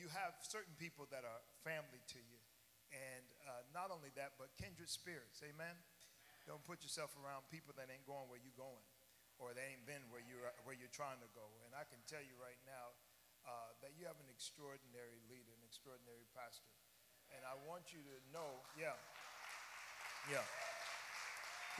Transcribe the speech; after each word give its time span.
you 0.00 0.08
have 0.16 0.32
certain 0.40 0.72
people 0.80 1.04
that 1.12 1.28
are 1.28 1.40
family 1.60 2.00
to 2.16 2.20
you. 2.20 2.40
And 2.90 3.24
uh, 3.44 3.62
not 3.76 3.92
only 3.92 4.08
that, 4.16 4.40
but 4.40 4.50
kindred 4.56 4.88
spirits. 4.88 5.44
Amen? 5.44 5.76
Don't 6.48 6.64
put 6.64 6.82
yourself 6.82 7.12
around 7.20 7.44
people 7.52 7.76
that 7.76 7.92
ain't 7.92 8.08
going 8.08 8.26
where 8.32 8.40
you're 8.40 8.56
going 8.56 8.82
or 9.36 9.52
they 9.56 9.72
ain't 9.72 9.84
been 9.84 10.04
where 10.08 10.20
you're, 10.24 10.44
where 10.64 10.76
you're 10.76 10.92
trying 10.92 11.20
to 11.20 11.30
go. 11.36 11.44
And 11.64 11.76
I 11.76 11.84
can 11.88 12.00
tell 12.08 12.20
you 12.20 12.36
right 12.36 12.58
now 12.64 12.96
uh, 13.48 13.72
that 13.80 13.96
you 13.96 14.04
have 14.04 14.20
an 14.20 14.28
extraordinary 14.28 15.20
leader, 15.32 15.52
an 15.56 15.64
extraordinary 15.64 16.28
pastor. 16.36 16.68
And 17.32 17.40
I 17.46 17.56
want 17.64 17.94
you 17.94 18.04
to 18.04 18.16
know, 18.34 18.60
yeah, 18.76 18.96
yeah. 20.28 20.44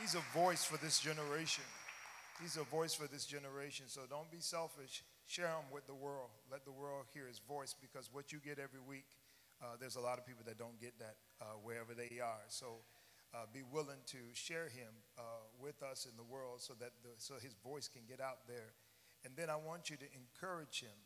He's 0.01 0.17
a 0.17 0.25
voice 0.33 0.65
for 0.65 0.81
this 0.81 1.03
generation. 1.03 1.67
He's 2.41 2.57
a 2.57 2.65
voice 2.65 2.95
for 2.97 3.05
this 3.05 3.27
generation. 3.27 3.93
So 3.93 4.09
don't 4.09 4.31
be 4.33 4.41
selfish. 4.41 5.05
Share 5.31 5.63
him 5.63 5.71
with 5.71 5.87
the 5.87 5.95
world. 5.95 6.35
Let 6.51 6.67
the 6.67 6.75
world 6.75 7.07
hear 7.15 7.31
his 7.31 7.39
voice 7.39 7.71
because 7.71 8.11
what 8.11 8.35
you 8.35 8.43
get 8.43 8.59
every 8.59 8.83
week, 8.83 9.07
uh, 9.63 9.79
there's 9.79 9.95
a 9.95 10.03
lot 10.03 10.19
of 10.19 10.27
people 10.27 10.43
that 10.43 10.59
don't 10.59 10.75
get 10.83 10.99
that 10.99 11.23
uh, 11.39 11.55
wherever 11.63 11.95
they 11.95 12.19
are. 12.19 12.43
So 12.51 12.83
uh, 13.31 13.47
be 13.47 13.63
willing 13.63 14.03
to 14.11 14.19
share 14.35 14.67
him 14.67 14.91
uh, 15.15 15.47
with 15.63 15.87
us 15.87 16.03
in 16.03 16.19
the 16.19 16.27
world 16.27 16.59
so 16.59 16.75
that 16.83 16.99
the, 17.07 17.15
so 17.23 17.39
his 17.39 17.55
voice 17.63 17.87
can 17.87 18.03
get 18.11 18.19
out 18.19 18.43
there. 18.51 18.75
And 19.23 19.39
then 19.39 19.47
I 19.47 19.55
want 19.55 19.87
you 19.87 19.95
to 20.03 20.09
encourage 20.19 20.83
him 20.83 20.99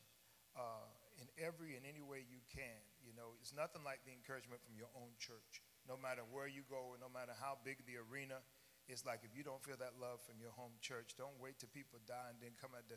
uh, 0.56 0.89
in 1.20 1.29
every 1.37 1.77
and 1.77 1.84
any 1.84 2.01
way 2.01 2.25
you 2.25 2.41
can. 2.48 2.81
You 3.05 3.12
know, 3.12 3.37
it's 3.45 3.53
nothing 3.53 3.84
like 3.84 4.09
the 4.09 4.17
encouragement 4.17 4.65
from 4.65 4.73
your 4.73 4.89
own 4.97 5.12
church. 5.20 5.61
No 5.84 6.01
matter 6.01 6.25
where 6.33 6.48
you 6.48 6.65
go, 6.65 6.97
no 6.97 7.12
matter 7.12 7.37
how 7.37 7.61
big 7.61 7.84
the 7.84 8.01
arena, 8.01 8.41
it's 8.89 9.05
like 9.05 9.20
if 9.20 9.37
you 9.37 9.45
don't 9.45 9.61
feel 9.61 9.77
that 9.84 10.01
love 10.01 10.25
from 10.25 10.41
your 10.41 10.56
home 10.56 10.81
church, 10.81 11.12
don't 11.12 11.37
wait 11.37 11.61
till 11.61 11.69
people 11.77 12.01
die 12.09 12.33
and 12.33 12.41
then 12.41 12.56
come 12.56 12.73
at 12.73 12.89
the 12.89 12.97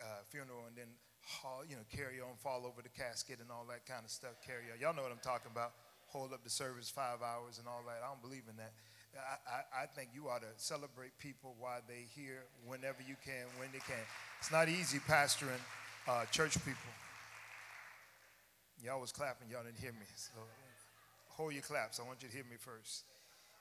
uh, 0.00 0.22
funeral 0.30 0.66
and 0.66 0.76
then 0.76 0.90
haul, 1.24 1.64
you 1.68 1.76
know, 1.76 1.86
carry 1.88 2.20
on, 2.20 2.36
fall 2.40 2.66
over 2.66 2.82
the 2.82 2.92
casket 2.92 3.40
and 3.40 3.50
all 3.50 3.64
that 3.68 3.86
kind 3.86 4.04
of 4.04 4.10
stuff. 4.10 4.36
Carry 4.44 4.68
on. 4.72 4.80
Y'all 4.80 4.94
know 4.94 5.02
what 5.02 5.12
I'm 5.12 5.24
talking 5.24 5.50
about. 5.50 5.72
Hold 6.12 6.32
up 6.32 6.44
the 6.44 6.50
service 6.50 6.90
five 6.90 7.22
hours 7.22 7.58
and 7.58 7.66
all 7.66 7.82
that. 7.86 8.04
I 8.04 8.08
don't 8.08 8.22
believe 8.22 8.46
in 8.48 8.56
that. 8.56 8.72
I, 9.14 9.84
I, 9.84 9.86
think 9.86 10.10
you 10.12 10.28
ought 10.28 10.42
to 10.42 10.50
celebrate 10.56 11.16
people 11.18 11.54
while 11.60 11.78
they 11.86 12.06
here, 12.16 12.42
whenever 12.66 12.98
you 13.06 13.14
can, 13.24 13.46
when 13.58 13.68
they 13.72 13.78
can. 13.78 14.02
It's 14.40 14.50
not 14.50 14.68
easy 14.68 14.98
pastoring 14.98 15.62
uh, 16.08 16.24
church 16.26 16.54
people. 16.64 16.90
Y'all 18.82 19.00
was 19.00 19.12
clapping, 19.12 19.48
y'all 19.48 19.62
didn't 19.62 19.78
hear 19.78 19.92
me. 19.92 20.06
So 20.16 20.32
hold 21.28 21.52
your 21.52 21.62
claps. 21.62 22.00
I 22.00 22.02
want 22.02 22.22
you 22.22 22.28
to 22.28 22.34
hear 22.34 22.44
me 22.44 22.56
first. 22.58 23.04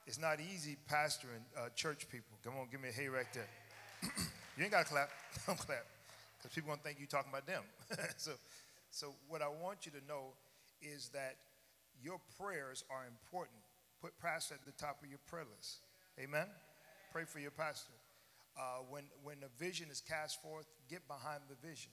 It's 0.06 0.20
not 0.20 0.39
easy 0.39 0.76
pastoring 0.89 1.45
uh, 1.58 1.70
church 1.76 2.09
people. 2.09 2.36
Come 2.44 2.54
on, 2.59 2.67
give 2.72 2.81
me 2.81 2.89
a 2.89 2.92
hey 2.92 3.08
right 3.08 3.31
there. 3.34 3.48
you 4.58 4.64
ain't 4.64 4.72
got 4.72 4.86
to 4.86 4.92
clap. 4.92 5.09
Don't 5.48 5.58
clap. 5.58 5.86
Because 6.44 6.55
people 6.55 6.67
going 6.67 6.80
to 6.80 6.83
think 6.83 6.99
you're 6.99 7.08
talking 7.08 7.31
about 7.31 7.47
them. 7.47 7.63
so, 8.17 8.31
so, 8.91 9.16
what 9.30 9.41
I 9.41 9.47
want 9.47 9.86
you 9.88 9.94
to 9.94 10.03
know 10.05 10.36
is 10.81 11.08
that 11.16 11.38
your 12.03 12.19
prayers 12.38 12.83
are 12.91 13.08
important. 13.08 13.63
Put 14.02 14.19
pastor 14.19 14.55
at 14.55 14.66
the 14.66 14.75
top 14.75 14.99
of 15.02 15.08
your 15.08 15.23
prayer 15.31 15.47
list. 15.47 15.80
Amen? 16.19 16.47
Pray 17.14 17.23
for 17.23 17.39
your 17.39 17.55
pastor. 17.55 17.95
Uh, 18.59 18.83
when, 18.89 19.05
when 19.23 19.38
a 19.41 19.52
vision 19.58 19.88
is 19.89 20.02
cast 20.02 20.44
forth, 20.44 20.67
get 20.89 21.08
behind 21.08 21.39
the 21.47 21.55
vision. 21.66 21.91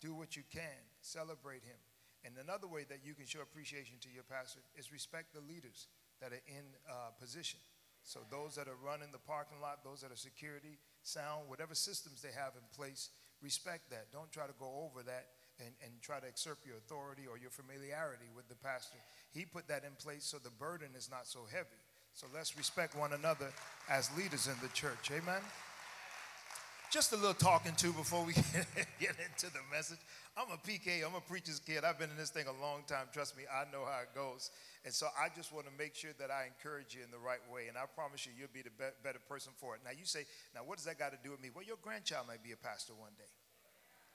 Do 0.00 0.14
what 0.14 0.36
you 0.36 0.42
can. 0.52 0.78
Celebrate 1.00 1.64
him. 1.64 1.80
And 2.24 2.34
another 2.36 2.68
way 2.68 2.84
that 2.90 3.00
you 3.02 3.14
can 3.14 3.24
show 3.24 3.40
appreciation 3.40 3.96
to 4.02 4.08
your 4.12 4.22
pastor 4.22 4.60
is 4.76 4.92
respect 4.92 5.32
the 5.32 5.40
leaders 5.40 5.88
that 6.20 6.32
are 6.32 6.44
in 6.46 6.76
uh, 6.84 7.16
position. 7.18 7.58
So 8.04 8.20
those 8.30 8.54
that 8.56 8.68
are 8.68 8.78
running 8.84 9.08
the 9.12 9.22
parking 9.24 9.60
lot, 9.60 9.82
those 9.82 10.02
that 10.02 10.12
are 10.12 10.20
security, 10.20 10.78
sound, 11.02 11.48
whatever 11.48 11.74
systems 11.74 12.20
they 12.20 12.34
have 12.36 12.52
in 12.54 12.62
place, 12.76 13.10
respect 13.42 13.90
that. 13.90 14.10
Don't 14.12 14.30
try 14.32 14.46
to 14.46 14.54
go 14.58 14.88
over 14.88 15.02
that 15.04 15.26
and, 15.58 15.74
and 15.82 15.92
try 16.02 16.20
to 16.20 16.26
exert 16.26 16.58
your 16.64 16.76
authority 16.76 17.22
or 17.28 17.38
your 17.38 17.50
familiarity 17.50 18.26
with 18.34 18.48
the 18.48 18.54
pastor. 18.56 18.98
He 19.30 19.44
put 19.44 19.68
that 19.68 19.84
in 19.84 19.92
place 19.98 20.24
so 20.24 20.38
the 20.38 20.50
burden 20.50 20.88
is 20.96 21.10
not 21.10 21.26
so 21.26 21.40
heavy. 21.50 21.82
So 22.14 22.26
let's 22.34 22.56
respect 22.56 22.96
one 22.96 23.12
another 23.12 23.52
as 23.88 24.10
leaders 24.16 24.46
in 24.48 24.54
the 24.62 24.68
church. 24.74 25.10
Amen. 25.12 25.42
Just 26.90 27.12
a 27.12 27.16
little 27.16 27.34
talking 27.34 27.74
to 27.76 27.92
before 27.92 28.24
we 28.24 28.32
get 28.98 29.12
into 29.20 29.52
the 29.52 29.60
message. 29.70 29.98
I'm 30.38 30.48
a 30.48 30.56
PK, 30.56 31.04
I'm 31.04 31.14
a 31.14 31.20
preacher's 31.20 31.60
kid. 31.60 31.84
I've 31.84 31.98
been 31.98 32.08
in 32.08 32.16
this 32.16 32.30
thing 32.30 32.46
a 32.46 32.62
long 32.64 32.80
time. 32.86 33.12
Trust 33.12 33.36
me, 33.36 33.44
I 33.44 33.70
know 33.70 33.84
how 33.84 34.00
it 34.00 34.14
goes. 34.14 34.50
And 34.86 34.94
so 34.94 35.08
I 35.12 35.28
just 35.36 35.52
want 35.52 35.66
to 35.66 35.72
make 35.76 35.94
sure 35.94 36.12
that 36.18 36.30
I 36.30 36.48
encourage 36.48 36.94
you 36.94 37.04
in 37.04 37.10
the 37.10 37.18
right 37.18 37.44
way. 37.52 37.68
And 37.68 37.76
I 37.76 37.84
promise 37.94 38.24
you, 38.24 38.32
you'll 38.32 38.54
be 38.54 38.62
the 38.62 38.70
be- 38.70 38.96
better 39.04 39.18
person 39.28 39.52
for 39.58 39.74
it. 39.74 39.82
Now, 39.84 39.90
you 39.92 40.06
say, 40.06 40.24
now, 40.54 40.62
what 40.64 40.78
does 40.78 40.86
that 40.86 40.98
got 40.98 41.12
to 41.12 41.18
do 41.22 41.30
with 41.30 41.42
me? 41.42 41.50
Well, 41.54 41.64
your 41.64 41.76
grandchild 41.82 42.26
might 42.26 42.42
be 42.42 42.52
a 42.52 42.56
pastor 42.56 42.94
one 42.96 43.12
day. 43.18 43.28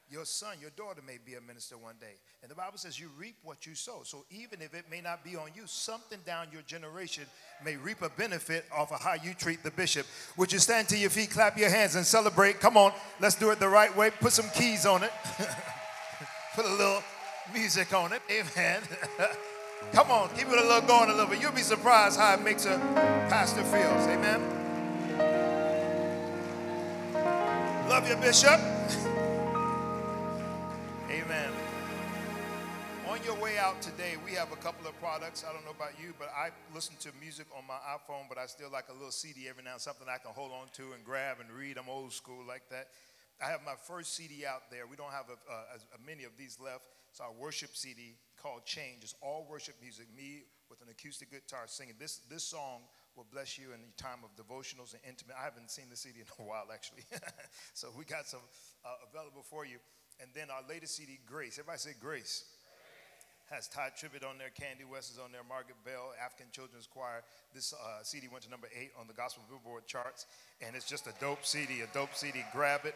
Your 0.10 0.26
son, 0.26 0.58
your 0.62 0.70
daughter 0.72 1.02
may 1.06 1.18
be 1.24 1.36
a 1.36 1.42
minister 1.42 1.78
one 1.78 1.96
day. 2.00 2.16
And 2.42 2.52
the 2.52 2.56
Bible 2.56 2.78
says 2.78 3.00
you 3.00 3.10
reap 3.18 3.36
what 3.44 3.66
you 3.66 3.74
sow. 3.74 4.02
So 4.04 4.26
even 4.30 4.62
if 4.62 4.74
it 4.74 4.86
may 4.90 5.02
not 5.02 5.24
be 5.24 5.36
on 5.36 5.50
you, 5.56 5.64
something 5.66 6.20
down 6.26 6.48
your 6.52 6.62
generation 6.64 7.24
may 7.64 7.78
reap 7.78 8.02
a 8.02 8.10
benefit 8.10 8.66
off 8.76 8.92
of 8.92 9.02
how 9.02 9.14
you 9.14 9.34
treat 9.34 9.64
the 9.64 9.72
bishop. 9.72 10.06
Would 10.38 10.52
you 10.52 10.60
stand 10.60 10.90
to 10.90 10.98
your 10.98 11.10
feet, 11.10 11.32
clap 11.32 11.58
your 11.58 11.70
hands, 11.70 11.96
and 11.96 12.06
celebrate? 12.06 12.60
Come 12.60 12.78
on, 12.78 12.94
let's 13.20 13.36
do 13.36 13.50
it 13.52 13.60
the 13.60 13.70
right 13.70 13.96
way. 13.96 14.12
Put 14.12 14.34
some 14.34 14.50
keys 14.54 14.86
on 14.86 15.04
it, 15.04 15.12
put 16.56 16.66
a 16.66 16.74
little 16.74 17.02
music 17.54 17.94
on 17.94 18.14
it. 18.14 18.22
Amen. 18.30 18.82
Come 19.92 20.12
on, 20.12 20.30
keep 20.30 20.48
it 20.48 20.58
a 20.58 20.68
little 20.68 20.82
going 20.82 21.10
a 21.10 21.14
little 21.14 21.28
bit. 21.28 21.42
You'll 21.42 21.52
be 21.52 21.62
surprised 21.62 22.20
how 22.20 22.34
it 22.36 22.42
makes 22.42 22.66
a 22.66 22.78
pastor 23.30 23.64
feels. 23.64 24.08
Amen. 24.08 24.42
Love 27.90 28.10
you, 28.10 28.16
Bishop. 28.16 28.73
Your 33.24 33.40
way 33.40 33.58
out 33.58 33.82
today, 33.82 34.16
we 34.26 34.32
have 34.32 34.52
a 34.52 34.58
couple 34.58 34.86
of 34.86 35.00
products. 35.00 35.46
I 35.48 35.54
don't 35.54 35.64
know 35.64 35.72
about 35.72 35.96
you, 35.98 36.14
but 36.20 36.28
I 36.36 36.50
listen 36.76 36.96
to 37.08 37.10
music 37.22 37.48
on 37.56 37.64
my 37.66 37.80
iPhone, 37.96 38.28
but 38.28 38.38
I 38.38 38.48
still 38.48 38.70
like 38.70 38.90
a 38.90 38.92
little 38.92 39.16
CD 39.16 39.48
every 39.48 39.64
now 39.64 39.80
and 39.80 39.82
something 39.82 40.08
I 40.12 40.18
can 40.18 40.36
hold 40.36 40.52
on 40.52 40.68
to 40.74 40.92
and 40.92 41.06
grab 41.06 41.38
and 41.40 41.50
read. 41.50 41.78
I'm 41.78 41.88
old 41.88 42.12
school 42.12 42.44
like 42.46 42.68
that. 42.68 42.90
I 43.42 43.48
have 43.48 43.62
my 43.66 43.80
first 43.88 44.14
CD 44.16 44.46
out 44.46 44.68
there. 44.70 44.88
We 44.88 44.98
don't 44.98 45.12
have 45.12 45.32
a, 45.32 45.40
a, 45.48 45.80
a 45.96 46.06
many 46.06 46.26
of 46.26 46.36
these 46.38 46.60
left. 46.60 46.84
It's 47.12 47.22
our 47.22 47.32
worship 47.32 47.78
CD 47.78 48.20
called 48.36 48.66
Change. 48.66 49.04
It's 49.04 49.16
all 49.22 49.48
worship 49.50 49.76
music, 49.82 50.08
me 50.14 50.44
with 50.70 50.82
an 50.82 50.90
acoustic 50.92 51.32
guitar 51.32 51.64
singing. 51.68 51.96
This, 51.98 52.20
this 52.30 52.44
song 52.44 52.82
will 53.16 53.28
bless 53.32 53.58
you 53.58 53.72
in 53.72 53.80
the 53.88 54.04
time 54.04 54.20
of 54.28 54.36
devotionals 54.36 54.92
and 54.92 55.02
intimate. 55.08 55.38
I 55.40 55.46
haven't 55.46 55.72
seen 55.72 55.86
the 55.90 55.96
CD 55.96 56.20
in 56.20 56.44
a 56.44 56.44
while, 56.44 56.68
actually. 56.74 57.08
so 57.74 57.88
we 57.98 58.04
got 58.04 58.28
some 58.28 58.44
uh, 58.84 58.90
available 59.10 59.46
for 59.50 59.66
you. 59.66 59.78
And 60.20 60.30
then 60.36 60.50
our 60.52 60.62
latest 60.68 60.98
CD, 60.98 61.20
Grace. 61.26 61.58
Everybody 61.58 61.80
say 61.80 61.96
Grace. 61.98 62.44
Has 63.54 63.68
Tye 63.68 63.92
Tribbett 63.96 64.28
on 64.28 64.40
there, 64.40 64.50
Candy 64.50 64.84
West 64.84 65.12
is 65.12 65.20
on 65.20 65.32
there, 65.32 65.46
Margaret 65.48 65.78
Bell, 65.86 66.10
African 66.18 66.48
Children's 66.52 66.88
Choir. 66.88 67.22
This 67.54 67.72
uh, 67.72 68.02
CD 68.02 68.28
went 68.28 68.44
to 68.46 68.50
number 68.50 68.66
eight 68.74 68.90
on 69.00 69.06
the 69.06 69.14
Gospel 69.14 69.44
Billboard 69.48 69.86
charts, 69.86 70.26
and 70.60 70.76
it's 70.76 70.90
just 70.90 71.06
a 71.06 71.14
dope 71.22 71.46
CD, 71.46 71.82
a 71.82 71.88
dope 71.94 72.16
CD. 72.16 72.44
Grab 72.52 72.82
it, 72.86 72.96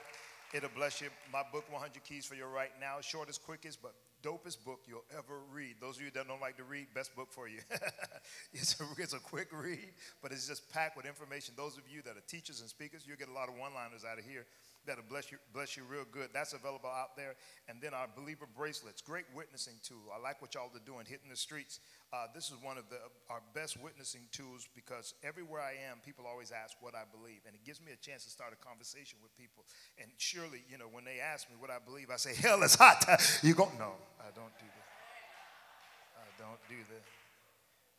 it'll 0.55 0.73
bless 0.73 0.99
you. 0.99 1.09
My 1.31 1.43
book, 1.53 1.71
100 1.71 2.03
Keys 2.03 2.25
for 2.25 2.33
Your 2.33 2.47
Right 2.47 2.71
Now, 2.81 2.97
shortest, 3.01 3.45
quickest, 3.45 3.83
but 3.83 3.93
dopest 4.23 4.65
book 4.65 4.79
you'll 4.87 5.05
ever 5.15 5.45
read. 5.53 5.75
Those 5.79 5.97
of 5.97 6.01
you 6.01 6.09
that 6.15 6.27
don't 6.27 6.41
like 6.41 6.57
to 6.57 6.63
read, 6.63 6.87
best 6.91 7.15
book 7.15 7.31
for 7.31 7.47
you. 7.47 7.59
it's, 8.51 8.81
a, 8.81 8.83
it's 8.97 9.13
a 9.13 9.19
quick 9.19 9.49
read, 9.53 9.93
but 10.23 10.31
it's 10.31 10.47
just 10.47 10.71
packed 10.71 10.97
with 10.97 11.05
information. 11.05 11.53
Those 11.55 11.77
of 11.77 11.83
you 11.87 12.01
that 12.01 12.17
are 12.17 12.25
teachers 12.27 12.61
and 12.61 12.69
speakers, 12.69 13.03
you'll 13.05 13.17
get 13.17 13.29
a 13.29 13.33
lot 13.33 13.47
of 13.47 13.53
one 13.59 13.75
liners 13.75 14.03
out 14.03 14.17
of 14.17 14.25
here 14.25 14.47
that'll 14.87 15.03
bless 15.07 15.31
you, 15.31 15.37
bless 15.53 15.75
you 15.77 15.83
real 15.83 16.05
good. 16.09 16.29
That's 16.33 16.53
available 16.53 16.89
out 16.89 17.15
there. 17.15 17.35
And 17.67 17.81
then 17.81 17.93
our 17.93 18.07
believer 18.15 18.47
bracelets, 18.47 19.01
great 19.01 19.25
witnessing 19.35 19.75
tool. 19.83 20.09
I 20.15 20.19
like 20.19 20.41
what 20.41 20.55
y'all 20.55 20.71
are 20.73 20.85
doing, 20.85 21.05
hitting 21.05 21.29
the 21.29 21.37
streets. 21.37 21.79
Uh, 22.11 22.25
this 22.33 22.47
is 22.47 22.55
one 22.63 22.77
of 22.77 22.89
the, 22.89 22.97
our 23.29 23.41
best 23.53 23.75
witnessing 23.79 24.21
tools 24.31 24.67
because 24.73 25.13
everywhere 25.21 25.61
I 25.61 25.75
am, 25.91 25.99
people 26.03 26.25
always 26.25 26.51
ask 26.51 26.77
what 26.79 26.95
I 26.95 27.03
believe. 27.11 27.43
And 27.45 27.53
it 27.53 27.63
gives 27.65 27.81
me 27.81 27.91
a 27.91 27.99
chance 27.99 28.23
to 28.23 28.31
start 28.31 28.55
a 28.55 28.59
conversation 28.65 29.19
with 29.21 29.35
people. 29.37 29.65
And 30.01 30.09
surely, 30.17 30.63
you 30.71 30.77
know, 30.79 30.87
when 30.89 31.03
they 31.03 31.19
ask 31.19 31.49
me 31.49 31.55
what 31.59 31.69
I 31.69 31.77
believe, 31.83 32.09
I 32.09 32.15
say, 32.15 32.33
hell 32.33 32.63
is 32.63 32.75
hot. 32.75 33.03
you 33.43 33.53
go, 33.53 33.69
no, 33.77 33.93
I 34.17 34.31
don't 34.33 34.55
do 34.57 34.65
that. 34.65 34.87
I 36.17 36.27
don't 36.39 36.61
do 36.69 36.79
that. 36.95 37.05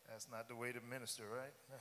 That's 0.08 0.26
not 0.32 0.48
the 0.48 0.56
way 0.56 0.72
to 0.72 0.80
minister, 0.90 1.24
right? 1.30 1.52
No. 1.68 1.76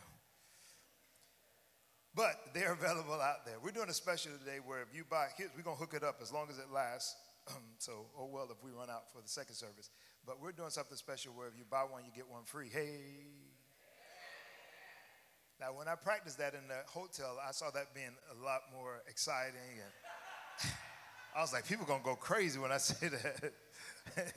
But 2.18 2.50
they're 2.52 2.74
available 2.74 3.22
out 3.22 3.46
there. 3.46 3.58
We're 3.64 3.70
doing 3.70 3.90
a 3.90 3.94
special 3.94 4.32
today 4.40 4.58
where 4.66 4.82
if 4.82 4.88
you 4.92 5.04
buy, 5.08 5.28
we're 5.56 5.62
going 5.62 5.78
to 5.78 5.80
hook 5.80 5.94
it 5.94 6.04
up 6.04 6.18
as 6.20 6.34
long 6.34 6.48
as 6.50 6.58
it 6.58 6.66
lasts. 6.74 7.16
so, 7.78 8.08
oh 8.18 8.26
well, 8.26 8.48
if 8.50 8.58
we 8.64 8.72
run 8.72 8.90
out 8.90 9.12
for 9.14 9.22
the 9.22 9.30
second 9.30 9.54
service. 9.54 9.92
But 10.26 10.42
we're 10.42 10.52
doing 10.52 10.72
something 10.72 10.98
special 10.98 11.34
where 11.34 11.48
if 11.48 11.54
you 11.56 11.64
buy 11.70 11.82
one, 11.82 12.02
you 12.06 12.12
get 12.16 12.28
one 12.28 12.44
free. 12.44 12.70
Hey. 12.74 13.02
Now, 15.60 15.74
when 15.78 15.88
I 15.88 15.94
practiced 15.94 16.40
that 16.40 16.56
in 16.56 16.68
the 16.68 16.80
hotel, 16.88 17.38
I 17.48 17.52
saw 17.52 17.70
that 17.70 17.94
being 17.94 18.16
a 18.32 18.44
lot 18.44 18.62
more 18.74 19.04
exciting. 19.08 19.54
And 19.54 20.72
I 21.38 21.42
was 21.42 21.54
like, 21.54 21.68
people 21.68 21.86
are 21.86 21.88
going 21.88 22.02
to 22.02 22.06
go 22.06 22.16
crazy 22.16 22.60
when 22.60 22.72
I 22.72 22.78
say 22.80 23.10
that. 23.10 23.54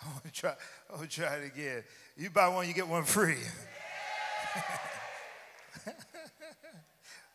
I'm 0.00 0.10
going 0.10 0.22
to 0.26 0.32
try, 0.32 0.54
I'm 0.94 1.00
to 1.00 1.08
try 1.08 1.34
it 1.38 1.52
again. 1.52 1.82
You 2.16 2.30
buy 2.30 2.46
one, 2.46 2.68
you 2.68 2.72
get 2.72 2.86
one 2.86 3.02
free 3.02 3.38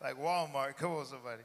like 0.06 0.22
Walmart. 0.22 0.76
Come 0.76 0.92
on, 0.92 1.04
somebody. 1.04 1.42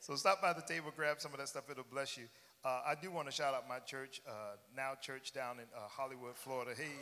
So 0.00 0.14
stop 0.16 0.42
by 0.42 0.52
the 0.52 0.60
table, 0.60 0.92
grab 0.94 1.16
some 1.18 1.32
of 1.32 1.38
that 1.38 1.48
stuff. 1.48 1.64
It'll 1.70 1.82
bless 1.90 2.18
you. 2.18 2.24
Uh, 2.62 2.82
I 2.86 2.94
do 3.00 3.10
want 3.10 3.26
to 3.26 3.32
shout 3.32 3.54
out 3.54 3.66
my 3.66 3.78
church, 3.78 4.20
uh, 4.28 4.56
Now 4.76 4.92
Church 5.00 5.32
down 5.32 5.56
in 5.56 5.64
uh, 5.74 5.88
Hollywood, 5.88 6.36
Florida. 6.36 6.72
Hey. 6.76 6.92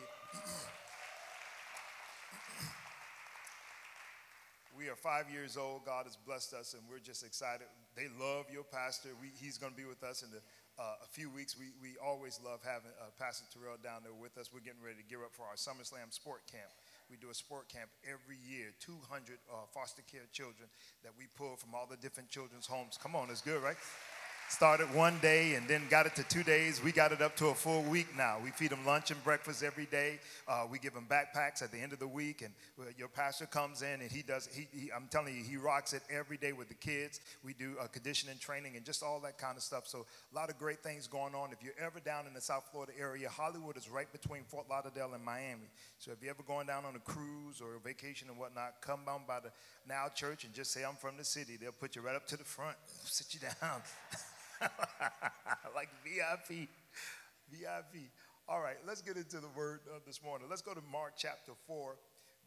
we 4.79 4.89
are 4.89 4.95
five 4.95 5.29
years 5.33 5.57
old. 5.57 5.85
God 5.85 6.05
has 6.05 6.17
blessed 6.17 6.55
us, 6.55 6.75
and 6.75 6.83
we're 6.89 7.01
just 7.01 7.25
excited. 7.25 7.67
They 7.97 8.07
love 8.21 8.47
your 8.53 8.63
pastor. 8.63 9.09
We, 9.21 9.33
he's 9.35 9.59
going 9.59 9.73
to 9.73 9.77
be 9.77 9.87
with 9.89 10.05
us 10.05 10.23
in 10.23 10.31
the, 10.31 10.39
uh, 10.79 11.03
a 11.03 11.09
few 11.11 11.29
weeks. 11.29 11.57
We, 11.59 11.73
we 11.83 11.97
always 11.99 12.39
love 12.45 12.61
having 12.63 12.93
uh, 13.01 13.11
Pastor 13.19 13.47
Terrell 13.53 13.79
down 13.83 14.05
there 14.05 14.15
with 14.15 14.39
us. 14.39 14.51
We're 14.55 14.61
getting 14.61 14.85
ready 14.85 15.03
to 15.03 15.09
gear 15.09 15.25
up 15.25 15.35
for 15.35 15.43
our 15.43 15.57
SummerSlam 15.57 16.13
sport 16.15 16.43
camp. 16.47 16.71
We 17.11 17.17
do 17.17 17.31
a 17.31 17.35
sport 17.35 17.69
camp 17.69 17.91
every 18.05 18.37
year, 18.43 18.75
200 18.81 19.39
uh, 19.49 19.67
foster 19.73 20.03
care 20.11 20.27
children 20.33 20.69
that 21.05 21.13
we 21.17 21.27
pull 21.37 21.57
from 21.57 21.75
all 21.75 21.87
the 21.89 21.97
different 21.97 22.29
children's 22.29 22.67
homes. 22.67 22.99
Come 23.01 23.15
on, 23.15 23.31
it's 23.31 23.43
good, 23.43 23.63
right? 23.63 23.77
Started 24.49 24.95
one 24.95 25.19
day 25.19 25.55
and 25.55 25.67
then 25.67 25.83
got 25.91 26.07
it 26.07 26.15
to 26.15 26.23
two 26.23 26.45
days. 26.45 26.81
We 26.83 26.93
got 26.93 27.11
it 27.11 27.21
up 27.21 27.37
to 27.37 27.49
a 27.49 27.55
full 27.55 27.83
week 27.83 28.17
now. 28.17 28.39
We 28.43 28.51
feed 28.51 28.71
them 28.71 28.87
lunch 28.87 29.11
and 29.11 29.23
breakfast 29.25 29.65
every 29.65 29.87
day. 29.87 30.21
Uh, 30.47 30.67
we 30.71 30.79
give 30.79 30.95
them 30.95 31.05
backpacks 31.11 31.63
at 31.63 31.73
the 31.73 31.79
end 31.79 31.93
of 31.93 31.99
the 31.99 32.07
week, 32.07 32.43
and 32.43 32.53
your 32.97 33.09
pastor 33.09 33.47
comes 33.47 33.83
in 33.83 34.01
and 34.01 34.11
he 34.11 34.23
does. 34.23 34.49
He, 34.55 34.69
he, 34.73 34.93
I'm 34.93 35.09
telling 35.11 35.37
you, 35.37 35.43
he 35.43 35.57
rocks 35.57 35.93
it 35.93 36.03
every 36.09 36.37
day 36.37 36.53
with 36.53 36.69
the 36.69 36.75
kids. 36.75 37.21
We 37.45 37.55
do 37.55 37.75
uh, 37.81 37.89
conditioning 37.89 38.39
training 38.39 38.77
and 38.77 38.87
just 38.87 39.03
all 39.03 39.19
that 39.21 39.37
kind 39.37 39.57
of 39.57 39.65
stuff. 39.65 39.89
So 39.89 40.07
a 40.33 40.35
lot 40.35 40.49
of 40.49 40.59
great 40.59 40.81
things 40.81 41.09
going 41.09 41.35
on. 41.35 41.51
If 41.51 41.63
you're 41.63 41.75
ever 41.85 41.99
down 41.99 42.29
in 42.29 42.33
the 42.33 42.41
South 42.41 42.69
Florida 42.71 42.93
area, 42.99 43.29
Hollywood 43.29 43.77
is 43.77 43.91
right 43.91 44.11
between 44.13 44.45
Fort 44.45 44.67
Lauderdale 44.71 45.11
and 45.15 45.25
Miami. 45.25 45.69
So 45.99 46.13
if 46.13 46.23
you're 46.23 46.31
ever 46.31 46.45
going 46.45 46.69
down 46.69 46.85
on 46.85 46.95
a 46.95 47.01
cruise 47.01 47.61
or 47.61 47.75
a 47.75 47.81
vacation 47.81 48.29
and 48.29 48.39
whatnot, 48.39 48.77
come 48.81 49.01
down 49.05 49.23
by 49.27 49.41
the 49.41 49.51
Now 49.89 50.07
Church 50.15 50.45
and 50.45 50.55
just 50.55 50.71
say 50.71 50.85
I'm 50.85 50.95
from 50.95 51.17
the 51.17 51.25
city. 51.25 51.57
They'll 51.61 51.73
put 51.73 51.97
you 51.97 52.03
right 52.03 52.15
up 52.15 52.29
to 52.29 52.37
the 52.37 52.45
front, 52.45 52.77
sit 53.05 53.35
you 53.35 53.41
down. 53.41 53.83
like 55.75 55.89
VIP. 56.05 56.69
VIP. 57.51 58.11
All 58.49 58.61
right, 58.61 58.77
let's 58.87 59.03
get 59.03 59.17
into 59.17 59.39
the 59.39 59.49
word 59.57 59.81
uh, 59.91 59.99
this 60.07 60.23
morning. 60.23 60.47
Let's 60.49 60.63
go 60.63 60.73
to 60.73 60.83
Mark 60.93 61.15
chapter 61.17 61.53
4, 61.67 61.97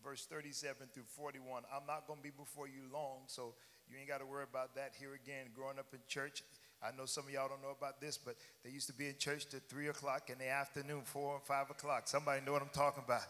verse 0.03 0.25
37 0.25 0.87
through 0.93 1.03
41. 1.07 1.63
I'm 1.73 1.85
not 1.85 2.07
going 2.07 2.19
to 2.19 2.23
be 2.23 2.31
before 2.31 2.67
you 2.67 2.87
long, 2.93 3.27
so 3.27 3.53
you 3.89 3.97
ain't 3.99 4.07
got 4.07 4.19
to 4.19 4.25
worry 4.25 4.45
about 4.49 4.75
that. 4.75 4.93
Here 4.97 5.13
again, 5.13 5.47
growing 5.53 5.77
up 5.77 5.87
in 5.93 5.99
church, 6.07 6.43
I 6.81 6.95
know 6.97 7.05
some 7.05 7.25
of 7.25 7.31
y'all 7.31 7.49
don't 7.49 7.61
know 7.61 7.75
about 7.77 7.99
this, 7.99 8.17
but 8.17 8.35
they 8.63 8.69
used 8.69 8.87
to 8.87 8.93
be 8.93 9.07
in 9.07 9.15
church 9.17 9.47
till 9.49 9.59
3 9.67 9.89
o'clock 9.89 10.29
in 10.29 10.37
the 10.37 10.47
afternoon, 10.47 11.01
4 11.03 11.35
and 11.35 11.43
5 11.43 11.69
o'clock. 11.71 12.07
Somebody 12.07 12.45
know 12.45 12.53
what 12.53 12.61
I'm 12.61 12.69
talking 12.69 13.03
about. 13.05 13.23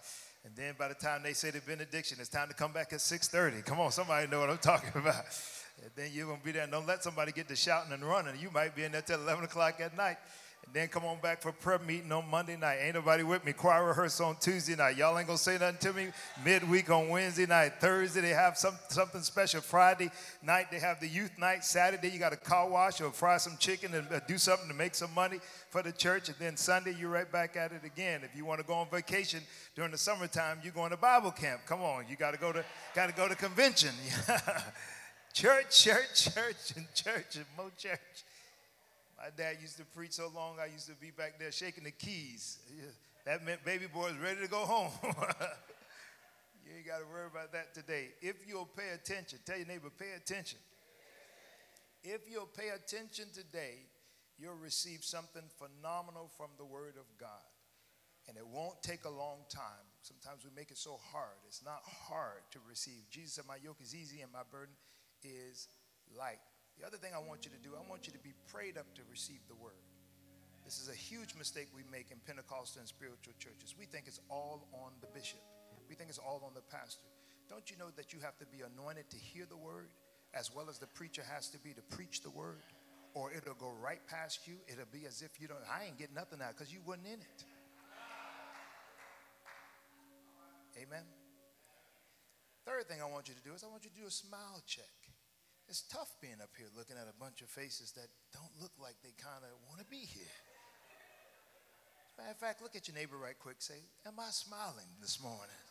And 0.46 0.56
then 0.56 0.76
by 0.78 0.88
the 0.88 0.94
time 0.94 1.24
they 1.24 1.34
say 1.34 1.50
the 1.50 1.62
benediction, 1.62 2.18
it's 2.20 2.30
time 2.30 2.48
to 2.50 2.54
come 2.54 2.72
back 2.72 2.94
at 2.94 3.00
6.30. 3.00 3.66
Come 3.66 3.80
on, 3.80 3.92
somebody 3.92 4.28
know 4.28 4.40
what 4.40 4.52
I'm 4.52 4.60
talking 4.60 4.92
about. 5.02 5.26
And 5.82 5.92
then 5.96 6.12
you're 6.14 6.28
going 6.28 6.40
to 6.40 6.46
be 6.46 6.52
there. 6.52 6.64
And 6.64 6.72
don't 6.72 6.88
let 6.88 7.04
somebody 7.04 7.32
get 7.32 7.48
to 7.48 7.56
shouting 7.56 7.94
and 7.94 8.04
running. 8.04 8.40
You 8.40 8.52
might 8.52 8.76
be 8.76 8.84
in 8.84 8.92
there 8.92 9.02
till 9.02 9.22
11 9.22 9.46
o'clock 9.46 9.80
at 9.80 9.96
night. 9.96 10.18
And 10.66 10.76
then 10.76 10.88
come 10.88 11.06
on 11.06 11.20
back 11.20 11.42
for 11.42 11.52
prayer 11.52 11.80
meeting 11.80 12.12
on 12.12 12.30
Monday 12.30 12.56
night. 12.56 12.78
Ain't 12.82 12.94
nobody 12.94 13.24
with 13.24 13.44
me. 13.44 13.54
Choir 13.54 13.86
rehearsal 13.86 14.28
on 14.28 14.36
Tuesday 14.36 14.76
night. 14.76 14.98
Y'all 14.98 15.18
ain't 15.18 15.26
gonna 15.26 15.38
say 15.38 15.58
nothing 15.58 15.78
to 15.80 15.94
me. 15.94 16.10
Midweek 16.46 16.92
on 16.92 17.10
Wednesday 17.10 17.46
night. 17.46 17.74
Thursday 17.80 18.22
they 18.22 18.30
have 18.30 18.58
some, 18.58 18.76
something 18.90 19.22
special. 19.22 19.62
Friday 19.62 20.12
night 20.44 20.70
they 20.70 20.80
have 20.80 21.00
the 21.00 21.08
youth 21.08 21.32
night. 21.40 21.64
Saturday 21.64 22.10
you 22.10 22.20
got 22.20 22.34
a 22.34 22.38
car 22.38 22.70
wash 22.70 23.02
or 23.02 23.10
fry 23.12 23.38
some 23.38 23.58
chicken 23.58 23.96
and 23.96 24.08
uh, 24.12 24.20
do 24.28 24.38
something 24.38 24.68
to 24.68 24.76
make 24.76 24.94
some 24.94 25.14
money 25.16 25.40
for 25.70 25.82
the 25.82 25.92
church. 25.92 26.28
And 26.28 26.38
then 26.38 26.56
Sunday 26.56 26.94
you're 27.00 27.10
right 27.10 27.32
back 27.32 27.56
at 27.56 27.72
it 27.72 27.84
again. 27.84 28.22
If 28.24 28.36
you 28.36 28.46
want 28.46 28.60
to 28.60 28.68
go 28.68 28.74
on 28.74 28.90
vacation 28.92 29.42
during 29.76 29.92
the 29.92 29.98
summertime, 29.98 30.60
you're 30.64 30.74
going 30.74 30.92
to 30.92 30.98
Bible 30.98 31.32
camp. 31.32 31.62
Come 31.66 31.82
on, 31.82 32.06
you 32.08 32.16
got 32.16 32.32
to 32.32 32.40
go 32.40 32.52
to 32.52 32.64
got 32.94 33.08
to 33.08 33.16
go 33.16 33.28
to 33.28 33.36
convention. 33.36 33.96
Church, 35.34 35.84
church, 35.84 36.34
church, 36.34 36.76
and 36.76 36.86
church, 36.94 37.36
and 37.36 37.46
more 37.56 37.72
church. 37.78 38.26
My 39.18 39.30
dad 39.36 39.58
used 39.62 39.78
to 39.78 39.86
preach 39.86 40.14
so 40.14 40.32
long, 40.34 40.56
I 40.62 40.66
used 40.66 40.88
to 40.88 40.96
be 40.96 41.12
back 41.12 41.40
there 41.40 41.52
shaking 41.52 41.84
the 41.84 41.92
keys. 41.92 42.60
That 43.26 43.46
meant 43.46 43.64
baby 43.64 43.86
boy 43.86 44.08
was 44.08 44.18
ready 44.18 44.42
to 44.42 44.48
go 44.48 44.60
home. 44.60 44.92
you 45.04 46.72
ain't 46.78 46.88
got 46.88 47.00
to 47.00 47.06
worry 47.12 47.28
about 47.30 47.52
that 47.52 47.74
today. 47.74 48.10
If 48.22 48.48
you'll 48.48 48.70
pay 48.78 48.90
attention, 48.94 49.40
tell 49.46 49.58
your 49.58 49.68
neighbor, 49.68 49.90
pay 49.98 50.14
attention. 50.16 50.60
If 52.04 52.22
you'll 52.32 52.48
pay 52.48 52.70
attention 52.70 53.26
today, 53.34 53.76
you'll 54.40 54.56
receive 54.56 55.04
something 55.04 55.44
phenomenal 55.60 56.32
from 56.38 56.48
the 56.58 56.66
Word 56.66 56.96
of 56.98 57.06
God. 57.20 57.44
And 58.28 58.38
it 58.38 58.48
won't 58.48 58.82
take 58.82 59.06
a 59.06 59.10
long 59.10 59.40
time. 59.50 59.90
Sometimes 60.02 60.46
we 60.46 60.52
make 60.56 60.72
it 60.72 60.78
so 60.78 61.00
hard. 61.12 61.38
It's 61.48 61.64
not 61.64 61.82
hard 61.84 62.42
to 62.52 62.60
receive. 62.68 63.10
Jesus 63.10 63.34
said, 63.34 63.46
My 63.48 63.58
yoke 63.62 63.82
is 63.82 63.94
easy 63.94 64.22
and 64.22 64.32
my 64.32 64.48
burden 64.50 64.76
is 65.24 65.68
light. 66.18 66.42
The 66.80 66.88
other 66.88 66.98
thing 66.98 67.12
I 67.14 67.20
want 67.20 67.46
you 67.46 67.52
to 67.52 67.62
do, 67.62 67.76
I 67.76 67.84
want 67.90 68.08
you 68.08 68.14
to 68.14 68.20
be 68.20 68.34
prayed 68.48 68.78
up 68.78 68.88
to 68.96 69.02
receive 69.12 69.44
the 69.48 69.56
word. 69.56 69.84
This 70.64 70.80
is 70.80 70.88
a 70.88 70.96
huge 70.96 71.36
mistake 71.36 71.68
we 71.76 71.84
make 71.92 72.12
in 72.12 72.20
Pentecostal 72.26 72.80
and 72.80 72.88
spiritual 72.88 73.34
churches. 73.40 73.76
We 73.78 73.86
think 73.86 74.06
it's 74.08 74.22
all 74.30 74.68
on 74.74 74.94
the 75.02 75.08
bishop, 75.08 75.42
we 75.90 75.96
think 75.96 76.10
it's 76.10 76.22
all 76.22 76.44
on 76.46 76.54
the 76.54 76.62
pastor. 76.62 77.10
Don't 77.50 77.70
you 77.72 77.78
know 77.78 77.90
that 77.98 78.14
you 78.14 78.20
have 78.22 78.38
to 78.38 78.46
be 78.46 78.62
anointed 78.62 79.10
to 79.10 79.18
hear 79.18 79.46
the 79.50 79.58
word 79.58 79.90
as 80.36 80.54
well 80.54 80.70
as 80.70 80.78
the 80.78 80.86
preacher 80.86 81.24
has 81.26 81.50
to 81.50 81.58
be 81.58 81.74
to 81.74 81.82
preach 81.82 82.22
the 82.22 82.30
word? 82.30 82.62
Or 83.16 83.34
it'll 83.34 83.56
go 83.56 83.74
right 83.82 84.00
past 84.08 84.48
you. 84.48 84.54
It'll 84.68 84.86
be 84.94 85.08
as 85.08 85.24
if 85.24 85.42
you 85.42 85.48
don't, 85.48 85.58
I 85.66 85.86
ain't 85.86 85.98
getting 85.98 86.14
nothing 86.14 86.40
out 86.46 86.54
because 86.56 86.72
you 86.72 86.80
wasn't 86.86 87.08
in 87.08 87.20
it. 87.20 87.44
Amen. 90.78 91.04
Third 92.66 92.88
thing 92.88 93.02
I 93.02 93.10
want 93.10 93.28
you 93.28 93.34
to 93.34 93.42
do 93.42 93.54
is 93.54 93.64
I 93.64 93.68
want 93.68 93.84
you 93.84 93.90
to 93.90 94.00
do 94.00 94.06
a 94.06 94.12
smile 94.12 94.62
check. 94.68 94.99
It's 95.70 95.82
tough 95.82 96.10
being 96.20 96.42
up 96.42 96.50
here 96.58 96.66
looking 96.76 96.98
at 96.98 97.06
a 97.06 97.14
bunch 97.22 97.42
of 97.42 97.48
faces 97.48 97.92
that 97.92 98.08
don't 98.34 98.52
look 98.60 98.72
like 98.82 98.96
they 99.04 99.14
kind 99.22 99.46
of 99.46 99.54
want 99.70 99.80
to 99.80 99.86
be 99.86 100.02
here. 100.02 100.34
Matter 102.18 102.32
of 102.32 102.38
fact, 102.38 102.64
look 102.64 102.76
at 102.76 102.88
your 102.88 102.98
neighbor 102.98 103.18
right 103.18 103.38
quick. 103.38 103.58
Say, 103.60 103.76
Am 104.08 104.14
I 104.20 104.32
smiling 104.32 104.90
this 105.00 105.22
morning? 105.22 105.62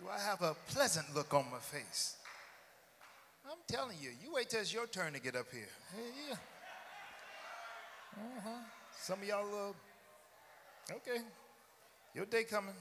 Do 0.00 0.06
I 0.08 0.18
have 0.18 0.40
a 0.40 0.56
pleasant 0.68 1.14
look 1.14 1.34
on 1.34 1.44
my 1.52 1.58
face? 1.58 2.16
I'm 3.44 3.58
telling 3.68 3.96
you, 4.00 4.10
you 4.22 4.32
wait 4.32 4.48
till 4.48 4.60
it's 4.60 4.72
your 4.72 4.86
turn 4.86 5.12
to 5.12 5.20
get 5.20 5.36
up 5.36 5.46
here. 5.52 5.68
Hey, 5.94 6.10
yeah. 6.30 6.36
Uh-huh. 8.16 8.50
Some 8.98 9.20
of 9.20 9.28
y'all, 9.28 9.74
uh, 10.90 10.94
okay, 10.96 11.20
your 12.14 12.24
day 12.24 12.44
coming. 12.44 12.74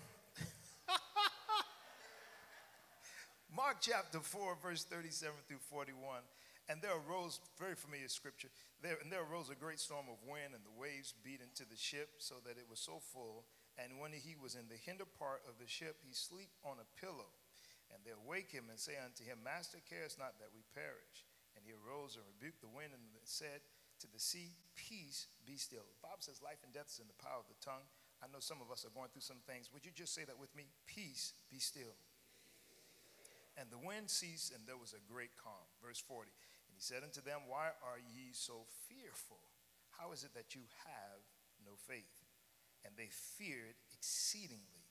Mark 3.56 3.80
chapter 3.80 4.19
4, 4.19 4.60
verse 4.60 4.84
37 4.84 5.31
through 5.48 5.63
41. 5.72 5.96
And 6.68 6.84
there 6.84 7.00
arose, 7.07 7.40
very 7.56 7.80
familiar 7.80 8.12
scripture, 8.12 8.52
there, 8.84 9.00
and 9.00 9.07
there 9.07 9.24
arose 9.24 9.48
a 9.48 9.56
great 9.56 9.80
storm 9.80 10.12
of 10.12 10.19
wind, 10.28 10.52
and 10.52 10.60
the 10.68 10.75
waves 10.75 11.16
beat 11.24 11.40
into 11.40 11.63
the 11.63 11.80
ship, 11.80 12.19
so 12.19 12.44
that 12.44 12.60
it 12.60 12.68
was 12.68 12.84
so 12.84 13.00
full. 13.00 13.48
And 13.80 13.96
when 13.96 14.12
he 14.12 14.35
was 14.35 14.59
in 14.59 14.68
the 14.68 14.76
hinder 14.76 15.07
part 15.07 15.40
of 15.47 15.56
the 15.56 15.71
ship, 15.71 16.04
he 16.04 16.12
sleep 16.12 16.52
on 16.68 16.83
a 16.83 16.92
pillow. 17.00 17.31
And 17.95 18.04
they 18.04 18.12
awake 18.12 18.52
him 18.52 18.68
and 18.68 18.76
say 18.76 19.00
unto 19.00 19.24
him, 19.24 19.40
Master, 19.40 19.80
carest 19.88 20.19
not 20.19 20.35
that 20.44 20.52
we 20.52 20.68
perish? 20.76 21.24
And 21.56 21.64
he 21.64 21.71
arose 21.71 22.19
and 22.19 22.28
rebuked 22.28 22.59
the 22.59 22.76
wind 22.76 22.92
and 22.92 23.07
said 23.24 23.64
to 24.04 24.12
the 24.12 24.19
sea, 24.19 24.52
Peace, 24.76 25.31
be 25.47 25.56
still. 25.56 25.88
The 25.95 26.12
Bible 26.12 26.28
says 26.28 26.44
life 26.44 26.59
and 26.68 26.76
death 26.76 26.92
is 26.92 27.00
in 27.00 27.07
the 27.07 27.24
power 27.24 27.40
of 27.40 27.47
the 27.47 27.56
tongue. 27.64 27.88
I 28.19 28.28
know 28.28 28.44
some 28.44 28.59
of 28.59 28.68
us 28.68 28.83
are 28.83 28.92
going 28.92 29.16
through 29.16 29.24
some 29.24 29.40
things. 29.47 29.71
Would 29.71 29.88
you 29.88 29.95
just 29.95 30.12
say 30.12 30.28
that 30.28 30.35
with 30.35 30.52
me? 30.59 30.68
Peace, 30.92 31.31
be 31.47 31.64
still. 31.64 31.95
And 33.56 33.71
the 33.71 33.80
wind 33.80 34.12
ceased, 34.12 34.52
and 34.52 34.68
there 34.68 34.80
was 34.80 34.92
a 34.92 35.04
great 35.07 35.31
calm. 35.40 35.64
Verse 35.80 36.00
40. 36.04 36.28
And 36.68 36.76
he 36.76 36.83
said 36.83 37.07
unto 37.07 37.24
them, 37.24 37.47
Why 37.47 37.71
are 37.80 38.00
ye 38.00 38.35
so 38.35 38.68
fearful? 38.92 39.40
How 39.95 40.12
is 40.12 40.28
it 40.28 40.35
that 40.35 40.56
you 40.56 40.68
have 40.83 41.24
no 41.64 41.80
faith? 41.88 42.19
And 42.83 42.94
they 43.00 43.07
feared 43.09 43.80
exceedingly 43.95 44.83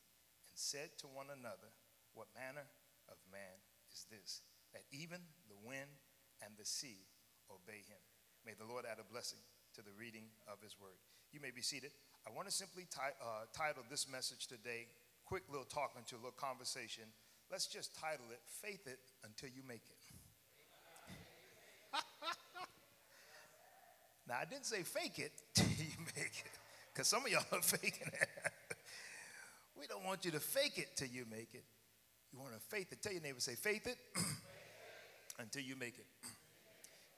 and 0.49 0.57
said 0.57 0.97
to 1.05 1.07
one 1.07 1.29
another, 1.29 1.69
What 2.17 2.33
manner 2.33 2.65
of 3.13 3.21
man 3.29 3.61
is 3.93 4.09
this, 4.09 4.41
that 4.73 4.89
even 4.89 5.21
the 5.53 5.61
wind 5.61 6.01
and 6.41 6.57
the 6.57 6.65
sea 6.65 7.05
obey 7.53 7.85
him? 7.85 8.01
May 8.49 8.57
the 8.57 8.65
Lord 8.65 8.89
add 8.89 8.97
a 8.97 9.05
blessing 9.05 9.45
to 9.77 9.85
the 9.85 9.93
reading 9.93 10.25
of 10.49 10.65
his 10.65 10.81
word. 10.81 10.97
You 11.33 11.41
may 11.41 11.53
be 11.53 11.61
seated. 11.61 11.93
I 12.25 12.33
want 12.33 12.49
to 12.49 12.55
simply 12.55 12.89
t- 12.89 13.19
uh, 13.21 13.45
title 13.53 13.85
this 13.91 14.09
message 14.09 14.47
today, 14.49 14.89
quick 15.29 15.45
little 15.53 15.69
talk 15.69 15.93
into 16.01 16.17
a 16.17 16.21
little 16.23 16.37
conversation 16.41 17.05
Let's 17.55 17.67
just 17.67 17.95
title 17.95 18.25
it 18.33 18.41
Faith 18.61 18.85
It 18.89 18.99
Until 19.23 19.49
You 19.55 19.63
Make 19.69 19.83
It. 19.87 19.97
now, 24.29 24.39
I 24.43 24.45
didn't 24.45 24.67
say 24.67 24.83
fake 24.83 25.21
it 25.21 25.31
till 25.55 25.69
you 25.69 25.95
make 26.17 26.43
it, 26.45 26.51
because 26.93 27.07
some 27.07 27.25
of 27.25 27.31
y'all 27.31 27.45
are 27.53 27.63
faking 27.63 28.09
it. 28.09 28.29
we 29.79 29.87
don't 29.87 30.05
want 30.05 30.25
you 30.25 30.33
to 30.33 30.41
fake 30.41 30.79
it 30.79 30.97
till 30.97 31.07
you 31.07 31.27
make 31.31 31.55
it. 31.55 31.63
You 32.33 32.41
want 32.41 32.55
to 32.55 32.59
faith 32.59 32.91
it. 32.91 33.01
Tell 33.01 33.13
your 33.13 33.23
neighbor, 33.23 33.39
say, 33.39 33.55
faith 33.55 33.87
it 33.87 33.99
until 35.39 35.63
you 35.63 35.77
make 35.77 35.97
it. 35.97 36.07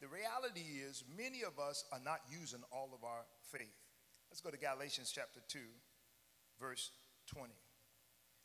The 0.02 0.08
reality 0.08 0.84
is, 0.86 1.02
many 1.16 1.44
of 1.44 1.58
us 1.58 1.86
are 1.90 2.00
not 2.04 2.20
using 2.28 2.60
all 2.70 2.90
of 2.92 3.02
our 3.04 3.24
faith. 3.50 3.72
Let's 4.30 4.42
go 4.42 4.50
to 4.50 4.58
Galatians 4.58 5.10
chapter 5.14 5.40
2, 5.48 5.58
verse 6.60 6.90
20. 7.32 7.54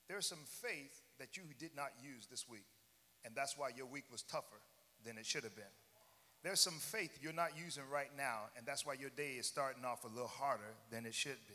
There's 0.08 0.26
some 0.26 0.46
faith 0.46 1.02
that 1.22 1.38
you 1.38 1.44
did 1.60 1.76
not 1.76 1.92
use 2.04 2.26
this 2.26 2.50
week, 2.50 2.66
and 3.24 3.36
that's 3.36 3.56
why 3.58 3.70
your 3.78 3.86
week 3.86 4.06
was 4.12 4.24
tougher 4.24 4.60
than 5.06 5.18
it 5.18 5.26
should 5.26 5.44
have 5.44 5.56
been. 5.56 5.74
There's 6.44 6.60
some 6.60 6.80
faith 6.80 7.20
you're 7.22 7.32
not 7.32 7.52
using 7.56 7.84
right 7.94 8.10
now, 8.18 8.50
and 8.58 8.66
that's 8.66 8.86
why 8.86 8.96
your 9.00 9.12
day 9.12 9.34
is 9.38 9.46
starting 9.46 9.86
off 9.86 10.04
a 10.04 10.08
little 10.08 10.28
harder 10.28 10.74
than 10.90 11.06
it 11.06 11.14
should 11.14 11.38
be. 11.48 11.54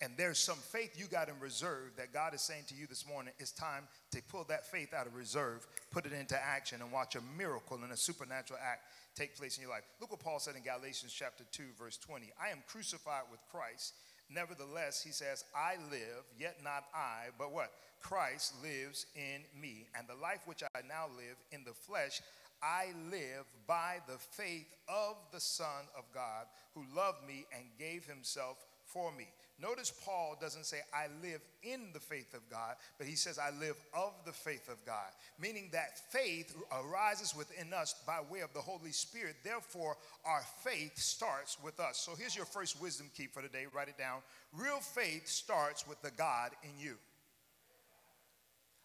And 0.00 0.12
there's 0.16 0.38
some 0.38 0.58
faith 0.58 0.92
you 0.94 1.06
got 1.06 1.28
in 1.28 1.34
reserve 1.40 1.96
that 1.96 2.12
God 2.12 2.34
is 2.34 2.42
saying 2.42 2.64
to 2.68 2.74
you 2.74 2.86
this 2.86 3.06
morning, 3.08 3.32
it's 3.38 3.50
time 3.50 3.88
to 4.12 4.22
pull 4.28 4.44
that 4.44 4.66
faith 4.66 4.94
out 4.94 5.06
of 5.06 5.16
reserve, 5.16 5.66
put 5.90 6.06
it 6.06 6.12
into 6.12 6.40
action, 6.40 6.82
and 6.82 6.92
watch 6.92 7.16
a 7.16 7.20
miracle 7.36 7.80
and 7.82 7.90
a 7.90 7.96
supernatural 7.96 8.60
act 8.62 8.82
take 9.16 9.34
place 9.36 9.56
in 9.56 9.62
your 9.62 9.70
life. 9.70 9.84
Look 10.00 10.10
what 10.10 10.20
Paul 10.20 10.38
said 10.38 10.54
in 10.54 10.62
Galatians 10.62 11.12
chapter 11.12 11.44
2, 11.50 11.62
verse 11.78 11.96
20. 11.96 12.30
I 12.40 12.50
am 12.50 12.58
crucified 12.68 13.22
with 13.30 13.40
Christ. 13.50 13.94
Nevertheless, 14.28 15.02
he 15.02 15.12
says, 15.12 15.44
I 15.54 15.76
live, 15.90 16.24
yet 16.38 16.56
not 16.64 16.84
I, 16.94 17.28
but 17.38 17.52
what? 17.52 17.72
Christ 18.02 18.54
lives 18.62 19.06
in 19.14 19.42
me. 19.60 19.86
And 19.96 20.08
the 20.08 20.20
life 20.20 20.40
which 20.46 20.62
I 20.62 20.80
now 20.88 21.06
live 21.16 21.36
in 21.52 21.64
the 21.64 21.72
flesh, 21.72 22.20
I 22.62 22.86
live 23.10 23.44
by 23.66 23.98
the 24.08 24.18
faith 24.18 24.74
of 24.88 25.16
the 25.32 25.40
Son 25.40 25.86
of 25.96 26.04
God, 26.12 26.46
who 26.74 26.84
loved 26.94 27.26
me 27.26 27.46
and 27.56 27.64
gave 27.78 28.04
himself 28.04 28.56
for 28.84 29.12
me. 29.12 29.28
Notice 29.60 29.90
Paul 30.04 30.36
doesn't 30.38 30.66
say, 30.66 30.78
I 30.92 31.06
live 31.26 31.40
in 31.62 31.88
the 31.94 32.00
faith 32.00 32.34
of 32.34 32.48
God, 32.50 32.74
but 32.98 33.06
he 33.06 33.14
says, 33.14 33.38
I 33.38 33.50
live 33.58 33.76
of 33.94 34.12
the 34.26 34.32
faith 34.32 34.68
of 34.68 34.84
God, 34.84 35.08
meaning 35.40 35.70
that 35.72 35.98
faith 36.10 36.54
arises 36.70 37.34
within 37.34 37.72
us 37.72 37.94
by 38.06 38.18
way 38.30 38.40
of 38.40 38.52
the 38.52 38.60
Holy 38.60 38.92
Spirit. 38.92 39.36
Therefore, 39.42 39.96
our 40.26 40.42
faith 40.62 40.98
starts 40.98 41.56
with 41.62 41.80
us. 41.80 41.96
So 41.96 42.14
here's 42.14 42.36
your 42.36 42.44
first 42.44 42.80
wisdom 42.82 43.10
key 43.16 43.28
for 43.28 43.40
today. 43.40 43.64
Write 43.72 43.88
it 43.88 43.96
down. 43.96 44.20
Real 44.52 44.80
faith 44.80 45.26
starts 45.26 45.88
with 45.88 46.02
the 46.02 46.10
God 46.10 46.50
in 46.62 46.78
you. 46.78 46.96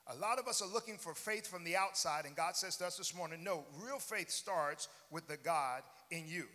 A 0.07 0.15
lot 0.15 0.39
of 0.39 0.47
us 0.47 0.61
are 0.61 0.73
looking 0.73 0.97
for 0.97 1.13
faith 1.13 1.47
from 1.47 1.63
the 1.63 1.75
outside, 1.75 2.25
and 2.25 2.35
God 2.35 2.55
says 2.55 2.77
to 2.77 2.85
us 2.85 2.97
this 2.97 3.15
morning, 3.15 3.43
no, 3.43 3.65
real 3.83 3.99
faith 3.99 4.29
starts 4.29 4.87
with 5.11 5.27
the 5.27 5.37
God 5.37 5.83
in 6.09 6.27
you. 6.27 6.45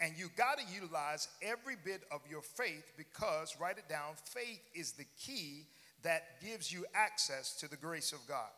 And 0.00 0.12
you 0.16 0.28
got 0.36 0.58
to 0.58 0.64
utilize 0.74 1.28
every 1.40 1.76
bit 1.82 2.02
of 2.10 2.20
your 2.28 2.42
faith 2.42 2.92
because, 2.96 3.56
write 3.58 3.78
it 3.78 3.88
down, 3.88 4.14
faith 4.24 4.60
is 4.74 4.92
the 4.92 5.06
key 5.18 5.64
that 6.02 6.40
gives 6.44 6.70
you 6.72 6.84
access 6.94 7.54
to 7.56 7.68
the 7.68 7.76
grace 7.76 8.12
of 8.12 8.18
God. 8.28 8.50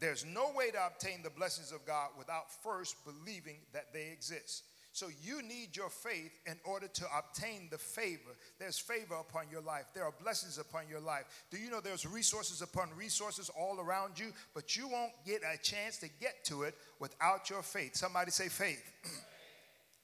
There's 0.00 0.24
no 0.24 0.50
way 0.56 0.70
to 0.70 0.86
obtain 0.86 1.22
the 1.22 1.30
blessings 1.30 1.72
of 1.72 1.84
God 1.84 2.08
without 2.16 2.50
first 2.62 2.96
believing 3.04 3.58
that 3.74 3.92
they 3.92 4.08
exist. 4.10 4.64
So 4.92 5.08
you 5.22 5.42
need 5.42 5.76
your 5.76 5.88
faith 5.88 6.32
in 6.46 6.56
order 6.64 6.88
to 6.88 7.04
obtain 7.16 7.68
the 7.70 7.78
favor. 7.78 8.30
There's 8.58 8.78
favor 8.78 9.14
upon 9.14 9.44
your 9.50 9.60
life. 9.60 9.84
There 9.94 10.04
are 10.04 10.12
blessings 10.20 10.58
upon 10.58 10.88
your 10.88 11.00
life. 11.00 11.44
Do 11.50 11.58
you 11.58 11.70
know 11.70 11.80
there's 11.80 12.06
resources 12.06 12.60
upon 12.60 12.88
resources 12.96 13.50
all 13.56 13.78
around 13.78 14.18
you, 14.18 14.32
but 14.52 14.76
you 14.76 14.88
won't 14.88 15.12
get 15.24 15.42
a 15.42 15.58
chance 15.58 15.98
to 15.98 16.08
get 16.20 16.44
to 16.46 16.62
it 16.62 16.74
without 16.98 17.50
your 17.50 17.62
faith. 17.62 17.94
Somebody 17.94 18.32
say 18.32 18.48
faith. 18.48 18.82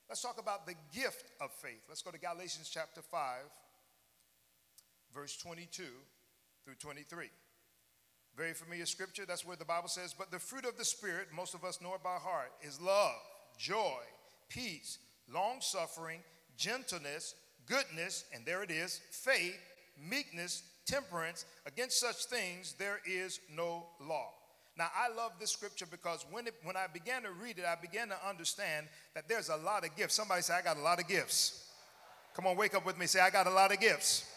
Let's 0.08 0.22
talk 0.22 0.40
about 0.40 0.66
the 0.66 0.75
gift 0.94 1.32
of 1.40 1.50
faith. 1.50 1.82
Let's 1.88 2.02
go 2.02 2.12
to 2.12 2.18
Galatians 2.18 2.70
chapter 2.72 3.02
5, 3.02 3.38
verse 5.12 5.36
22 5.36 5.82
through 6.64 6.75
23. 6.75 7.26
Very 8.36 8.52
familiar 8.52 8.86
scripture. 8.86 9.25
That's 9.26 9.44
where 9.44 9.56
the 9.56 9.64
Bible 9.64 9.88
says, 9.88 10.14
But 10.16 10.30
the 10.30 10.38
fruit 10.38 10.64
of 10.64 10.78
the 10.78 10.84
Spirit, 10.84 11.28
most 11.34 11.54
of 11.54 11.64
us 11.64 11.80
know 11.80 11.94
it 11.94 12.04
by 12.04 12.16
heart, 12.16 12.52
is 12.62 12.80
love, 12.80 13.16
joy, 13.58 13.98
peace, 14.48 14.98
long 15.32 15.60
suffering, 15.60 16.20
gentleness, 16.56 17.34
goodness, 17.66 18.26
and 18.32 18.44
there 18.46 18.62
it 18.62 18.70
is, 18.70 19.00
faith, 19.10 19.58
meekness, 20.08 20.62
temperance. 20.86 21.46
Against 21.66 21.98
such 21.98 22.26
things 22.26 22.75
there 22.78 23.00
is 23.04 23.40
no 23.52 23.86
law. 24.00 24.30
Now, 24.78 24.88
I 24.95 25.14
love 25.14 25.33
this 25.40 25.50
scripture 25.50 25.87
because 25.90 26.26
when, 26.30 26.47
it, 26.47 26.54
when 26.62 26.76
I 26.76 26.87
began 26.92 27.23
to 27.23 27.30
read 27.30 27.59
it, 27.59 27.64
I 27.64 27.76
began 27.80 28.09
to 28.09 28.28
understand 28.28 28.87
that 29.14 29.26
there's 29.26 29.49
a 29.49 29.56
lot 29.56 29.85
of 29.85 29.97
gifts. 29.97 30.14
Somebody 30.14 30.42
say, 30.42 30.54
I 30.54 30.62
got 30.62 30.76
a 30.76 30.80
lot 30.80 31.00
of 31.00 31.09
gifts. 31.09 31.71
Come 32.35 32.47
on, 32.47 32.56
wake 32.56 32.75
up 32.75 32.85
with 32.85 32.99
me. 32.99 33.06
Say, 33.06 33.21
I 33.21 33.30
got 33.30 33.47
a 33.47 33.50
lot 33.50 33.73
of 33.73 33.80
gifts. 33.80 34.30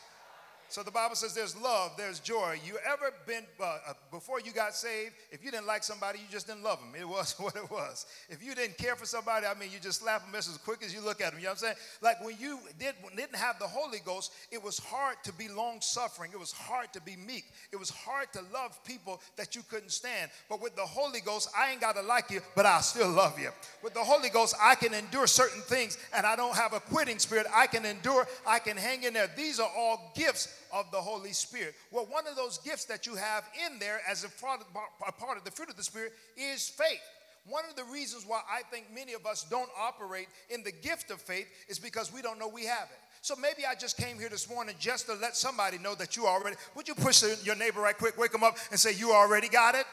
So 0.69 0.83
the 0.83 0.91
Bible 0.91 1.15
says 1.15 1.33
there's 1.33 1.59
love, 1.59 1.93
there's 1.97 2.19
joy. 2.19 2.59
You 2.63 2.77
ever 2.87 3.11
been, 3.25 3.43
uh, 3.59 3.63
uh, 3.87 3.93
before 4.11 4.39
you 4.39 4.51
got 4.51 4.75
saved, 4.75 5.13
if 5.31 5.43
you 5.43 5.49
didn't 5.49 5.65
like 5.65 5.83
somebody, 5.83 6.19
you 6.19 6.25
just 6.29 6.45
didn't 6.45 6.61
love 6.61 6.79
them. 6.79 6.93
It 6.99 7.09
was 7.09 7.33
what 7.39 7.55
it 7.55 7.71
was. 7.71 8.05
If 8.29 8.43
you 8.43 8.53
didn't 8.53 8.77
care 8.77 8.95
for 8.95 9.07
somebody, 9.07 9.47
I 9.47 9.55
mean, 9.55 9.71
you 9.73 9.79
just 9.79 10.01
slap 10.01 10.23
them 10.23 10.35
as 10.35 10.47
quick 10.63 10.83
as 10.83 10.93
you 10.93 11.01
look 11.01 11.21
at 11.21 11.31
them. 11.31 11.39
You 11.39 11.45
know 11.45 11.53
what 11.53 11.63
I'm 11.63 11.75
saying? 11.75 11.75
Like 12.03 12.23
when 12.23 12.35
you 12.39 12.59
did, 12.77 12.93
didn't 13.15 13.35
have 13.35 13.57
the 13.57 13.67
Holy 13.67 13.97
Ghost, 14.05 14.31
it 14.51 14.63
was 14.63 14.77
hard 14.77 15.15
to 15.23 15.33
be 15.33 15.47
long 15.49 15.81
suffering. 15.81 16.29
It 16.31 16.39
was 16.39 16.51
hard 16.51 16.93
to 16.93 17.01
be 17.01 17.15
meek. 17.15 17.45
It 17.71 17.79
was 17.79 17.89
hard 17.89 18.31
to 18.33 18.41
love 18.53 18.77
people 18.83 19.21
that 19.37 19.55
you 19.55 19.63
couldn't 19.71 19.91
stand. 19.91 20.29
But 20.49 20.61
with 20.61 20.75
the 20.75 20.85
Holy 20.85 21.19
Ghost, 21.19 21.49
I 21.57 21.71
ain't 21.71 21.81
got 21.81 21.95
to 21.95 22.03
like 22.03 22.29
you, 22.29 22.41
but 22.55 22.67
I'll 22.67 22.83
still 22.83 23.09
love 23.09 23.39
you. 23.39 23.49
With 23.81 23.95
the 23.95 24.03
Holy 24.03 24.29
Ghost, 24.29 24.53
I 24.61 24.75
can 24.75 24.93
endure 24.93 25.25
certain 25.25 25.61
things 25.61 25.97
and 26.15 26.27
I 26.27 26.35
don't 26.35 26.55
have 26.55 26.73
a 26.73 26.79
quitting 26.79 27.17
spirit. 27.17 27.47
I 27.51 27.65
can 27.65 27.85
endure, 27.85 28.27
I 28.45 28.59
can 28.59 28.77
hang 28.77 29.01
in 29.01 29.13
there. 29.13 29.31
These 29.35 29.59
are 29.59 29.69
all 29.75 30.11
gifts 30.15 30.58
of 30.73 30.89
the 30.91 30.97
Holy 30.97 31.33
Spirit. 31.33 31.75
Well, 31.91 32.05
one 32.05 32.27
of 32.27 32.35
those 32.35 32.57
gifts 32.59 32.85
that 32.85 33.05
you 33.05 33.15
have 33.15 33.43
in 33.67 33.79
there 33.79 34.01
as 34.09 34.23
a 34.23 34.29
part, 34.29 34.61
of, 34.61 34.67
a 35.07 35.11
part 35.11 35.37
of 35.37 35.43
the 35.43 35.51
fruit 35.51 35.69
of 35.69 35.75
the 35.75 35.83
Spirit 35.83 36.13
is 36.37 36.69
faith. 36.69 37.01
One 37.45 37.63
of 37.69 37.75
the 37.75 37.85
reasons 37.85 38.25
why 38.27 38.41
I 38.49 38.61
think 38.71 38.87
many 38.93 39.13
of 39.13 39.25
us 39.25 39.43
don't 39.49 39.69
operate 39.79 40.27
in 40.49 40.63
the 40.63 40.71
gift 40.71 41.09
of 41.09 41.21
faith 41.21 41.47
is 41.67 41.79
because 41.79 42.13
we 42.13 42.21
don't 42.21 42.37
know 42.37 42.47
we 42.47 42.65
have 42.65 42.89
it. 42.91 42.99
So 43.21 43.35
maybe 43.35 43.65
I 43.65 43.75
just 43.75 43.97
came 43.97 44.17
here 44.17 44.29
this 44.29 44.49
morning 44.49 44.75
just 44.79 45.07
to 45.07 45.13
let 45.15 45.35
somebody 45.35 45.77
know 45.77 45.93
that 45.95 46.15
you 46.15 46.25
already. 46.25 46.55
Would 46.75 46.87
you 46.87 46.95
push 46.95 47.23
your 47.43 47.55
neighbor 47.55 47.81
right 47.81 47.97
quick, 47.97 48.17
wake 48.17 48.31
them 48.31 48.43
up, 48.43 48.57
and 48.71 48.79
say, 48.79 48.93
You 48.93 49.11
already 49.11 49.49
got 49.49 49.75
it? 49.75 49.85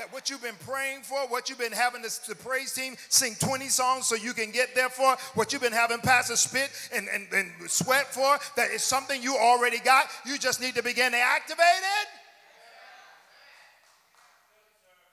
That 0.00 0.10
what 0.14 0.30
you've 0.30 0.42
been 0.42 0.56
praying 0.66 1.02
for, 1.02 1.18
what 1.28 1.50
you've 1.50 1.58
been 1.58 1.72
having 1.72 2.00
the, 2.00 2.20
the, 2.26 2.34
praise 2.34 2.72
team 2.72 2.94
sing 3.10 3.34
20 3.38 3.68
songs 3.68 4.06
so 4.06 4.14
you 4.14 4.32
can 4.32 4.50
get 4.50 4.74
there 4.74 4.88
for, 4.88 5.14
what 5.34 5.52
you've 5.52 5.60
been 5.60 5.74
having 5.74 5.98
Pastor 5.98 6.36
Spit 6.36 6.70
and, 6.94 7.06
and, 7.12 7.26
and 7.34 7.70
sweat 7.70 8.06
for, 8.06 8.38
that 8.56 8.70
is 8.70 8.82
something 8.82 9.22
you 9.22 9.36
already 9.36 9.78
got. 9.78 10.06
You 10.24 10.38
just 10.38 10.58
need 10.58 10.74
to 10.76 10.82
begin 10.82 11.12
to 11.12 11.18
activate 11.18 11.60
it. 11.60 12.08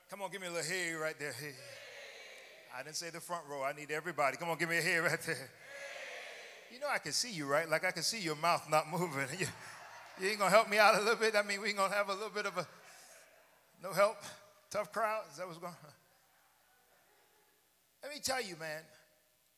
Come 0.09 0.21
on, 0.21 0.31
give 0.31 0.39
me 0.39 0.47
a 0.47 0.51
little 0.51 0.71
hey 0.71 0.93
right 0.93 1.19
there. 1.19 1.33
Hey. 1.33 1.51
I 2.73 2.81
didn't 2.81 2.95
say 2.95 3.09
the 3.09 3.19
front 3.19 3.43
row. 3.49 3.63
I 3.63 3.73
need 3.73 3.91
everybody. 3.91 4.37
Come 4.37 4.49
on, 4.49 4.57
give 4.57 4.69
me 4.69 4.77
a 4.77 4.81
hey 4.81 4.99
right 4.99 5.19
there. 5.25 5.49
You 6.71 6.79
know 6.79 6.87
I 6.89 6.99
can 6.99 7.11
see 7.11 7.33
you, 7.33 7.45
right? 7.45 7.67
Like 7.67 7.83
I 7.83 7.91
can 7.91 8.03
see 8.03 8.21
your 8.21 8.37
mouth 8.37 8.69
not 8.69 8.89
moving. 8.89 9.27
You, 9.37 9.47
you 10.21 10.29
ain't 10.29 10.39
gonna 10.39 10.49
help 10.49 10.69
me 10.69 10.79
out 10.79 10.95
a 10.95 10.99
little 10.99 11.15
bit. 11.15 11.35
I 11.35 11.43
mean, 11.43 11.61
we 11.61 11.67
ain't 11.67 11.77
gonna 11.77 11.93
have 11.93 12.09
a 12.09 12.13
little 12.13 12.31
bit 12.31 12.45
of 12.45 12.57
a 12.57 12.65
no 13.83 13.91
help. 13.91 14.15
Tough 14.69 14.91
crowd? 14.91 15.23
Is 15.31 15.37
that 15.37 15.47
what's 15.47 15.59
going 15.59 15.73
on? 15.73 15.91
Let 18.03 18.13
me 18.13 18.19
tell 18.21 18.41
you, 18.41 18.55
man, 18.59 18.81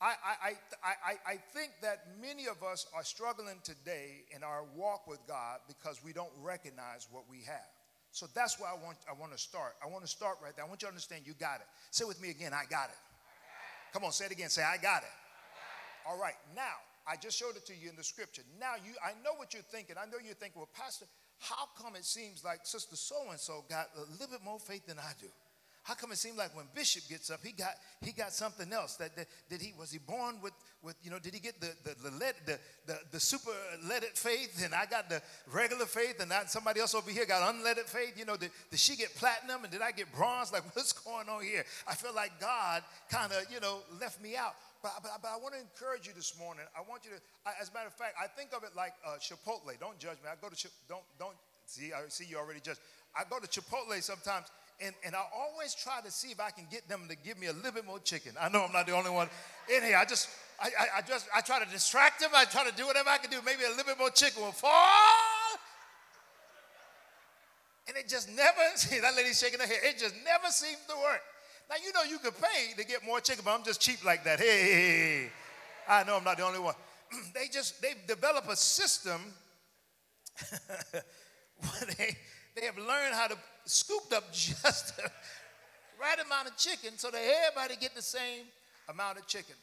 I, 0.02 0.14
I, 0.24 0.50
I, 0.50 0.94
I, 1.04 1.34
I 1.34 1.36
think 1.54 1.72
that 1.82 2.08
many 2.22 2.48
of 2.48 2.64
us 2.64 2.86
are 2.96 3.04
struggling 3.04 3.60
today 3.64 4.24
in 4.34 4.44
our 4.44 4.64
walk 4.76 5.08
with 5.08 5.20
God 5.28 5.60
because 5.68 6.04
we 6.04 6.14
don't 6.14 6.32
recognize 6.42 7.08
what 7.12 7.24
we 7.30 7.40
have. 7.48 7.68
So 8.12 8.28
that's 8.34 8.60
why 8.60 8.70
I 8.70 8.84
want, 8.84 8.98
I 9.10 9.20
want 9.20 9.34
to 9.34 9.38
start. 9.38 9.76
I 9.84 9.88
want 9.88 10.04
to 10.04 10.10
start 10.10 10.38
right 10.42 10.56
there. 10.56 10.66
I 10.66 10.68
want 10.68 10.82
you 10.82 10.88
to 10.88 10.92
understand 10.92 11.24
you 11.26 11.34
got 11.34 11.60
it. 11.60 11.68
Say 11.92 12.06
with 12.06 12.22
me 12.22 12.30
again, 12.30 12.54
I 12.54 12.64
got 12.70 12.90
it. 12.90 12.98
Come 13.94 14.04
on, 14.04 14.12
say 14.12 14.26
it 14.26 14.32
again. 14.32 14.50
Say, 14.50 14.64
I 14.64 14.78
got 14.78 15.04
it. 15.04 15.14
All 16.08 16.18
right, 16.18 16.38
now, 16.56 16.80
I 17.06 17.16
just 17.18 17.38
showed 17.38 17.56
it 17.58 17.66
to 17.66 17.74
you 17.76 17.90
in 17.90 17.96
the 17.96 18.04
scripture. 18.04 18.44
Now, 18.60 18.74
you, 18.84 18.94
I 19.04 19.12
know 19.24 19.34
what 19.36 19.54
you're 19.54 19.64
thinking. 19.64 19.96
I 20.00 20.06
know 20.06 20.18
you're 20.24 20.34
thinking, 20.34 20.58
well, 20.62 20.70
Pastor, 20.74 21.06
how 21.40 21.68
come 21.82 21.96
it 21.96 22.06
seems 22.06 22.44
like 22.44 22.60
Sister 22.64 22.96
So 22.96 23.16
and 23.32 23.40
so 23.40 23.64
got 23.70 23.88
a 23.98 24.12
little 24.12 24.28
bit 24.28 24.44
more 24.44 24.60
faith 24.60 24.86
than 24.86 25.00
I 25.00 25.12
do? 25.20 25.28
How 25.84 25.96
come 25.96 26.12
it 26.12 26.18
seems 26.20 26.38
like 26.38 26.56
when 26.56 26.66
Bishop 26.76 27.04
gets 27.10 27.32
up, 27.32 27.40
he 27.44 27.52
got 27.52 27.72
he 28.02 28.12
got 28.12 28.32
something 28.32 28.72
else? 28.72 28.96
That, 28.98 29.16
that 29.16 29.26
did 29.50 29.62
he 29.62 29.74
was 29.80 29.92
he 29.92 29.98
born 29.98 30.36
with 30.40 30.54
with 30.84 30.96
you 31.02 31.10
know 31.10 31.18
did 31.18 31.34
he 31.34 31.40
get 31.40 31.60
the 31.60 31.72
the 31.84 32.10
the 32.10 32.16
lead, 32.16 32.36
the, 32.46 32.60
the, 32.86 33.00
the 33.12 33.20
super 33.20 33.52
leaded 33.90 34.16
faith 34.16 34.62
and 34.64 34.76
I 34.76 34.86
got 34.86 35.10
the 35.10 35.22
regular 35.52 35.86
faith 35.86 36.20
and 36.20 36.30
that 36.30 36.52
somebody 36.52 36.80
else 36.80 36.94
over 36.94 37.10
here 37.10 37.26
got 37.26 37.42
unleaded 37.56 37.86
faith? 37.86 38.14
You 38.18 38.26
know 38.26 38.38
did, 38.38 38.52
did 38.70 38.80
she 38.80 38.96
get 38.96 39.16
platinum 39.16 39.64
and 39.64 39.72
did 39.72 39.82
I 39.82 39.92
get 39.92 40.14
bronze? 40.14 40.54
Like 40.54 40.64
what's 40.76 40.92
going 40.92 41.28
on 41.28 41.42
here? 41.42 41.64
I 41.88 41.96
feel 41.96 42.14
like 42.14 42.40
God 42.40 42.84
kind 43.10 43.32
of 43.32 43.52
you 43.52 43.60
know 43.60 43.80
left 44.00 44.22
me 44.22 44.36
out. 44.36 44.54
But, 44.82 44.92
but, 45.04 45.12
but 45.22 45.28
I 45.28 45.38
want 45.38 45.56
to 45.56 45.60
encourage 45.60 46.08
you 46.08 46.14
this 46.16 46.40
morning. 46.40 46.64
I 46.72 46.80
want 46.88 47.04
you 47.04 47.12
to, 47.12 47.20
I, 47.46 47.52
as 47.60 47.70
a 47.70 47.74
matter 47.74 47.88
of 47.88 47.94
fact, 47.94 48.16
I 48.16 48.28
think 48.28 48.56
of 48.56 48.64
it 48.64 48.72
like 48.76 48.94
uh, 49.04 49.20
Chipotle. 49.20 49.76
Don't 49.80 50.00
judge 50.00 50.24
me. 50.24 50.32
I 50.32 50.40
go 50.40 50.48
to, 50.48 50.56
don't, 50.88 51.04
don't, 51.20 51.36
see, 51.66 51.92
I 51.92 52.08
see 52.08 52.26
you 52.26 52.38
already 52.38 52.62
judged. 52.62 52.80
I 53.12 53.24
go 53.30 53.40
to 53.40 53.48
Chipotle 53.48 54.02
sometimes, 54.02 54.48
and, 54.80 54.96
and 55.04 55.16
I 55.16 55.24
always 55.36 55.76
try 55.76 56.00
to 56.00 56.12
see 56.12 56.32
if 56.32 56.40
I 56.40 56.52
can 56.52 56.64
get 56.72 56.88
them 56.88 57.08
to 57.10 57.18
give 57.18 57.38
me 57.38 57.48
a 57.48 57.54
little 57.54 57.74
bit 57.74 57.86
more 57.86 58.00
chicken. 58.00 58.34
I 58.40 58.48
know 58.48 58.64
I'm 58.64 58.72
not 58.72 58.88
the 58.88 58.96
only 58.96 59.12
one 59.12 59.28
in 59.68 59.84
here. 59.84 59.98
I 59.98 60.06
just, 60.06 60.30
I, 60.62 60.68
I, 60.68 60.86
I 61.00 61.02
just, 61.02 61.28
I 61.36 61.42
try 61.42 61.60
to 61.64 61.70
distract 61.70 62.22
them. 62.22 62.32
I 62.34 62.46
try 62.46 62.64
to 62.64 62.76
do 62.76 62.88
whatever 62.88 63.10
I 63.10 63.18
can 63.18 63.30
do. 63.30 63.38
Maybe 63.46 63.64
a 63.64 63.70
little 63.70 63.84
bit 63.84 64.00
more 64.00 64.12
chicken 64.12 64.44
will 64.44 64.54
fall. 64.56 64.72
And 67.90 67.98
it 67.98 68.08
just 68.08 68.30
never, 68.32 68.64
see, 68.76 69.00
that 69.00 69.16
lady's 69.16 69.40
shaking 69.40 69.60
her 69.60 69.68
head. 69.68 69.80
It 69.84 70.00
just 70.00 70.16
never 70.24 70.48
seems 70.48 70.80
to 70.88 70.96
work. 70.96 71.22
Now, 71.70 71.76
you 71.84 71.94
know 71.94 72.04
you 72.04 72.18
could 72.18 72.34
pay 72.42 72.74
to 72.78 72.86
get 72.86 73.06
more 73.06 73.22
chicken, 73.22 73.44
but 73.46 73.52
I'm 73.52 73.64
just 73.64 73.80
cheap 73.80 74.04
like 74.04 74.24
that. 74.24 74.40
Hey. 74.40 75.30
I 75.88 76.04
know 76.04 76.18
I'm 76.18 76.24
not 76.24 76.38
the 76.38 76.44
only 76.44 76.60
one. 76.60 76.76
they 77.34 77.48
just, 77.48 77.82
they've 77.82 78.08
developed 78.08 78.50
a 78.50 78.56
system 78.56 79.22
where 80.92 81.96
they, 81.98 82.16
they 82.56 82.66
have 82.66 82.78
learned 82.78 83.14
how 83.14 83.28
to 83.28 83.38
scoop 83.66 84.04
up 84.16 84.24
just 84.34 84.98
the 84.98 85.04
right 86.02 86.18
amount 86.26 86.48
of 86.48 86.58
chicken 86.58 86.98
so 86.98 87.12
that 87.12 87.22
everybody 87.48 87.76
get 87.80 87.96
the 87.96 88.02
same 88.02 88.46
amount 88.88 89.18
of 89.18 89.28
chicken. 89.28 89.56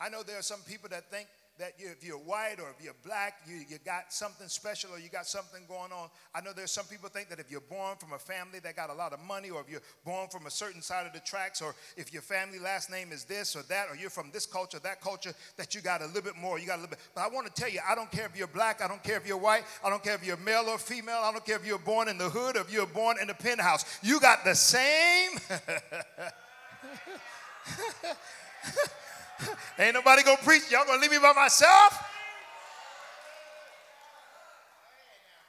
I 0.00 0.08
know 0.08 0.22
there 0.22 0.38
are 0.38 0.42
some 0.42 0.60
people 0.60 0.88
that 0.90 1.10
think 1.10 1.28
that 1.58 1.72
you, 1.78 1.88
if 1.90 2.04
you're 2.04 2.18
white 2.18 2.56
or 2.60 2.70
if 2.70 2.82
you're 2.82 2.94
black, 3.04 3.40
you, 3.46 3.56
you 3.68 3.78
got 3.84 4.12
something 4.12 4.46
special 4.46 4.92
or 4.92 4.98
you 4.98 5.08
got 5.08 5.26
something 5.26 5.62
going 5.66 5.90
on. 5.92 6.08
I 6.34 6.40
know 6.40 6.52
there's 6.54 6.70
some 6.70 6.86
people 6.86 7.08
think 7.08 7.28
that 7.30 7.40
if 7.40 7.50
you're 7.50 7.60
born 7.60 7.96
from 7.98 8.12
a 8.12 8.18
family 8.18 8.60
that 8.60 8.76
got 8.76 8.90
a 8.90 8.94
lot 8.94 9.12
of 9.12 9.20
money 9.20 9.50
or 9.50 9.60
if 9.60 9.68
you're 9.68 9.82
born 10.04 10.28
from 10.28 10.46
a 10.46 10.50
certain 10.50 10.82
side 10.82 11.06
of 11.06 11.12
the 11.12 11.20
tracks 11.20 11.60
or 11.60 11.74
if 11.96 12.12
your 12.12 12.22
family 12.22 12.60
last 12.60 12.90
name 12.90 13.10
is 13.10 13.24
this 13.24 13.56
or 13.56 13.62
that 13.64 13.88
or 13.90 13.96
you're 13.96 14.08
from 14.08 14.30
this 14.32 14.46
culture, 14.46 14.78
that 14.84 15.00
culture, 15.00 15.32
that 15.56 15.74
you 15.74 15.80
got 15.80 16.00
a 16.00 16.06
little 16.06 16.22
bit 16.22 16.36
more, 16.36 16.60
you 16.60 16.66
got 16.66 16.78
a 16.78 16.82
little 16.82 16.90
bit. 16.90 17.00
But 17.14 17.22
I 17.22 17.28
want 17.28 17.52
to 17.52 17.60
tell 17.60 17.70
you, 17.70 17.80
I 17.88 17.96
don't 17.96 18.10
care 18.10 18.26
if 18.26 18.36
you're 18.36 18.46
black, 18.46 18.80
I 18.80 18.86
don't 18.86 19.02
care 19.02 19.16
if 19.16 19.26
you're 19.26 19.36
white, 19.36 19.64
I 19.84 19.90
don't 19.90 20.02
care 20.02 20.14
if 20.14 20.24
you're 20.24 20.36
male 20.36 20.66
or 20.68 20.78
female, 20.78 21.20
I 21.22 21.32
don't 21.32 21.44
care 21.44 21.56
if 21.56 21.66
you're 21.66 21.78
born 21.78 22.08
in 22.08 22.18
the 22.18 22.30
hood 22.30 22.56
or 22.56 22.60
if 22.60 22.72
you're 22.72 22.86
born 22.86 23.16
in 23.20 23.26
the 23.26 23.34
penthouse. 23.34 23.84
You 24.02 24.20
got 24.20 24.44
the 24.44 24.54
same. 24.54 25.30
Ain't 29.78 29.94
nobody 29.94 30.22
gonna 30.22 30.38
preach. 30.42 30.70
Y'all 30.70 30.84
gonna 30.84 31.00
leave 31.00 31.10
me 31.10 31.18
by 31.18 31.32
myself? 31.32 32.04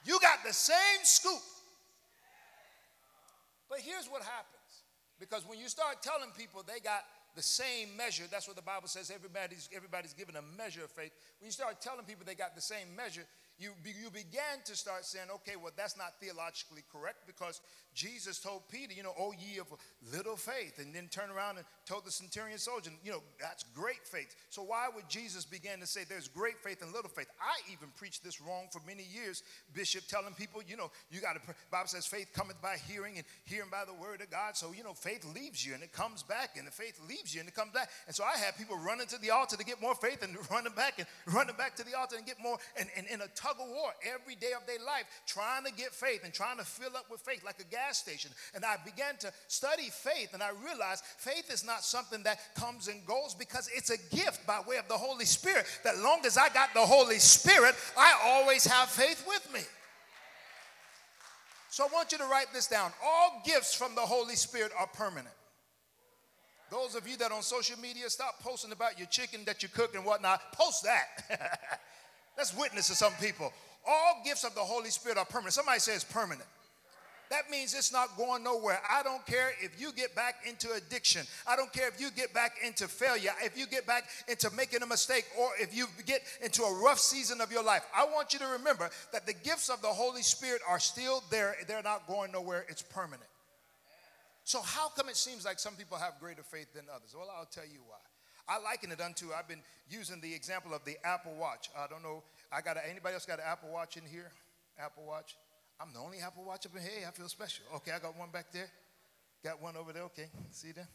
You 0.05 0.19
got 0.21 0.39
the 0.45 0.53
same 0.53 1.03
scoop. 1.03 1.41
But 3.69 3.79
here's 3.79 4.07
what 4.07 4.21
happens. 4.21 4.55
Because 5.19 5.47
when 5.47 5.59
you 5.59 5.67
start 5.67 6.01
telling 6.01 6.31
people 6.37 6.63
they 6.65 6.79
got 6.79 7.03
the 7.35 7.41
same 7.43 7.95
measure, 7.95 8.23
that's 8.31 8.47
what 8.47 8.55
the 8.55 8.63
Bible 8.63 8.87
says, 8.87 9.11
everybody's, 9.13 9.69
everybody's 9.75 10.13
given 10.13 10.35
a 10.35 10.41
measure 10.57 10.83
of 10.83 10.91
faith. 10.91 11.11
When 11.39 11.47
you 11.47 11.51
start 11.51 11.81
telling 11.81 12.05
people 12.05 12.25
they 12.25 12.35
got 12.35 12.55
the 12.55 12.61
same 12.61 12.95
measure, 12.95 13.25
you, 13.59 13.71
you 13.83 14.09
began 14.09 14.63
to 14.65 14.75
start 14.75 15.05
saying, 15.05 15.27
okay, 15.35 15.55
well, 15.61 15.73
that's 15.75 15.97
not 15.97 16.13
theologically 16.21 16.83
correct 16.91 17.27
because 17.27 17.61
Jesus 17.93 18.39
told 18.39 18.69
Peter, 18.69 18.93
you 18.93 19.03
know, 19.03 19.13
oh, 19.19 19.33
ye 19.37 19.59
of 19.59 19.67
little 20.13 20.37
faith, 20.37 20.79
and 20.79 20.93
then 20.95 21.09
turn 21.11 21.29
around 21.29 21.57
and 21.57 21.65
told 21.85 22.05
the 22.05 22.11
centurion 22.11 22.57
soldier, 22.57 22.91
you 23.03 23.11
know, 23.11 23.21
that's 23.39 23.63
great 23.75 24.05
faith. 24.05 24.33
So 24.49 24.61
why 24.61 24.87
would 24.93 25.09
Jesus 25.09 25.43
begin 25.43 25.81
to 25.81 25.87
say 25.87 26.01
there's 26.07 26.29
great 26.29 26.57
faith 26.63 26.81
and 26.81 26.93
little 26.93 27.09
faith? 27.09 27.27
I 27.41 27.59
even 27.73 27.89
preached 27.97 28.23
this 28.23 28.39
wrong 28.39 28.67
for 28.71 28.81
many 28.87 29.03
years, 29.03 29.43
Bishop, 29.73 30.07
telling 30.07 30.33
people, 30.33 30.61
you 30.65 30.77
know, 30.77 30.91
you 31.11 31.19
got 31.19 31.33
to, 31.33 31.41
Bible 31.71 31.87
says 31.87 32.05
faith 32.05 32.29
cometh 32.33 32.61
by 32.61 32.77
hearing 32.87 33.17
and 33.17 33.25
hearing 33.43 33.69
by 33.69 33.83
the 33.85 33.93
word 33.93 34.21
of 34.21 34.29
God. 34.29 34.55
So, 34.55 34.71
you 34.71 34.83
know, 34.83 34.93
faith 34.93 35.25
leaves 35.35 35.65
you 35.65 35.73
and 35.73 35.83
it 35.83 35.91
comes 35.91 36.23
back, 36.23 36.55
and 36.57 36.65
the 36.65 36.71
faith 36.71 36.99
leaves 37.09 37.33
you 37.33 37.41
and 37.41 37.49
it 37.49 37.55
comes 37.55 37.71
back. 37.73 37.89
And 38.07 38.15
so 38.15 38.23
I 38.23 38.37
had 38.37 38.57
people 38.57 38.77
running 38.77 39.07
to 39.07 39.17
the 39.17 39.31
altar 39.31 39.57
to 39.57 39.65
get 39.65 39.81
more 39.81 39.95
faith 39.95 40.23
and 40.23 40.37
running 40.51 40.73
back 40.73 40.99
and 40.99 41.07
running 41.35 41.55
back 41.57 41.75
to 41.75 41.83
the 41.83 41.97
altar 41.97 42.15
and 42.15 42.25
get 42.25 42.39
more, 42.41 42.57
and, 42.79 42.87
and 42.95 43.07
in 43.07 43.21
a 43.21 43.27
tug 43.49 43.61
of 43.61 43.69
war 43.69 43.91
every 44.13 44.35
day 44.35 44.51
of 44.55 44.65
their 44.65 44.83
life, 44.85 45.05
trying 45.25 45.63
to 45.65 45.71
get 45.71 45.93
faith 45.93 46.23
and 46.23 46.33
trying 46.33 46.57
to 46.57 46.63
fill 46.63 46.95
up 46.95 47.05
with 47.09 47.21
faith 47.21 47.43
like 47.43 47.59
a 47.59 47.63
gas 47.65 47.97
station. 47.97 48.31
And 48.55 48.63
I 48.65 48.75
began 48.83 49.17
to 49.19 49.31
study 49.47 49.89
faith, 49.89 50.33
and 50.33 50.43
I 50.43 50.49
realized 50.65 51.03
faith 51.17 51.51
is 51.51 51.65
not 51.65 51.83
something 51.83 52.23
that 52.23 52.39
comes 52.55 52.87
and 52.87 53.05
goes 53.05 53.35
because 53.37 53.69
it's 53.75 53.89
a 53.89 54.15
gift 54.15 54.45
by 54.45 54.59
way 54.67 54.77
of 54.77 54.87
the 54.87 54.97
Holy 54.97 55.25
Spirit. 55.25 55.65
That 55.83 55.99
long 55.99 56.25
as 56.25 56.37
I 56.37 56.49
got 56.49 56.73
the 56.73 56.85
Holy 56.85 57.19
Spirit, 57.19 57.75
I 57.97 58.13
always 58.23 58.65
have 58.65 58.89
faith 58.89 59.23
with 59.27 59.53
me. 59.53 59.61
So 61.69 61.83
I 61.85 61.87
want 61.93 62.11
you 62.11 62.17
to 62.17 62.25
write 62.25 62.47
this 62.51 62.67
down. 62.67 62.91
All 63.03 63.41
gifts 63.45 63.75
from 63.75 63.95
the 63.95 64.01
Holy 64.01 64.35
Spirit 64.35 64.71
are 64.77 64.87
permanent. 64.87 65.35
Those 66.71 66.93
of 66.93 67.07
you 67.07 67.17
that 67.17 67.31
on 67.31 67.41
social 67.41 67.79
media, 67.79 68.09
stop 68.09 68.39
posting 68.43 68.71
about 68.71 68.99
your 68.99 69.07
chicken 69.07 69.41
that 69.45 69.63
you 69.63 69.69
cook 69.69 69.95
and 69.95 70.05
whatnot. 70.05 70.51
Post 70.53 70.83
that. 70.83 71.79
Let's 72.39 72.55
witness 72.55 72.87
to 72.87 72.95
some 72.95 73.11
people. 73.19 73.51
All 73.85 74.21
gifts 74.23 74.45
of 74.45 74.55
the 74.55 74.61
Holy 74.61 74.91
Spirit 74.91 75.17
are 75.17 75.25
permanent. 75.25 75.51
Somebody 75.51 75.79
says 75.79 76.05
permanent. 76.05 76.47
That 77.29 77.51
means 77.51 77.73
it's 77.73 77.91
not 77.91 78.15
going 78.17 78.45
nowhere. 78.45 78.79
I 78.89 79.03
don't 79.03 79.23
care 79.25 79.51
if 79.61 79.79
you 79.79 79.91
get 79.91 80.15
back 80.15 80.35
into 80.47 80.71
addiction. 80.71 81.23
I 81.45 81.57
don't 81.57 81.71
care 81.73 81.89
if 81.89 81.99
you 81.99 82.11
get 82.11 82.33
back 82.33 82.53
into 82.65 82.87
failure, 82.87 83.31
if 83.43 83.57
you 83.57 83.67
get 83.67 83.85
back 83.85 84.05
into 84.29 84.49
making 84.55 84.83
a 84.83 84.87
mistake, 84.87 85.25
or 85.37 85.49
if 85.59 85.75
you 85.75 85.87
get 86.05 86.21
into 86.41 86.63
a 86.63 86.81
rough 86.81 86.99
season 86.99 87.41
of 87.41 87.51
your 87.51 87.61
life. 87.61 87.83
I 87.93 88.05
want 88.05 88.31
you 88.31 88.39
to 88.39 88.47
remember 88.47 88.89
that 89.11 89.27
the 89.27 89.33
gifts 89.33 89.67
of 89.69 89.81
the 89.81 89.89
Holy 89.89 90.23
Spirit 90.23 90.61
are 90.67 90.79
still 90.79 91.21
there. 91.29 91.55
They're 91.67 91.83
not 91.83 92.07
going 92.07 92.31
nowhere. 92.31 92.65
It's 92.69 92.81
permanent. 92.81 93.29
So, 94.45 94.61
how 94.61 94.87
come 94.87 95.09
it 95.09 95.17
seems 95.17 95.43
like 95.43 95.59
some 95.59 95.75
people 95.75 95.97
have 95.97 96.13
greater 96.21 96.41
faith 96.41 96.73
than 96.73 96.85
others? 96.95 97.13
Well, 97.13 97.27
I'll 97.37 97.45
tell 97.45 97.65
you 97.65 97.81
why. 97.85 97.99
I 98.49 98.57
liken 98.57 98.91
it 98.91 98.99
unto, 98.99 99.27
I've 99.31 99.47
been 99.47 99.61
using 99.91 100.19
the 100.21 100.33
example 100.33 100.73
of 100.73 100.83
the 100.83 100.97
Apple 101.03 101.35
Watch. 101.39 101.69
I 101.77 101.85
don't 101.85 102.01
know, 102.01 102.23
I 102.51 102.61
got 102.61 102.77
a, 102.77 102.89
anybody 102.89 103.13
else 103.13 103.25
got 103.25 103.39
an 103.39 103.45
Apple 103.47 103.69
Watch 103.71 103.97
in 103.97 104.03
here? 104.03 104.31
Apple 104.79 105.03
Watch? 105.05 105.35
I'm 105.79 105.93
the 105.93 105.99
only 105.99 106.19
Apple 106.19 106.43
Watch 106.43 106.65
up 106.65 106.75
in 106.75 106.81
here. 106.81 106.91
Hey, 107.01 107.05
I 107.07 107.11
feel 107.11 107.27
special. 107.27 107.65
Okay, 107.77 107.91
I 107.91 107.99
got 107.99 108.17
one 108.17 108.29
back 108.31 108.51
there. 108.51 108.69
Got 109.43 109.61
one 109.61 109.77
over 109.77 109.93
there. 109.93 110.03
Okay, 110.03 110.27
see 110.51 110.71
them? 110.71 110.87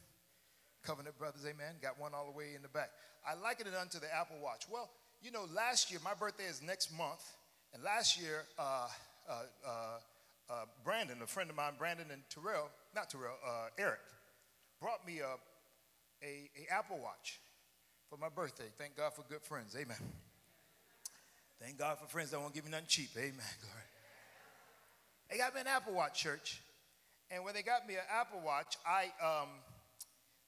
Covenant 0.82 1.16
Brothers, 1.18 1.42
amen. 1.46 1.76
Got 1.80 1.98
one 1.98 2.12
all 2.12 2.26
the 2.26 2.36
way 2.36 2.54
in 2.54 2.62
the 2.62 2.68
back. 2.68 2.90
I 3.26 3.34
liken 3.34 3.66
it 3.66 3.74
unto 3.74 3.98
the 3.98 4.14
Apple 4.14 4.36
Watch. 4.42 4.66
Well, 4.70 4.90
you 5.22 5.30
know, 5.30 5.46
last 5.54 5.90
year, 5.90 6.00
my 6.04 6.12
birthday 6.12 6.44
is 6.44 6.60
next 6.60 6.96
month. 6.96 7.24
And 7.72 7.82
last 7.82 8.20
year, 8.20 8.44
uh, 8.58 8.88
uh, 9.28 9.32
uh, 9.66 9.70
uh 10.50 10.64
Brandon, 10.84 11.16
a 11.22 11.26
friend 11.26 11.48
of 11.48 11.56
mine, 11.56 11.72
Brandon 11.78 12.06
and 12.12 12.22
Terrell, 12.28 12.68
not 12.94 13.08
Terrell, 13.08 13.38
uh, 13.46 13.68
Eric, 13.78 14.00
brought 14.80 15.06
me 15.06 15.20
a, 15.20 15.36
a, 16.22 16.50
a 16.60 16.72
Apple 16.72 16.98
Watch 17.02 17.40
for 18.10 18.18
my 18.18 18.28
birthday. 18.28 18.68
Thank 18.76 18.96
God 18.96 19.14
for 19.14 19.22
good 19.28 19.42
friends. 19.42 19.74
Amen. 19.74 19.96
Thank 21.64 21.78
God 21.78 21.98
for 21.98 22.04
friends 22.06 22.30
that 22.30 22.38
won't 22.38 22.52
give 22.52 22.66
me 22.66 22.70
nothing 22.70 22.88
cheap. 22.88 23.08
Amen. 23.16 23.32
Glory. 23.62 23.88
They 25.30 25.38
got 25.38 25.54
me 25.54 25.62
an 25.62 25.66
Apple 25.66 25.94
Watch, 25.94 26.20
church. 26.20 26.60
And 27.30 27.42
when 27.42 27.54
they 27.54 27.62
got 27.62 27.88
me 27.88 27.94
an 27.94 28.04
Apple 28.12 28.42
Watch, 28.44 28.76
I 28.86 29.04
um, 29.24 29.48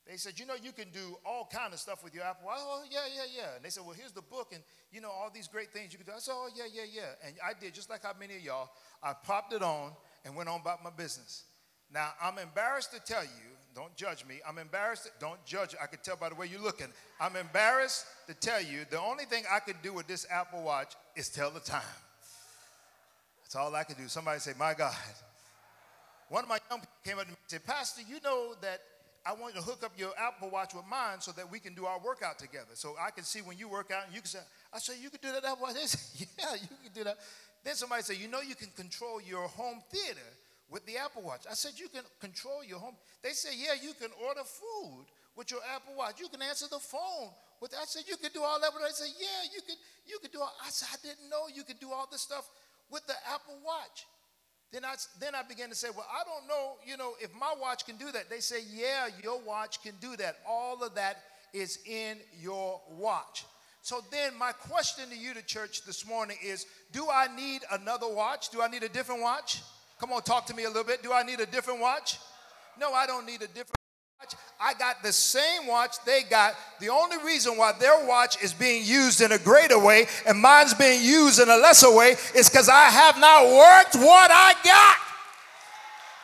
they 0.07 0.19
said, 0.19 0.39
you 0.39 0.45
know, 0.45 0.57
you 0.63 0.73
can 0.73 0.91
do 0.91 1.17
all 1.25 1.49
kind 1.51 1.73
of 1.73 1.81
stuff 1.81 2.05
with 2.05 2.15
your 2.15 2.23
Apple 2.23 2.45
Watch. 2.45 2.59
Oh, 2.61 2.83
yeah, 2.91 3.09
yeah, 3.17 3.23
yeah. 3.35 3.57
And 3.57 3.65
they 3.65 3.71
said, 3.71 3.83
well, 3.87 3.95
here's 3.95 4.13
the 4.13 4.21
book, 4.21 4.49
and 4.53 4.63
you 4.93 5.01
know, 5.01 5.09
all 5.09 5.31
these 5.33 5.49
great 5.49 5.73
things 5.73 5.91
you 5.91 5.99
can 5.99 6.07
do. 6.07 6.13
I 6.15 6.19
said, 6.19 6.35
oh, 6.35 6.51
yeah, 6.55 6.65
yeah, 6.71 6.85
yeah. 6.93 7.27
And 7.27 7.35
I 7.43 7.59
did 7.59 7.73
just 7.73 7.89
like 7.89 8.03
how 8.03 8.13
many 8.21 8.37
of 8.37 8.43
y'all. 8.43 8.69
I 9.03 9.15
popped 9.15 9.55
it 9.55 9.63
on 9.63 9.93
and 10.27 10.37
went 10.37 10.51
on 10.51 10.61
about 10.61 10.85
my 10.85 10.91
business. 10.91 11.45
Now, 11.91 12.11
I'm 12.21 12.37
embarrassed 12.37 12.93
to 12.93 13.01
tell 13.01 13.25
you 13.25 13.56
don't 13.77 13.95
judge 13.95 14.25
me. 14.25 14.41
I'm 14.49 14.57
embarrassed. 14.57 15.11
Don't 15.21 15.45
judge. 15.45 15.75
I 15.81 15.85
could 15.85 16.03
tell 16.03 16.17
by 16.17 16.31
the 16.31 16.35
way 16.35 16.47
you're 16.47 16.63
looking. 16.63 16.87
I'm 17.21 17.37
embarrassed 17.37 18.07
to 18.27 18.33
tell 18.33 18.63
you 18.63 18.87
the 18.91 18.99
only 18.99 19.27
thing 19.27 19.45
I 19.53 19.61
could 19.61 19.77
do 19.83 19.93
with 19.93 20.07
this 20.07 20.27
Apple 20.31 20.63
Watch 20.63 20.95
is 21.15 21.29
tell 21.29 21.51
the 21.51 21.61
time. 21.61 21.83
That's 23.43 23.55
all 23.55 23.75
I 23.75 23.85
could 23.85 23.99
do. 23.99 24.09
Somebody 24.09 24.41
say, 24.41 24.53
My 24.59 24.73
God. 24.73 24.95
One 26.31 26.43
of 26.43 26.49
my 26.49 26.59
young 26.71 26.81
people 26.81 26.97
came 27.05 27.19
up 27.19 27.25
to 27.25 27.29
me 27.29 27.37
and 27.39 27.51
said, 27.51 27.67
Pastor, 27.67 28.01
you 28.09 28.17
know 28.25 28.55
that 28.63 28.81
I 29.27 29.35
want 29.35 29.55
you 29.55 29.61
to 29.61 29.67
hook 29.67 29.85
up 29.85 29.93
your 29.97 30.13
Apple 30.19 30.49
Watch 30.51 30.75
with 30.75 30.87
mine 30.91 31.21
so 31.21 31.31
that 31.33 31.53
we 31.53 31.61
can 31.61 31.75
do 31.75 31.85
our 31.85 32.01
workout 32.01 32.39
together. 32.39 32.73
So 32.75 32.97
I 32.99 33.11
can 33.11 33.25
see 33.25 33.41
when 33.43 33.59
you 33.59 33.69
work 33.69 33.93
out 33.93 34.07
and 34.07 34.15
you 34.15 34.23
can 34.23 34.29
say, 34.29 34.39
I 34.73 34.79
said, 34.79 34.97
You 35.03 35.11
can 35.11 35.21
do 35.21 35.33
that 35.33 35.45
Apple 35.45 35.67
Watch? 35.67 35.77
Said, 35.77 36.29
yeah, 36.39 36.55
you 36.55 36.69
can 36.83 36.93
do 36.95 37.05
that. 37.05 37.19
Then 37.63 37.75
somebody 37.75 38.03
said, 38.03 38.17
You 38.17 38.29
know, 38.29 38.41
you 38.41 38.55
can 38.55 38.69
control 38.75 39.21
your 39.21 39.47
home 39.49 39.83
theater 39.91 40.27
with 40.71 40.85
the 40.87 40.97
Apple 40.97 41.23
Watch. 41.23 41.43
I 41.51 41.55
said, 41.55 41.73
You 41.77 41.89
can 41.89 42.03
control 42.21 42.65
your 42.65 42.79
home. 42.79 42.97
They 43.23 43.31
said, 43.31 43.53
Yeah, 43.57 43.75
you 43.81 43.95
can 43.95 44.11
order 44.27 44.43
food 44.43 45.07
with 45.37 45.51
your 45.51 45.61
Apple 45.75 45.95
Watch. 45.97 46.21
You 46.21 46.29
can 46.29 46.43
answer 46.43 46.67
the 46.71 46.79
phone. 46.79 47.31
With 47.61 47.75
I 47.75 47.85
said, 47.85 48.05
You 48.09 48.17
can 48.17 48.31
do 48.33 48.43
all 48.43 48.61
that. 48.61 48.71
But 48.73 48.83
I 48.83 48.91
said, 48.91 49.09
Yeah, 49.19 49.51
you 49.55 49.61
can, 49.67 49.77
you 50.07 50.19
can 50.21 50.31
do 50.31 50.41
all. 50.41 50.53
I 50.65 50.71
said, 50.71 50.89
I 50.93 50.99
didn't 51.07 51.31
know 51.31 51.47
you 51.55 51.63
could 51.65 51.81
do 51.81 51.93
all 51.93 52.09
this 52.11 52.23
stuff 52.23 52.49
with 52.91 53.07
the 53.07 53.15
Apple 53.33 53.59
Watch. 53.65 54.07
Then 54.73 54.85
I, 54.85 54.95
then 55.21 55.35
I 55.35 55.43
began 55.43 55.69
to 55.69 55.75
say, 55.75 55.89
Well, 55.95 56.07
I 56.11 56.25
don't 56.25 56.49
know, 56.49 56.77
you 56.85 56.97
know, 56.97 57.15
if 57.21 57.33
my 57.35 57.55
watch 57.61 57.87
can 57.87 57.97
do 57.97 58.11
that. 58.13 58.29
They 58.29 58.41
say, 58.41 58.61
Yeah, 58.73 59.09
your 59.23 59.41
watch 59.41 59.83
can 59.83 59.95
do 60.01 60.17
that. 60.17 60.39
All 60.49 60.83
of 60.83 60.95
that 60.97 61.19
is 61.53 61.79
in 61.87 62.19
your 62.41 62.81
watch. 62.91 63.45
So 63.83 64.03
then, 64.11 64.37
my 64.37 64.51
question 64.51 65.09
to 65.11 65.17
you, 65.17 65.33
to 65.33 65.43
church, 65.43 65.85
this 65.85 66.05
morning 66.05 66.37
is 66.45 66.67
Do 66.91 67.07
I 67.09 67.29
need 67.37 67.63
another 67.71 68.09
watch? 68.09 68.49
Do 68.51 68.61
I 68.61 68.67
need 68.67 68.83
a 68.83 68.89
different 68.89 69.23
watch? 69.23 69.63
Come 69.99 70.13
on, 70.13 70.23
talk 70.23 70.47
to 70.47 70.55
me 70.55 70.65
a 70.65 70.69
little 70.69 70.85
bit. 70.85 71.03
Do 71.03 71.13
I 71.13 71.23
need 71.23 71.41
a 71.41 71.47
different 71.47 71.81
watch? 71.81 72.19
No, 72.79 72.93
I 72.93 73.07
don't 73.07 73.27
need 73.27 73.43
a 73.43 73.47
different 73.47 73.77
watch. 74.21 74.35
I 74.61 74.75
got 74.75 75.03
the 75.03 75.13
same 75.13 75.67
watch 75.67 75.97
they 76.05 76.23
got. 76.29 76.55
The 76.81 76.91
only 76.91 77.17
reason 77.25 77.57
why 77.57 77.73
their 77.73 78.07
watch 78.07 78.43
is 78.43 78.53
being 78.53 78.85
used 78.85 79.21
in 79.21 79.33
a 79.33 79.39
greater 79.39 79.79
way 79.79 80.07
and 80.27 80.39
mine's 80.39 80.75
being 80.75 81.03
used 81.03 81.41
in 81.41 81.49
a 81.49 81.57
lesser 81.57 81.95
way 81.95 82.17
is 82.35 82.51
because 82.51 82.69
I 82.69 82.85
have 82.85 83.19
not 83.19 83.45
worked 83.45 83.97
what 83.97 84.31
I 84.31 84.55
got. 84.65 84.97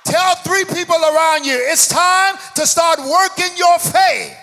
Tell 0.04 0.34
three 0.36 0.64
people 0.64 0.96
around 0.96 1.46
you 1.46 1.56
it's 1.56 1.88
time 1.88 2.36
to 2.56 2.66
start 2.66 2.98
working 2.98 3.56
your 3.56 3.78
faith. 3.78 4.36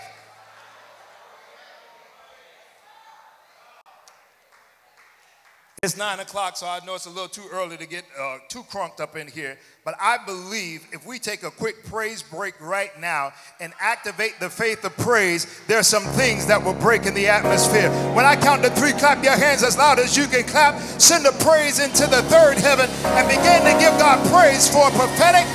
It's 5.82 5.96
nine 5.96 6.20
o'clock, 6.20 6.58
so 6.58 6.68
I 6.68 6.82
know 6.86 6.96
it's 6.96 7.06
a 7.06 7.10
little 7.10 7.30
too 7.30 7.48
early 7.54 7.78
to 7.78 7.88
get 7.88 8.04
uh, 8.20 8.40
too 8.50 8.64
crunked 8.64 9.00
up 9.00 9.16
in 9.16 9.28
here. 9.30 9.58
But 9.86 9.96
I 9.98 10.18
believe 10.26 10.86
if 10.92 11.06
we 11.06 11.20
take 11.20 11.44
a 11.44 11.52
quick 11.52 11.86
praise 11.86 12.22
break 12.22 12.60
right 12.60 12.92
now 13.00 13.32
and 13.62 13.72
activate 13.80 14.42
the 14.42 14.50
faith 14.50 14.84
of 14.84 14.98
praise, 14.98 15.62
there 15.68 15.80
are 15.80 15.84
some 15.84 16.04
things 16.04 16.46
that 16.48 16.62
will 16.62 16.74
break 16.74 17.06
in 17.06 17.14
the 17.14 17.28
atmosphere. 17.28 17.90
When 18.14 18.26
I 18.26 18.36
count 18.36 18.62
to 18.64 18.70
three, 18.72 18.92
clap 18.92 19.24
your 19.24 19.38
hands 19.38 19.64
as 19.64 19.78
loud 19.78 20.00
as 20.00 20.18
you 20.18 20.28
can 20.28 20.44
clap. 20.44 20.82
Send 21.00 21.24
the 21.24 21.32
praise 21.40 21.80
into 21.80 22.08
the 22.08 22.24
third 22.24 22.58
heaven 22.58 22.90
and 23.16 23.28
begin 23.30 23.64
to 23.64 23.72
give 23.80 23.98
God 23.98 24.20
praise 24.28 24.68
for 24.68 24.86
a 24.86 24.92
prophetic. 24.92 25.48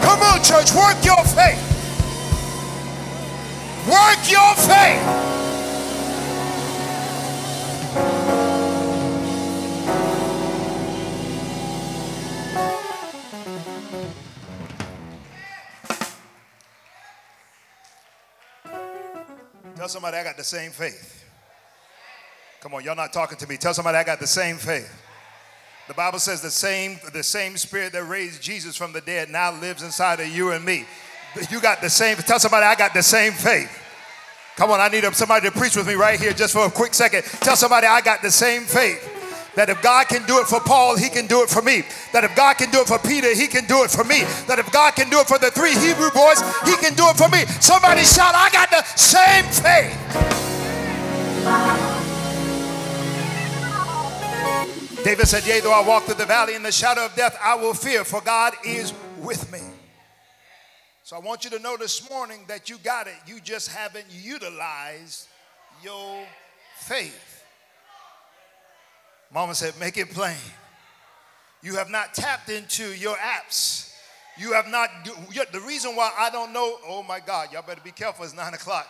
Come 0.00 0.20
on, 0.24 0.40
church, 0.42 0.72
work 0.72 0.96
your 1.04 1.20
faith. 1.36 1.60
Work 3.84 4.24
your 4.24 4.54
faith. 4.64 5.45
Tell 19.86 19.92
somebody 19.92 20.16
I 20.16 20.24
got 20.24 20.36
the 20.36 20.42
same 20.42 20.72
faith. 20.72 21.24
Come 22.60 22.74
on, 22.74 22.82
y'all 22.82 22.96
not 22.96 23.12
talking 23.12 23.38
to 23.38 23.46
me. 23.46 23.56
Tell 23.56 23.72
somebody 23.72 23.96
I 23.96 24.02
got 24.02 24.18
the 24.18 24.26
same 24.26 24.56
faith. 24.56 24.92
The 25.86 25.94
Bible 25.94 26.18
says 26.18 26.42
the 26.42 26.50
same, 26.50 26.98
the 27.12 27.22
same 27.22 27.56
spirit 27.56 27.92
that 27.92 28.02
raised 28.02 28.42
Jesus 28.42 28.76
from 28.76 28.92
the 28.92 29.00
dead 29.00 29.30
now 29.30 29.52
lives 29.52 29.84
inside 29.84 30.18
of 30.18 30.26
you 30.26 30.50
and 30.50 30.64
me. 30.64 30.86
You 31.50 31.60
got 31.60 31.82
the 31.82 31.88
same, 31.88 32.16
tell 32.16 32.40
somebody 32.40 32.66
I 32.66 32.74
got 32.74 32.94
the 32.94 33.02
same 33.04 33.32
faith. 33.32 33.70
Come 34.56 34.72
on, 34.72 34.80
I 34.80 34.88
need 34.88 35.04
somebody 35.14 35.48
to 35.48 35.56
preach 35.56 35.76
with 35.76 35.86
me 35.86 35.94
right 35.94 36.18
here 36.18 36.32
just 36.32 36.52
for 36.52 36.66
a 36.66 36.70
quick 36.70 36.92
second. 36.92 37.22
Tell 37.22 37.54
somebody 37.54 37.86
I 37.86 38.00
got 38.00 38.22
the 38.22 38.30
same 38.32 38.62
faith. 38.62 39.15
That 39.56 39.68
if 39.70 39.82
God 39.82 40.06
can 40.08 40.24
do 40.26 40.38
it 40.38 40.46
for 40.46 40.60
Paul, 40.60 40.96
he 40.96 41.08
can 41.08 41.26
do 41.26 41.42
it 41.42 41.48
for 41.48 41.62
me. 41.62 41.82
That 42.12 42.24
if 42.24 42.36
God 42.36 42.58
can 42.58 42.70
do 42.70 42.80
it 42.82 42.86
for 42.86 42.98
Peter, 42.98 43.34
he 43.34 43.48
can 43.48 43.64
do 43.64 43.82
it 43.82 43.90
for 43.90 44.04
me. 44.04 44.20
That 44.46 44.58
if 44.58 44.70
God 44.70 44.94
can 44.94 45.08
do 45.08 45.18
it 45.18 45.26
for 45.26 45.38
the 45.38 45.50
three 45.50 45.74
Hebrew 45.74 46.10
boys, 46.10 46.40
he 46.64 46.76
can 46.76 46.94
do 46.94 47.08
it 47.08 47.16
for 47.16 47.28
me. 47.28 47.44
Somebody 47.60 48.04
shout, 48.04 48.34
I 48.36 48.50
got 48.52 48.70
the 48.70 48.84
same 48.94 49.44
faith. 49.48 49.96
David 55.02 55.26
said, 55.26 55.46
Yea, 55.46 55.60
though 55.60 55.72
I 55.72 55.86
walk 55.86 56.04
through 56.04 56.16
the 56.16 56.26
valley 56.26 56.54
in 56.54 56.62
the 56.62 56.72
shadow 56.72 57.06
of 57.06 57.14
death, 57.14 57.38
I 57.42 57.54
will 57.54 57.74
fear, 57.74 58.04
for 58.04 58.20
God 58.20 58.52
is 58.64 58.92
with 59.18 59.50
me. 59.50 59.60
So 61.04 61.16
I 61.16 61.20
want 61.20 61.44
you 61.44 61.50
to 61.50 61.60
know 61.60 61.76
this 61.76 62.10
morning 62.10 62.40
that 62.48 62.68
you 62.68 62.76
got 62.78 63.06
it. 63.06 63.14
You 63.24 63.40
just 63.40 63.68
haven't 63.68 64.06
utilized 64.10 65.28
your 65.82 66.26
faith. 66.74 67.25
Mama 69.32 69.54
said, 69.54 69.74
make 69.78 69.96
it 69.96 70.10
plain. 70.10 70.36
You 71.62 71.76
have 71.76 71.90
not 71.90 72.14
tapped 72.14 72.48
into 72.48 72.94
your 72.94 73.16
apps. 73.16 73.92
You 74.38 74.52
have 74.52 74.68
not, 74.68 74.90
the 75.04 75.60
reason 75.60 75.96
why 75.96 76.12
I 76.18 76.30
don't 76.30 76.52
know, 76.52 76.78
oh 76.86 77.02
my 77.02 77.20
God, 77.20 77.52
y'all 77.52 77.62
better 77.62 77.80
be 77.82 77.90
careful, 77.90 78.24
it's 78.24 78.34
nine 78.34 78.54
o'clock. 78.54 78.86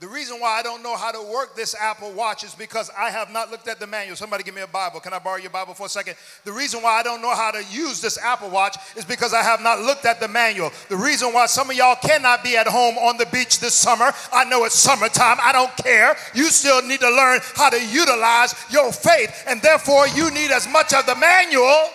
The 0.00 0.06
reason 0.06 0.38
why 0.38 0.60
I 0.60 0.62
don't 0.62 0.84
know 0.84 0.96
how 0.96 1.10
to 1.10 1.20
work 1.20 1.56
this 1.56 1.74
Apple 1.74 2.12
Watch 2.12 2.44
is 2.44 2.54
because 2.54 2.88
I 2.96 3.10
have 3.10 3.32
not 3.32 3.50
looked 3.50 3.66
at 3.66 3.80
the 3.80 3.86
manual. 3.88 4.14
Somebody 4.14 4.44
give 4.44 4.54
me 4.54 4.60
a 4.60 4.66
Bible. 4.68 5.00
Can 5.00 5.12
I 5.12 5.18
borrow 5.18 5.38
your 5.38 5.50
Bible 5.50 5.74
for 5.74 5.86
a 5.86 5.88
second? 5.88 6.14
The 6.44 6.52
reason 6.52 6.82
why 6.82 7.00
I 7.00 7.02
don't 7.02 7.20
know 7.20 7.34
how 7.34 7.50
to 7.50 7.64
use 7.64 8.00
this 8.00 8.16
Apple 8.16 8.48
Watch 8.48 8.76
is 8.94 9.04
because 9.04 9.34
I 9.34 9.42
have 9.42 9.60
not 9.60 9.80
looked 9.80 10.04
at 10.04 10.20
the 10.20 10.28
manual. 10.28 10.70
The 10.88 10.96
reason 10.96 11.32
why 11.32 11.46
some 11.46 11.68
of 11.68 11.74
y'all 11.74 11.96
cannot 11.96 12.44
be 12.44 12.56
at 12.56 12.68
home 12.68 12.96
on 12.96 13.16
the 13.16 13.26
beach 13.32 13.58
this 13.58 13.74
summer, 13.74 14.12
I 14.32 14.44
know 14.44 14.64
it's 14.66 14.76
summertime. 14.76 15.38
I 15.42 15.50
don't 15.50 15.76
care. 15.78 16.16
You 16.32 16.44
still 16.44 16.80
need 16.82 17.00
to 17.00 17.10
learn 17.10 17.40
how 17.56 17.68
to 17.68 17.84
utilize 17.84 18.54
your 18.70 18.92
faith, 18.92 19.44
and 19.48 19.60
therefore 19.62 20.06
you 20.06 20.30
need 20.30 20.52
as 20.52 20.68
much 20.68 20.94
of 20.94 21.06
the 21.06 21.16
manual. 21.16 21.90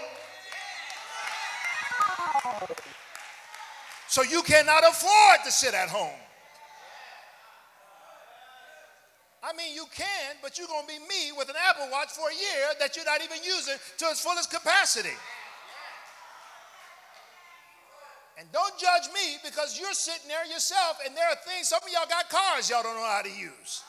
So 4.09 4.23
you 4.23 4.41
cannot 4.43 4.83
afford 4.83 5.39
to 5.45 5.51
sit 5.51 5.73
at 5.73 5.87
home. 5.87 6.22
I 9.43 9.51
mean, 9.51 9.75
you 9.75 9.83
can, 9.91 10.39
but 10.41 10.57
you're 10.57 10.71
going 10.71 10.87
to 10.87 10.87
be 10.87 10.99
me 10.99 11.35
with 11.35 11.49
an 11.49 11.59
Apple 11.67 11.91
Watch 11.91 12.15
for 12.15 12.31
a 12.31 12.33
year 12.33 12.71
that 12.79 12.95
you're 12.95 13.03
not 13.03 13.21
even 13.21 13.43
using 13.43 13.75
to 13.75 14.05
its 14.05 14.23
fullest 14.23 14.49
capacity. 14.49 15.11
And 18.39 18.47
don't 18.51 18.73
judge 18.79 19.11
me 19.13 19.37
because 19.43 19.77
you're 19.79 19.93
sitting 19.93 20.27
there 20.27 20.45
yourself 20.45 20.97
and 21.05 21.15
there 21.15 21.27
are 21.27 21.35
things, 21.45 21.67
some 21.67 21.83
of 21.83 21.89
y'all 21.91 22.07
got 22.09 22.29
cars 22.29 22.69
y'all 22.69 22.83
don't 22.83 22.95
know 22.95 23.03
how 23.03 23.21
to 23.21 23.29
use. 23.29 23.83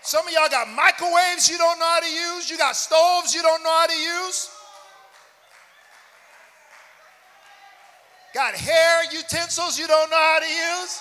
Some 0.00 0.26
of 0.26 0.32
y'all 0.32 0.48
got 0.48 0.68
microwaves 0.70 1.50
you 1.50 1.58
don't 1.58 1.78
know 1.78 1.84
how 1.84 2.00
to 2.00 2.10
use. 2.10 2.48
You 2.48 2.56
got 2.56 2.74
stoves 2.74 3.34
you 3.34 3.42
don't 3.42 3.62
know 3.62 3.70
how 3.70 3.86
to 3.86 3.98
use. 4.26 4.50
Got 8.32 8.54
hair 8.54 9.02
utensils 9.12 9.78
you 9.78 9.86
don't 9.86 10.10
know 10.10 10.16
how 10.16 10.38
to 10.40 10.46
use. 10.46 11.00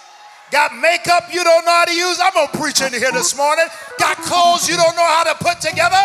Got 0.51 0.75
makeup 0.77 1.33
you 1.33 1.43
don't 1.43 1.65
know 1.65 1.71
how 1.71 1.85
to 1.85 1.93
use? 1.93 2.19
I'm 2.21 2.33
going 2.33 2.47
to 2.47 2.57
preach 2.57 2.81
in 2.81 2.93
here 2.93 3.11
this 3.11 3.35
morning. 3.35 3.65
Got 3.99 4.17
clothes 4.17 4.69
you 4.69 4.77
don't 4.77 4.95
know 4.95 5.05
how 5.05 5.23
to 5.23 5.35
put 5.43 5.59
together? 5.59 6.03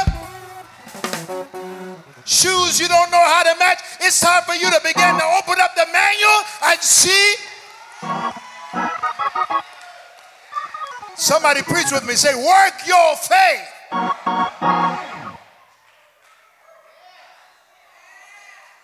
Shoes 2.25 2.81
you 2.81 2.89
don't 2.89 3.11
know 3.11 3.23
how 3.23 3.43
to 3.43 3.59
match? 3.59 3.81
It's 4.01 4.21
time 4.21 4.43
for 4.45 4.55
you 4.55 4.71
to 4.71 4.81
begin 4.83 5.19
to 5.19 5.25
open 5.39 5.57
up 5.61 5.75
the 5.75 5.87
manual 5.93 6.41
and 6.67 6.81
see. 6.81 7.35
Somebody 11.17 11.63
preach 11.63 11.93
with 11.93 12.07
me. 12.07 12.15
Say, 12.15 12.35
work 12.35 12.75
your 12.87 13.17
faith. 13.17 13.69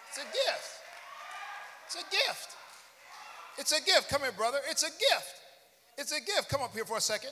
It's 0.09 0.19
a 0.19 0.27
gift. 0.27 0.69
It's 1.87 1.95
a 1.95 2.05
gift. 2.11 2.57
It's 3.59 3.73
a 3.73 3.81
gift. 3.81 4.11
Come 4.11 4.23
here, 4.23 4.33
brother. 4.33 4.59
It's 4.69 4.83
a 4.83 4.91
gift. 4.91 5.46
It's 5.99 6.13
a 6.13 6.21
gift. 6.21 6.49
Come 6.49 6.63
up 6.63 6.75
here 6.75 6.85
for 6.85 6.99
a 6.99 7.01
second. 7.01 7.31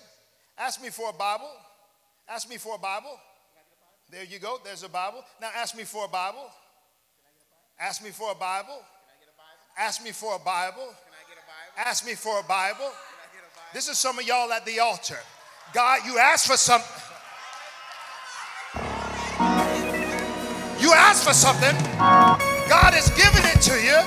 Ask 0.58 0.82
me 0.82 0.90
for 0.90 1.10
a 1.10 1.12
Bible. 1.12 1.50
Ask 2.28 2.48
me 2.48 2.56
for 2.56 2.76
a 2.76 2.78
Bible. 2.78 3.18
There 4.10 4.24
you 4.24 4.38
go. 4.38 4.58
There's 4.64 4.82
a 4.82 4.88
Bible. 4.88 5.22
Now 5.40 5.50
ask 5.54 5.76
me 5.76 5.84
for 5.84 6.04
a 6.04 6.08
Bible. 6.08 6.48
Ask 7.78 8.02
me 8.02 8.10
for 8.10 8.32
a 8.32 8.34
Bible. 8.34 8.80
Ask 9.76 10.04
me 10.04 10.12
for 10.12 10.36
a 10.36 10.38
Bible. 10.38 10.94
Ask 11.76 12.06
me 12.06 12.14
for 12.14 12.38
a 12.38 12.42
Bible. 12.44 12.90
This 13.72 13.88
is 13.88 13.98
some 13.98 14.18
of 14.18 14.24
y'all 14.24 14.52
at 14.52 14.64
the 14.64 14.78
altar. 14.78 15.18
God, 15.72 16.00
you 16.06 16.18
asked 16.18 16.46
for 16.46 16.56
some. 16.56 16.80
You 20.80 20.92
asked 20.92 21.24
for 21.24 21.32
something. 21.32 22.53
God 22.68 22.96
has 22.96 23.12
given 23.12 23.44
it 23.44 23.60
to 23.68 23.76
you, 23.76 23.98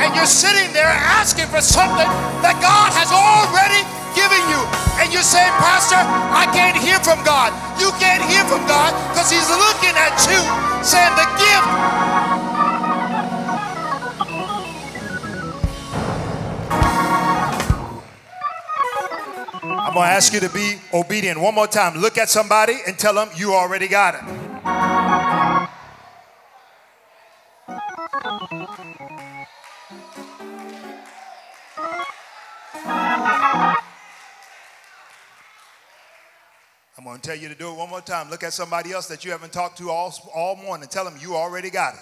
and 0.00 0.14
you're 0.16 0.28
sitting 0.28 0.72
there 0.72 0.88
asking 0.88 1.46
for 1.52 1.60
something 1.60 2.08
that 2.40 2.56
God 2.64 2.90
has 2.96 3.12
already 3.12 3.84
given 4.16 4.40
you. 4.48 4.60
And 5.00 5.12
you're 5.12 5.26
saying, 5.26 5.52
Pastor, 5.60 6.00
I 6.00 6.48
can't 6.52 6.76
hear 6.76 6.98
from 7.00 7.20
God. 7.24 7.52
You 7.80 7.92
can't 8.00 8.24
hear 8.24 8.44
from 8.48 8.64
God 8.66 8.92
because 9.12 9.30
He's 9.30 9.48
looking 9.48 9.94
at 9.96 10.16
you, 10.28 10.40
saying, 10.84 11.14
The 11.16 11.28
gift. 11.36 11.68
I'm 19.90 19.94
going 19.94 20.06
to 20.06 20.12
ask 20.12 20.32
you 20.32 20.40
to 20.40 20.48
be 20.50 20.76
obedient. 20.94 21.40
One 21.40 21.54
more 21.54 21.66
time. 21.66 21.98
Look 21.98 22.16
at 22.16 22.28
somebody 22.28 22.76
and 22.86 22.98
tell 22.98 23.14
them 23.14 23.28
you 23.34 23.54
already 23.54 23.88
got 23.88 24.14
it. 24.14 24.99
Going 37.10 37.20
to 37.20 37.28
tell 37.28 37.36
you 37.36 37.48
to 37.48 37.56
do 37.56 37.68
it 37.72 37.76
one 37.76 37.90
more 37.90 38.00
time. 38.00 38.30
Look 38.30 38.44
at 38.44 38.52
somebody 38.52 38.92
else 38.92 39.08
that 39.08 39.24
you 39.24 39.32
haven't 39.32 39.52
talked 39.52 39.78
to 39.78 39.90
all, 39.90 40.14
all 40.32 40.54
morning. 40.54 40.88
Tell 40.88 41.04
them 41.04 41.14
you 41.20 41.34
already 41.34 41.68
got 41.68 41.94
it. 41.94 42.00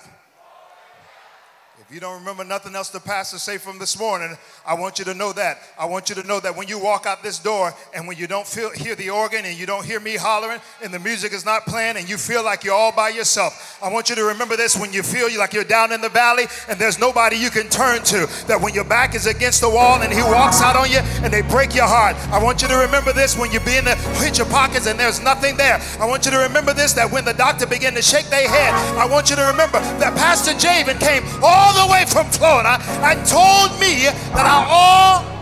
If 1.88 1.94
you 1.94 2.00
don't 2.02 2.18
remember 2.18 2.44
nothing 2.44 2.74
else 2.74 2.90
the 2.90 3.00
pastor 3.00 3.38
say 3.38 3.56
from 3.56 3.78
this 3.78 3.98
morning, 3.98 4.36
I 4.66 4.74
want 4.74 4.98
you 4.98 5.06
to 5.06 5.14
know 5.14 5.32
that. 5.32 5.62
I 5.78 5.86
want 5.86 6.10
you 6.10 6.14
to 6.16 6.22
know 6.22 6.38
that 6.38 6.54
when 6.54 6.68
you 6.68 6.78
walk 6.78 7.06
out 7.06 7.22
this 7.22 7.38
door 7.38 7.72
and 7.94 8.06
when 8.06 8.18
you 8.18 8.26
don't 8.26 8.46
feel 8.46 8.70
hear 8.72 8.94
the 8.94 9.08
organ 9.08 9.46
and 9.46 9.58
you 9.58 9.64
don't 9.64 9.86
hear 9.86 9.98
me 9.98 10.16
hollering 10.16 10.60
and 10.84 10.92
the 10.92 10.98
music 10.98 11.32
is 11.32 11.46
not 11.46 11.64
playing 11.64 11.96
and 11.96 12.06
you 12.06 12.18
feel 12.18 12.44
like 12.44 12.62
you're 12.62 12.74
all 12.74 12.92
by 12.92 13.08
yourself, 13.08 13.78
I 13.82 13.90
want 13.90 14.10
you 14.10 14.16
to 14.16 14.24
remember 14.24 14.54
this 14.54 14.76
when 14.76 14.92
you 14.92 15.02
feel 15.02 15.34
like 15.38 15.54
you're 15.54 15.64
down 15.64 15.90
in 15.90 16.02
the 16.02 16.10
valley 16.10 16.44
and 16.68 16.78
there's 16.78 16.98
nobody 16.98 17.36
you 17.36 17.48
can 17.48 17.70
turn 17.70 18.02
to. 18.02 18.28
That 18.48 18.60
when 18.60 18.74
your 18.74 18.84
back 18.84 19.14
is 19.14 19.26
against 19.26 19.62
the 19.62 19.70
wall 19.70 20.02
and 20.02 20.12
he 20.12 20.20
walks 20.20 20.60
out 20.60 20.76
on 20.76 20.90
you 20.90 20.98
and 21.24 21.32
they 21.32 21.40
break 21.40 21.74
your 21.74 21.88
heart. 21.88 22.16
I 22.30 22.44
want 22.44 22.60
you 22.60 22.68
to 22.68 22.76
remember 22.76 23.14
this 23.14 23.34
when 23.34 23.50
you 23.50 23.60
be 23.60 23.78
in 23.78 23.86
the 23.86 23.94
hit 24.20 24.36
your 24.36 24.48
pockets 24.48 24.86
and 24.86 25.00
there's 25.00 25.22
nothing 25.22 25.56
there. 25.56 25.80
I 25.98 26.04
want 26.04 26.26
you 26.26 26.32
to 26.32 26.38
remember 26.38 26.74
this 26.74 26.92
that 27.00 27.10
when 27.10 27.24
the 27.24 27.32
doctor 27.32 27.66
began 27.66 27.94
to 27.94 28.02
shake 28.02 28.26
their 28.26 28.46
head, 28.46 28.74
I 29.00 29.06
want 29.06 29.30
you 29.30 29.36
to 29.36 29.46
remember 29.46 29.80
that 30.04 30.14
Pastor 30.18 30.52
Javen 30.52 31.00
came 31.00 31.24
all 31.42 31.77
the 31.78 31.86
way 31.92 32.04
from 32.06 32.26
Florida 32.26 32.76
and 33.06 33.24
told 33.26 33.70
me 33.78 34.04
that 34.34 34.46
I 34.46 34.66
all 34.68 35.38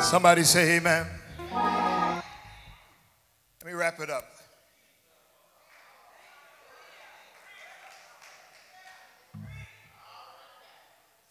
Somebody 0.00 0.44
say 0.44 0.76
amen. 0.76 1.06
Let 1.52 2.22
me 3.64 3.72
wrap 3.72 3.98
it 3.98 4.08
up. 4.08 4.24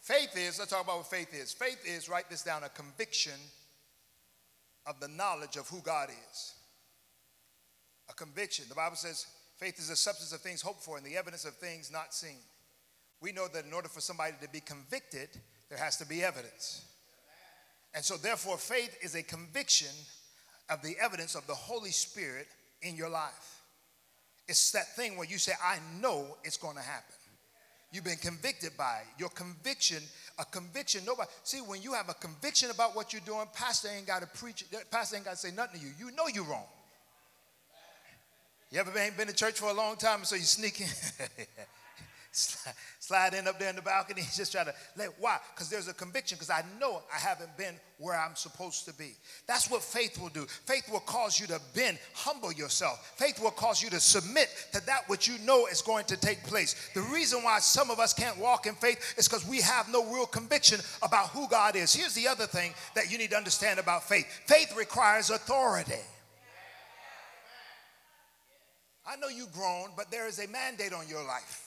Faith 0.02 0.36
is, 0.36 0.58
let's 0.58 0.70
talk 0.70 0.84
about 0.84 0.98
what 0.98 1.06
faith 1.06 1.32
is. 1.32 1.54
Faith 1.54 1.82
is, 1.86 2.08
write 2.08 2.28
this 2.28 2.42
down, 2.42 2.64
a 2.64 2.68
conviction 2.68 3.40
of 4.84 5.00
the 5.00 5.08
knowledge 5.08 5.56
of 5.56 5.66
who 5.68 5.80
God 5.80 6.10
is 6.30 6.55
conviction. 8.16 8.64
The 8.68 8.74
Bible 8.74 8.96
says 8.96 9.26
Faith 9.56 9.78
is 9.78 9.88
the 9.88 9.96
substance 9.96 10.32
of 10.32 10.40
things 10.40 10.60
hoped 10.60 10.82
for 10.82 10.96
and 10.98 11.06
the 11.06 11.16
evidence 11.16 11.44
of 11.44 11.54
things 11.54 11.90
not 11.90 12.12
seen. 12.12 12.36
We 13.22 13.32
know 13.32 13.48
that 13.48 13.64
in 13.64 13.72
order 13.72 13.88
for 13.88 14.00
somebody 14.00 14.34
to 14.42 14.48
be 14.50 14.60
convicted, 14.60 15.28
there 15.70 15.78
has 15.78 15.96
to 15.96 16.06
be 16.06 16.22
evidence. 16.22 16.84
And 17.94 18.04
so, 18.04 18.18
therefore, 18.18 18.58
faith 18.58 18.96
is 19.02 19.14
a 19.14 19.22
conviction 19.22 19.94
of 20.68 20.82
the 20.82 20.94
evidence 21.02 21.34
of 21.34 21.46
the 21.46 21.54
Holy 21.54 21.90
Spirit 21.90 22.46
in 22.82 22.96
your 22.96 23.08
life. 23.08 23.62
It's 24.46 24.70
that 24.72 24.94
thing 24.94 25.16
where 25.16 25.26
you 25.26 25.38
say, 25.38 25.52
I 25.64 25.78
know 26.00 26.36
it's 26.44 26.58
going 26.58 26.76
to 26.76 26.82
happen. 26.82 27.14
You've 27.92 28.04
been 28.04 28.18
convicted 28.18 28.76
by 28.76 29.00
it. 29.00 29.18
Your 29.18 29.30
conviction, 29.30 30.02
a 30.38 30.44
conviction, 30.44 31.02
nobody, 31.06 31.30
see, 31.44 31.60
when 31.60 31.80
you 31.80 31.94
have 31.94 32.10
a 32.10 32.14
conviction 32.14 32.70
about 32.70 32.94
what 32.94 33.14
you're 33.14 33.22
doing, 33.24 33.46
pastor 33.54 33.88
ain't 33.96 34.06
got 34.06 34.20
to 34.20 34.26
preach, 34.26 34.64
pastor 34.90 35.16
ain't 35.16 35.24
got 35.24 35.32
to 35.32 35.36
say 35.38 35.50
nothing 35.52 35.80
to 35.80 35.86
you. 35.86 35.92
You 35.98 36.10
know 36.14 36.26
you're 36.26 36.44
wrong. 36.44 36.66
You 38.76 38.80
ever 38.80 38.90
been, 38.90 39.10
been 39.16 39.26
to 39.26 39.32
church 39.32 39.58
for 39.58 39.70
a 39.70 39.72
long 39.72 39.96
time, 39.96 40.22
so 40.24 40.36
you 40.36 40.42
sneak 40.42 40.82
in? 40.82 40.86
slide 42.30 43.32
in 43.32 43.48
up 43.48 43.58
there 43.58 43.70
in 43.70 43.76
the 43.76 43.80
balcony. 43.80 44.20
Just 44.34 44.52
trying 44.52 44.66
to 44.66 44.74
let, 44.98 45.18
why? 45.18 45.38
Because 45.54 45.70
there's 45.70 45.88
a 45.88 45.94
conviction, 45.94 46.36
because 46.36 46.50
I 46.50 46.62
know 46.78 47.00
I 47.10 47.18
haven't 47.18 47.56
been 47.56 47.72
where 47.96 48.20
I'm 48.20 48.34
supposed 48.36 48.84
to 48.84 48.92
be. 48.92 49.12
That's 49.46 49.70
what 49.70 49.82
faith 49.82 50.20
will 50.20 50.28
do. 50.28 50.44
Faith 50.66 50.90
will 50.92 51.00
cause 51.00 51.40
you 51.40 51.46
to 51.46 51.60
bend, 51.74 51.98
humble 52.12 52.52
yourself. 52.52 53.14
Faith 53.16 53.40
will 53.40 53.50
cause 53.50 53.82
you 53.82 53.88
to 53.88 53.98
submit 53.98 54.50
to 54.74 54.84
that 54.84 55.08
which 55.08 55.26
you 55.26 55.38
know 55.46 55.66
is 55.68 55.80
going 55.80 56.04
to 56.04 56.16
take 56.18 56.44
place. 56.44 56.90
The 56.92 57.00
reason 57.00 57.42
why 57.42 57.60
some 57.60 57.90
of 57.90 57.98
us 57.98 58.12
can't 58.12 58.36
walk 58.36 58.66
in 58.66 58.74
faith 58.74 59.14
is 59.16 59.26
because 59.26 59.48
we 59.48 59.62
have 59.62 59.90
no 59.90 60.04
real 60.12 60.26
conviction 60.26 60.80
about 61.00 61.30
who 61.30 61.48
God 61.48 61.76
is. 61.76 61.94
Here's 61.94 62.14
the 62.14 62.28
other 62.28 62.44
thing 62.44 62.74
that 62.94 63.10
you 63.10 63.16
need 63.16 63.30
to 63.30 63.38
understand 63.38 63.78
about 63.78 64.06
faith 64.06 64.26
faith 64.44 64.76
requires 64.76 65.30
authority. 65.30 65.94
I 69.06 69.16
know 69.16 69.28
you've 69.28 69.52
grown, 69.52 69.90
but 69.96 70.10
there 70.10 70.26
is 70.26 70.38
a 70.38 70.48
mandate 70.48 70.92
on 70.92 71.08
your 71.08 71.24
life. 71.24 71.62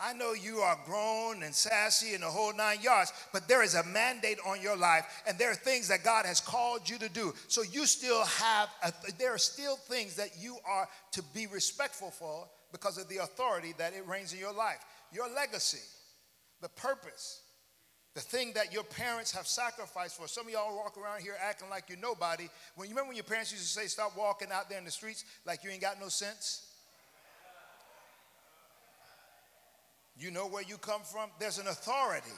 I 0.00 0.12
know 0.12 0.32
you 0.32 0.58
are 0.58 0.78
grown 0.86 1.42
and 1.42 1.52
sassy 1.52 2.14
and 2.14 2.22
the 2.22 2.28
whole 2.28 2.54
nine 2.54 2.80
yards, 2.82 3.12
but 3.32 3.48
there 3.48 3.64
is 3.64 3.74
a 3.74 3.82
mandate 3.82 4.38
on 4.46 4.62
your 4.62 4.76
life, 4.76 5.04
and 5.26 5.36
there 5.38 5.50
are 5.50 5.56
things 5.56 5.88
that 5.88 6.04
God 6.04 6.24
has 6.24 6.40
called 6.40 6.88
you 6.88 6.98
to 6.98 7.08
do. 7.08 7.34
So 7.48 7.62
you 7.62 7.84
still 7.84 8.24
have, 8.24 8.68
a, 8.84 8.92
there 9.18 9.34
are 9.34 9.38
still 9.38 9.76
things 9.76 10.14
that 10.14 10.30
you 10.38 10.56
are 10.64 10.88
to 11.12 11.22
be 11.34 11.48
respectful 11.48 12.12
for 12.12 12.46
because 12.70 12.96
of 12.96 13.08
the 13.08 13.18
authority 13.18 13.74
that 13.78 13.92
it 13.92 14.06
reigns 14.06 14.32
in 14.32 14.38
your 14.38 14.52
life. 14.52 14.78
Your 15.12 15.28
legacy, 15.34 15.84
the 16.60 16.68
purpose, 16.68 17.40
the 18.18 18.24
thing 18.24 18.52
that 18.54 18.72
your 18.72 18.82
parents 18.82 19.30
have 19.30 19.46
sacrificed 19.46 20.16
for. 20.16 20.26
Some 20.26 20.46
of 20.46 20.52
y'all 20.52 20.74
walk 20.74 20.98
around 20.98 21.22
here 21.22 21.36
acting 21.40 21.70
like 21.70 21.84
you're 21.88 21.98
nobody. 21.98 22.48
When 22.74 22.88
you 22.88 22.94
remember 22.94 23.08
when 23.08 23.16
your 23.16 23.24
parents 23.24 23.52
used 23.52 23.62
to 23.62 23.80
say, 23.80 23.86
"Stop 23.86 24.16
walking 24.16 24.50
out 24.50 24.68
there 24.68 24.78
in 24.78 24.84
the 24.84 24.90
streets 24.90 25.24
like 25.44 25.62
you 25.62 25.70
ain't 25.70 25.80
got 25.80 26.00
no 26.00 26.08
sense." 26.08 26.66
You 30.18 30.32
know 30.32 30.48
where 30.48 30.64
you 30.64 30.78
come 30.78 31.02
from? 31.02 31.30
There's 31.38 31.58
an 31.58 31.68
authority. 31.68 32.32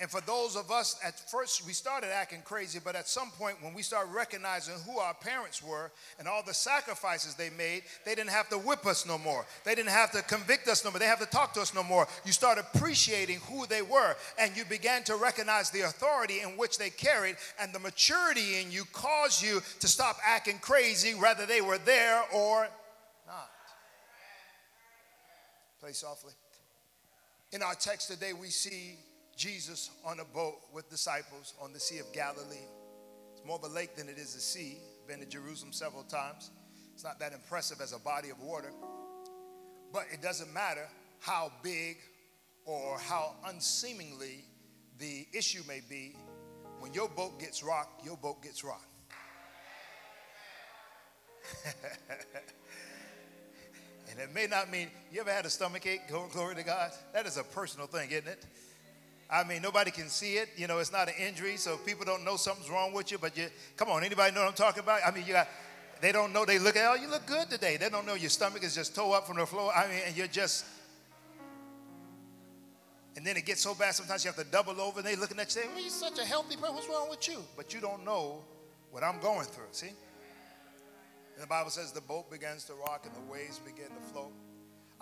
And 0.00 0.10
for 0.10 0.20
those 0.22 0.56
of 0.56 0.72
us, 0.72 0.98
at 1.04 1.18
first 1.30 1.64
we 1.64 1.72
started 1.72 2.12
acting 2.12 2.42
crazy, 2.44 2.80
but 2.84 2.96
at 2.96 3.08
some 3.08 3.30
point 3.30 3.62
when 3.62 3.74
we 3.74 3.82
start 3.82 4.08
recognizing 4.12 4.74
who 4.86 4.98
our 4.98 5.14
parents 5.14 5.62
were 5.62 5.92
and 6.18 6.26
all 6.26 6.42
the 6.44 6.52
sacrifices 6.52 7.34
they 7.34 7.50
made, 7.50 7.84
they 8.04 8.16
didn't 8.16 8.30
have 8.30 8.48
to 8.48 8.58
whip 8.58 8.86
us 8.86 9.06
no 9.06 9.18
more. 9.18 9.46
They 9.64 9.76
didn't 9.76 9.90
have 9.90 10.10
to 10.12 10.22
convict 10.22 10.66
us 10.66 10.84
no 10.84 10.90
more. 10.90 10.98
They 10.98 11.06
have 11.06 11.20
to 11.20 11.26
talk 11.26 11.54
to 11.54 11.60
us 11.60 11.74
no 11.74 11.84
more. 11.84 12.08
You 12.24 12.32
start 12.32 12.58
appreciating 12.58 13.38
who 13.48 13.66
they 13.66 13.82
were 13.82 14.16
and 14.38 14.56
you 14.56 14.64
began 14.64 15.04
to 15.04 15.14
recognize 15.14 15.70
the 15.70 15.82
authority 15.82 16.40
in 16.40 16.50
which 16.56 16.76
they 16.76 16.90
carried 16.90 17.36
and 17.60 17.72
the 17.72 17.78
maturity 17.78 18.60
in 18.60 18.72
you 18.72 18.84
caused 18.92 19.44
you 19.44 19.60
to 19.78 19.86
stop 19.86 20.16
acting 20.26 20.58
crazy, 20.58 21.14
whether 21.14 21.46
they 21.46 21.60
were 21.60 21.78
there 21.78 22.22
or 22.34 22.66
not. 23.28 23.50
Play 25.80 25.92
softly. 25.92 26.32
In 27.52 27.62
our 27.62 27.74
text 27.74 28.10
today, 28.10 28.32
we 28.32 28.48
see 28.48 28.96
Jesus 29.36 29.90
on 30.04 30.20
a 30.20 30.24
boat 30.24 30.56
with 30.72 30.88
disciples 30.90 31.54
on 31.60 31.72
the 31.72 31.80
Sea 31.80 31.98
of 31.98 32.12
Galilee. 32.12 32.66
It's 33.32 33.44
more 33.44 33.56
of 33.56 33.64
a 33.64 33.74
lake 33.74 33.96
than 33.96 34.08
it 34.08 34.18
is 34.18 34.34
a 34.34 34.40
sea. 34.40 34.78
Been 35.06 35.20
to 35.20 35.26
Jerusalem 35.26 35.72
several 35.72 36.02
times. 36.04 36.50
It's 36.94 37.04
not 37.04 37.18
that 37.20 37.32
impressive 37.32 37.80
as 37.80 37.92
a 37.92 37.98
body 37.98 38.30
of 38.30 38.40
water. 38.40 38.72
But 39.92 40.04
it 40.12 40.22
doesn't 40.22 40.52
matter 40.52 40.88
how 41.20 41.52
big 41.62 41.98
or 42.64 42.98
how 42.98 43.34
unseemingly 43.46 44.44
the 44.98 45.26
issue 45.32 45.62
may 45.68 45.80
be. 45.88 46.16
When 46.78 46.92
your 46.94 47.08
boat 47.08 47.38
gets 47.40 47.62
rocked, 47.62 48.04
your 48.04 48.16
boat 48.16 48.42
gets 48.42 48.64
rocked. 48.64 48.84
And 54.14 54.22
it 54.22 54.32
may 54.32 54.46
not 54.46 54.70
mean, 54.70 54.88
you 55.10 55.20
ever 55.20 55.32
had 55.32 55.44
a 55.44 55.50
stomach 55.50 55.84
ache? 55.86 56.02
Glory 56.08 56.54
to 56.54 56.62
God. 56.62 56.92
That 57.12 57.26
is 57.26 57.36
a 57.36 57.42
personal 57.42 57.88
thing, 57.88 58.10
isn't 58.10 58.28
it? 58.28 58.46
I 59.34 59.42
mean, 59.42 59.62
nobody 59.62 59.90
can 59.90 60.08
see 60.08 60.34
it. 60.34 60.48
You 60.56 60.68
know, 60.68 60.78
it's 60.78 60.92
not 60.92 61.08
an 61.08 61.14
injury, 61.18 61.56
so 61.56 61.76
people 61.76 62.04
don't 62.04 62.24
know 62.24 62.36
something's 62.36 62.70
wrong 62.70 62.92
with 62.92 63.10
you. 63.10 63.18
But 63.18 63.36
you, 63.36 63.46
come 63.76 63.88
on, 63.88 64.04
anybody 64.04 64.32
know 64.32 64.42
what 64.42 64.50
I'm 64.50 64.54
talking 64.54 64.84
about? 64.84 65.00
I 65.04 65.10
mean, 65.10 65.24
you 65.26 65.32
got, 65.32 65.48
they 66.00 66.12
don't 66.12 66.32
know. 66.32 66.44
They 66.44 66.60
look 66.60 66.76
at, 66.76 66.88
oh, 66.88 66.94
you 66.94 67.08
look 67.08 67.26
good 67.26 67.50
today. 67.50 67.76
They 67.76 67.88
don't 67.88 68.06
know 68.06 68.14
your 68.14 68.30
stomach 68.30 68.62
is 68.62 68.76
just 68.76 68.94
toe 68.94 69.12
up 69.12 69.26
from 69.26 69.38
the 69.38 69.46
floor. 69.46 69.72
I 69.74 69.88
mean, 69.88 70.00
and 70.06 70.16
you're 70.16 70.28
just, 70.28 70.64
and 73.16 73.26
then 73.26 73.36
it 73.36 73.44
gets 73.44 73.60
so 73.60 73.74
bad 73.74 73.94
sometimes 73.94 74.24
you 74.24 74.30
have 74.30 74.38
to 74.38 74.48
double 74.48 74.80
over, 74.80 75.00
and 75.00 75.08
they 75.08 75.16
looking 75.16 75.40
at 75.40 75.46
you 75.46 75.62
saying, 75.62 75.68
well, 75.72 75.82
you're 75.82 75.90
such 75.90 76.20
a 76.20 76.24
healthy 76.24 76.54
person. 76.54 76.74
What's 76.76 76.88
wrong 76.88 77.10
with 77.10 77.26
you? 77.26 77.42
But 77.56 77.74
you 77.74 77.80
don't 77.80 78.04
know 78.04 78.38
what 78.92 79.02
I'm 79.02 79.18
going 79.18 79.46
through. 79.46 79.66
See? 79.72 79.88
And 79.88 81.42
the 81.42 81.48
Bible 81.48 81.70
says 81.70 81.90
the 81.90 82.00
boat 82.00 82.30
begins 82.30 82.62
to 82.66 82.74
rock 82.74 83.04
and 83.04 83.14
the 83.16 83.32
waves 83.32 83.58
begin 83.58 83.88
to 83.88 84.12
float. 84.12 84.30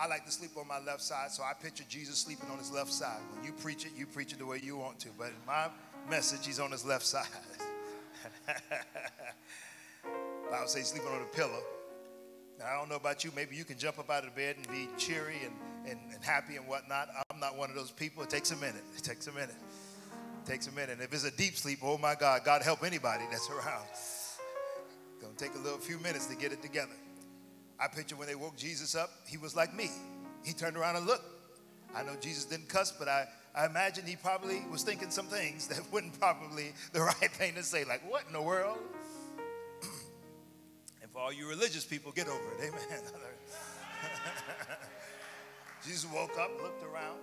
I 0.03 0.09
like 0.09 0.27
to 0.27 0.33
sleep 0.33 0.51
on 0.59 0.67
my 0.67 0.81
left 0.81 1.01
side, 1.01 1.31
so 1.31 1.45
I 1.45 1.53
picture 1.53 1.85
Jesus 1.89 2.19
sleeping 2.19 2.51
on 2.51 2.59
his 2.59 2.73
left 2.73 2.93
side. 2.93 3.21
When 3.33 3.45
you 3.45 3.53
preach 3.53 3.87
it, 3.87 3.93
you 3.97 4.05
preach 4.05 4.33
it 4.33 4.41
the 4.41 4.47
way 4.47 4.61
you 4.61 4.77
want 4.77 4.99
to. 5.01 5.11
But 5.17 5.29
in 5.29 5.47
my 5.47 5.69
message, 6.11 6.45
he's 6.45 6.59
on 6.59 6.73
his 6.73 6.85
left 6.85 7.07
side. 7.07 7.29
Bible 10.51 10.67
says 10.67 10.75
he's 10.75 10.89
sleeping 10.89 11.09
on 11.09 11.23
a 11.23 11.37
pillow. 11.37 11.63
Now, 12.59 12.65
I 12.67 12.79
don't 12.81 12.89
know 12.89 12.97
about 12.97 13.23
you. 13.23 13.31
Maybe 13.37 13.55
you 13.55 13.63
can 13.63 13.79
jump 13.79 14.01
up 14.01 14.11
out 14.11 14.25
of 14.27 14.35
bed 14.35 14.57
and 14.57 14.67
be 14.67 14.89
cheery 14.99 15.37
and, 15.45 15.55
and, 15.89 16.01
and 16.13 16.25
happy 16.25 16.57
and 16.57 16.67
whatnot. 16.67 17.07
I'm 17.31 17.39
not 17.39 17.57
one 17.57 17.71
of 17.71 17.77
those 17.77 17.93
people. 17.93 18.25
It 18.25 18.31
takes 18.31 18.51
a 18.51 18.57
minute. 18.57 18.83
It 18.97 19.05
takes 19.05 19.29
a 19.29 19.33
minute. 19.33 19.55
It 19.55 20.51
takes 20.51 20.67
a 20.67 20.73
minute. 20.73 20.99
If 21.01 21.15
it's 21.15 21.23
a 21.23 21.31
deep 21.31 21.55
sleep, 21.55 21.79
oh 21.81 21.97
my 21.97 22.17
God, 22.17 22.43
God 22.45 22.63
help 22.63 22.83
anybody 22.83 23.23
that's 23.31 23.49
around. 23.49 23.87
Gonna 25.21 25.35
take 25.37 25.55
a 25.55 25.61
little 25.61 25.79
few 25.79 26.01
minutes 26.01 26.27
to 26.27 26.35
get 26.35 26.51
it 26.51 26.61
together. 26.61 26.91
I 27.83 27.89
picture 27.89 28.15
when 28.15 28.29
they 28.29 28.37
woke 28.37 28.57
Jesus 28.57 28.95
up, 28.95 29.11
he 29.27 29.37
was 29.37 29.57
like 29.57 29.75
me. 29.75 29.91
He 30.45 30.53
turned 30.53 30.77
around 30.77 30.95
and 30.97 31.07
looked. 31.07 31.25
I 31.95 32.05
know 32.05 32.15
Jesus 32.21 32.45
didn't 32.45 32.69
cuss, 32.69 32.93
but 32.97 33.09
I, 33.09 33.27
I 33.57 33.67
imagine 33.67 34.07
he 34.07 34.15
probably 34.15 34.63
was 34.71 34.85
thinking 34.85 35.11
some 35.11 35.27
things 35.27 35.67
that 35.69 35.81
wouldn't 35.93 36.19
probably 36.21 36.73
the 36.93 37.01
right 37.01 37.31
thing 37.33 37.55
to 37.55 37.63
say, 37.65 37.85
like, 37.85 38.09
what 38.09 38.25
in 38.29 38.33
the 38.33 38.43
world? 38.43 38.79
and 41.03 41.11
for 41.11 41.19
all 41.19 41.33
you 41.33 41.49
religious 41.49 41.85
people, 41.85 42.13
get 42.13 42.29
over 42.29 42.53
it. 42.59 42.69
Amen. 42.69 43.01
Jesus 45.85 46.09
woke 46.13 46.39
up, 46.39 46.51
looked 46.63 46.85
around. 46.85 47.19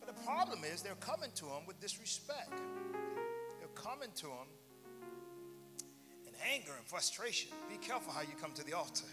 But 0.00 0.08
the 0.08 0.22
problem 0.24 0.64
is 0.64 0.82
they're 0.82 0.94
coming 0.96 1.30
to 1.36 1.44
him 1.44 1.66
with 1.68 1.80
disrespect. 1.80 2.50
They're 3.60 3.68
coming 3.76 4.08
to 4.16 4.26
him 4.26 4.48
anger 6.52 6.72
and 6.76 6.86
frustration. 6.86 7.50
Be 7.68 7.76
careful 7.76 8.12
how 8.12 8.22
you 8.22 8.34
come 8.40 8.52
to 8.52 8.64
the 8.64 8.72
altar. 8.72 9.04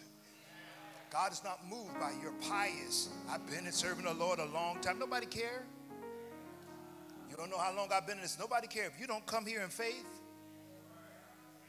God 1.11 1.31
is 1.31 1.43
not 1.43 1.59
moved 1.69 1.99
by 1.99 2.11
your 2.21 2.31
pious. 2.41 3.09
I've 3.29 3.45
been 3.47 3.65
in 3.67 3.71
serving 3.71 4.05
the 4.05 4.13
Lord 4.13 4.39
a 4.39 4.45
long 4.45 4.81
time. 4.81 4.97
Nobody 4.97 5.27
care. 5.27 5.63
You 7.29 7.37
don't 7.37 7.51
know 7.51 7.57
how 7.57 7.75
long 7.75 7.89
I've 7.93 8.07
been 8.07 8.17
in 8.17 8.23
this. 8.23 8.37
Nobody 8.39 8.67
care. 8.67 8.85
If 8.85 8.99
you 8.99 9.05
don't 9.05 9.25
come 9.25 9.45
here 9.45 9.61
in 9.61 9.69
faith, 9.69 10.07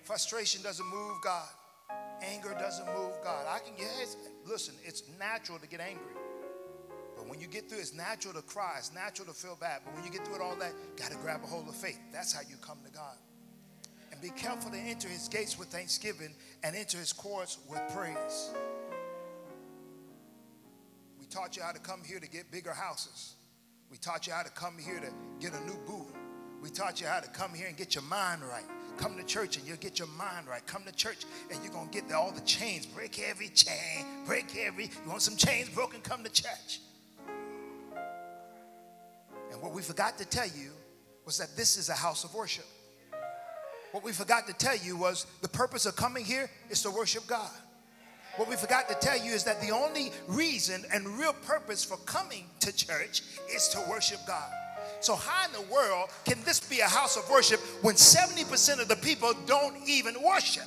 frustration 0.02 0.62
doesn't 0.62 0.86
move 0.86 1.18
God. 1.22 1.48
Anger 2.22 2.56
doesn't 2.58 2.86
move 2.86 3.12
God. 3.22 3.46
I 3.48 3.58
can 3.58 3.74
yes, 3.78 4.16
listen, 4.46 4.74
it's 4.82 5.02
natural 5.18 5.58
to 5.58 5.68
get 5.68 5.80
angry. 5.80 6.14
But 7.16 7.28
when 7.28 7.40
you 7.40 7.46
get 7.46 7.68
through, 7.68 7.78
it's 7.78 7.94
natural 7.94 8.34
to 8.34 8.42
cry. 8.42 8.76
It's 8.78 8.94
natural 8.94 9.28
to 9.28 9.34
feel 9.34 9.56
bad. 9.60 9.80
But 9.84 9.94
when 9.94 10.04
you 10.04 10.10
get 10.10 10.26
through 10.26 10.36
it 10.36 10.40
all 10.40 10.56
that, 10.56 10.72
got 10.96 11.10
to 11.10 11.16
grab 11.18 11.42
a 11.42 11.46
hold 11.46 11.68
of 11.68 11.74
faith. 11.74 11.98
That's 12.12 12.32
how 12.32 12.40
you 12.48 12.56
come 12.60 12.78
to 12.84 12.90
God. 12.90 13.16
Be 14.24 14.30
careful 14.30 14.70
to 14.70 14.78
enter 14.78 15.06
his 15.06 15.28
gates 15.28 15.58
with 15.58 15.68
thanksgiving 15.68 16.34
and 16.62 16.74
enter 16.74 16.96
his 16.96 17.12
courts 17.12 17.58
with 17.68 17.82
praise. 17.94 18.54
We 21.20 21.26
taught 21.26 21.58
you 21.58 21.62
how 21.62 21.72
to 21.72 21.78
come 21.78 22.00
here 22.02 22.18
to 22.18 22.26
get 22.26 22.50
bigger 22.50 22.72
houses. 22.72 23.34
We 23.90 23.98
taught 23.98 24.26
you 24.26 24.32
how 24.32 24.42
to 24.42 24.48
come 24.48 24.78
here 24.78 24.98
to 24.98 25.12
get 25.40 25.52
a 25.52 25.62
new 25.66 25.76
boo. 25.86 26.06
We 26.62 26.70
taught 26.70 27.02
you 27.02 27.06
how 27.06 27.20
to 27.20 27.28
come 27.28 27.52
here 27.52 27.66
and 27.66 27.76
get 27.76 27.94
your 27.94 28.04
mind 28.04 28.40
right. 28.44 28.64
Come 28.96 29.18
to 29.18 29.24
church 29.24 29.58
and 29.58 29.68
you'll 29.68 29.76
get 29.76 29.98
your 29.98 30.08
mind 30.08 30.48
right. 30.48 30.66
Come 30.66 30.84
to 30.86 30.92
church 30.92 31.26
and 31.52 31.62
you're 31.62 31.74
going 31.74 31.90
to 31.90 32.00
get 32.00 32.10
all 32.10 32.32
the 32.32 32.40
chains. 32.46 32.86
Break 32.86 33.18
every 33.18 33.48
chain. 33.50 34.06
Break 34.24 34.56
every. 34.56 34.84
You 34.84 35.10
want 35.10 35.20
some 35.20 35.36
chains 35.36 35.68
broken? 35.68 36.00
Come 36.00 36.24
to 36.24 36.32
church. 36.32 36.80
And 39.52 39.60
what 39.60 39.72
we 39.72 39.82
forgot 39.82 40.16
to 40.16 40.24
tell 40.24 40.46
you 40.46 40.70
was 41.26 41.36
that 41.36 41.54
this 41.58 41.76
is 41.76 41.90
a 41.90 41.94
house 41.94 42.24
of 42.24 42.34
worship. 42.34 42.64
What 43.94 44.02
we 44.02 44.10
forgot 44.10 44.48
to 44.48 44.52
tell 44.52 44.76
you 44.76 44.96
was 44.96 45.24
the 45.40 45.46
purpose 45.46 45.86
of 45.86 45.94
coming 45.94 46.24
here 46.24 46.50
is 46.68 46.82
to 46.82 46.90
worship 46.90 47.28
God. 47.28 47.48
What 48.34 48.48
we 48.48 48.56
forgot 48.56 48.88
to 48.88 48.96
tell 48.96 49.16
you 49.16 49.30
is 49.30 49.44
that 49.44 49.60
the 49.60 49.70
only 49.70 50.10
reason 50.26 50.82
and 50.92 51.06
real 51.06 51.32
purpose 51.32 51.84
for 51.84 51.96
coming 51.98 52.46
to 52.58 52.74
church 52.74 53.22
is 53.54 53.68
to 53.68 53.80
worship 53.88 54.18
God. 54.26 54.50
So, 54.98 55.14
how 55.14 55.46
in 55.46 55.52
the 55.52 55.72
world 55.72 56.10
can 56.24 56.42
this 56.44 56.58
be 56.58 56.80
a 56.80 56.88
house 56.88 57.16
of 57.16 57.30
worship 57.30 57.60
when 57.82 57.94
70% 57.94 58.80
of 58.80 58.88
the 58.88 58.96
people 58.96 59.32
don't 59.46 59.76
even 59.86 60.20
worship? 60.20 60.66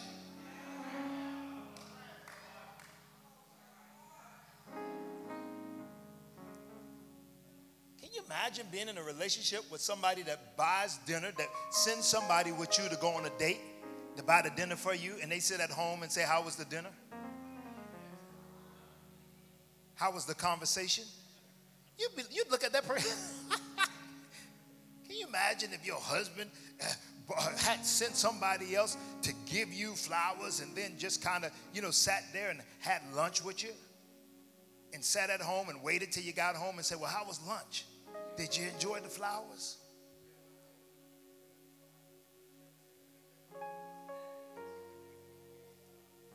Can 8.08 8.16
you 8.16 8.22
imagine 8.26 8.66
being 8.72 8.88
in 8.88 8.98
a 8.98 9.04
relationship 9.04 9.70
with 9.70 9.82
somebody 9.82 10.22
that 10.24 10.56
buys 10.56 10.98
dinner, 11.06 11.30
that 11.38 11.48
sends 11.72 12.06
somebody 12.06 12.54
with 12.54 12.78
you 12.80 12.88
to 12.88 12.96
go 12.96 13.10
on 13.10 13.26
a 13.26 13.30
date, 13.38 13.60
to 14.16 14.24
buy 14.24 14.42
the 14.42 14.50
dinner 14.52 14.78
for 14.78 14.96
you, 14.96 15.16
and 15.22 15.30
they 15.30 15.40
sit 15.40 15.60
at 15.60 15.70
home 15.70 16.04
and 16.04 16.12
say, 16.12 16.24
How 16.24 16.42
was 16.42 16.56
the 16.56 16.64
dinner? 16.64 16.88
How 19.96 20.14
was 20.14 20.26
the 20.26 20.36
conversation? 20.36 21.04
You'd, 22.00 22.16
be, 22.16 22.24
you'd 22.32 22.50
look 22.50 22.64
at 22.64 22.72
that 22.72 22.88
person. 22.88 23.12
Can 25.08 25.16
you 25.18 25.28
imagine 25.28 25.72
if 25.74 25.86
your 25.86 26.00
husband 26.00 26.50
uh, 26.82 27.42
had 27.58 27.86
sent 27.86 28.16
somebody 28.16 28.74
else 28.74 28.96
to 29.24 29.34
give 29.52 29.74
you 29.74 29.96
flowers 29.96 30.62
and 30.62 30.74
then 30.78 30.94
just 30.98 31.22
kind 31.22 31.44
of, 31.44 31.52
you 31.74 31.82
know, 31.82 31.92
sat 31.92 32.24
there 32.32 32.52
and 32.52 32.62
had 32.80 33.02
lunch 33.14 33.44
with 33.44 33.66
you? 33.66 33.72
And 34.94 35.04
sat 35.04 35.30
at 35.30 35.42
home 35.42 35.68
and 35.68 35.84
waited 35.84 36.14
till 36.14 36.24
you 36.24 36.32
got 36.32 36.56
home 36.56 36.78
and 36.78 36.86
said, 36.86 37.02
Well, 37.02 37.10
how 37.10 37.28
was 37.28 37.42
lunch? 37.46 37.84
Did 38.38 38.56
you 38.56 38.68
enjoy 38.70 39.00
the 39.00 39.10
flowers? 39.10 39.78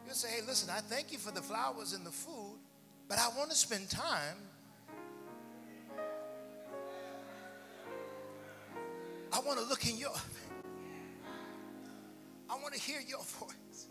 You'll 0.05 0.15
say, 0.15 0.29
Hey, 0.29 0.41
listen, 0.47 0.69
I 0.69 0.81
thank 0.81 1.13
you 1.13 1.19
for 1.19 1.31
the 1.31 1.41
flowers 1.41 1.93
and 1.93 2.05
the 2.05 2.11
food, 2.11 2.59
but 3.09 3.19
I 3.19 3.29
want 3.39 3.51
to 3.51 3.57
spend 3.57 3.89
time. 3.89 4.37
I 9.33 9.41
want 9.41 9.61
to 9.61 9.65
look 9.65 9.89
in 9.89 9.97
your. 9.97 10.13
I 12.51 12.55
want 12.57 12.75
to 12.75 12.81
hear 12.81 13.01
your 13.01 13.23
voice. 13.23 13.89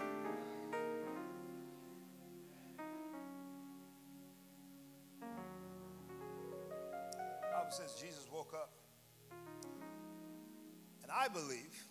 Bible 7.72 7.88
says 7.88 8.02
Jesus 8.02 8.28
woke 8.34 8.54
up. 8.54 8.70
And 11.04 11.12
I 11.12 11.28
believe, 11.30 11.86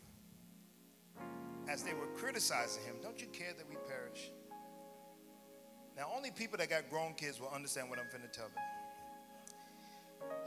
as 1.68 1.82
they 1.82 1.94
were 1.94 2.08
criticizing 2.16 2.82
him, 2.84 2.96
don't 3.02 3.18
you 3.20 3.28
care 3.28 3.52
that 3.56 3.66
we 3.68 3.76
perish? 3.88 4.30
Now, 5.96 6.10
only 6.14 6.30
people 6.32 6.58
that 6.58 6.68
got 6.68 6.90
grown 6.90 7.14
kids 7.14 7.40
will 7.40 7.48
understand 7.48 7.88
what 7.88 7.98
I'm 7.98 8.04
finna 8.06 8.30
tell 8.30 8.48
them. 8.48 8.62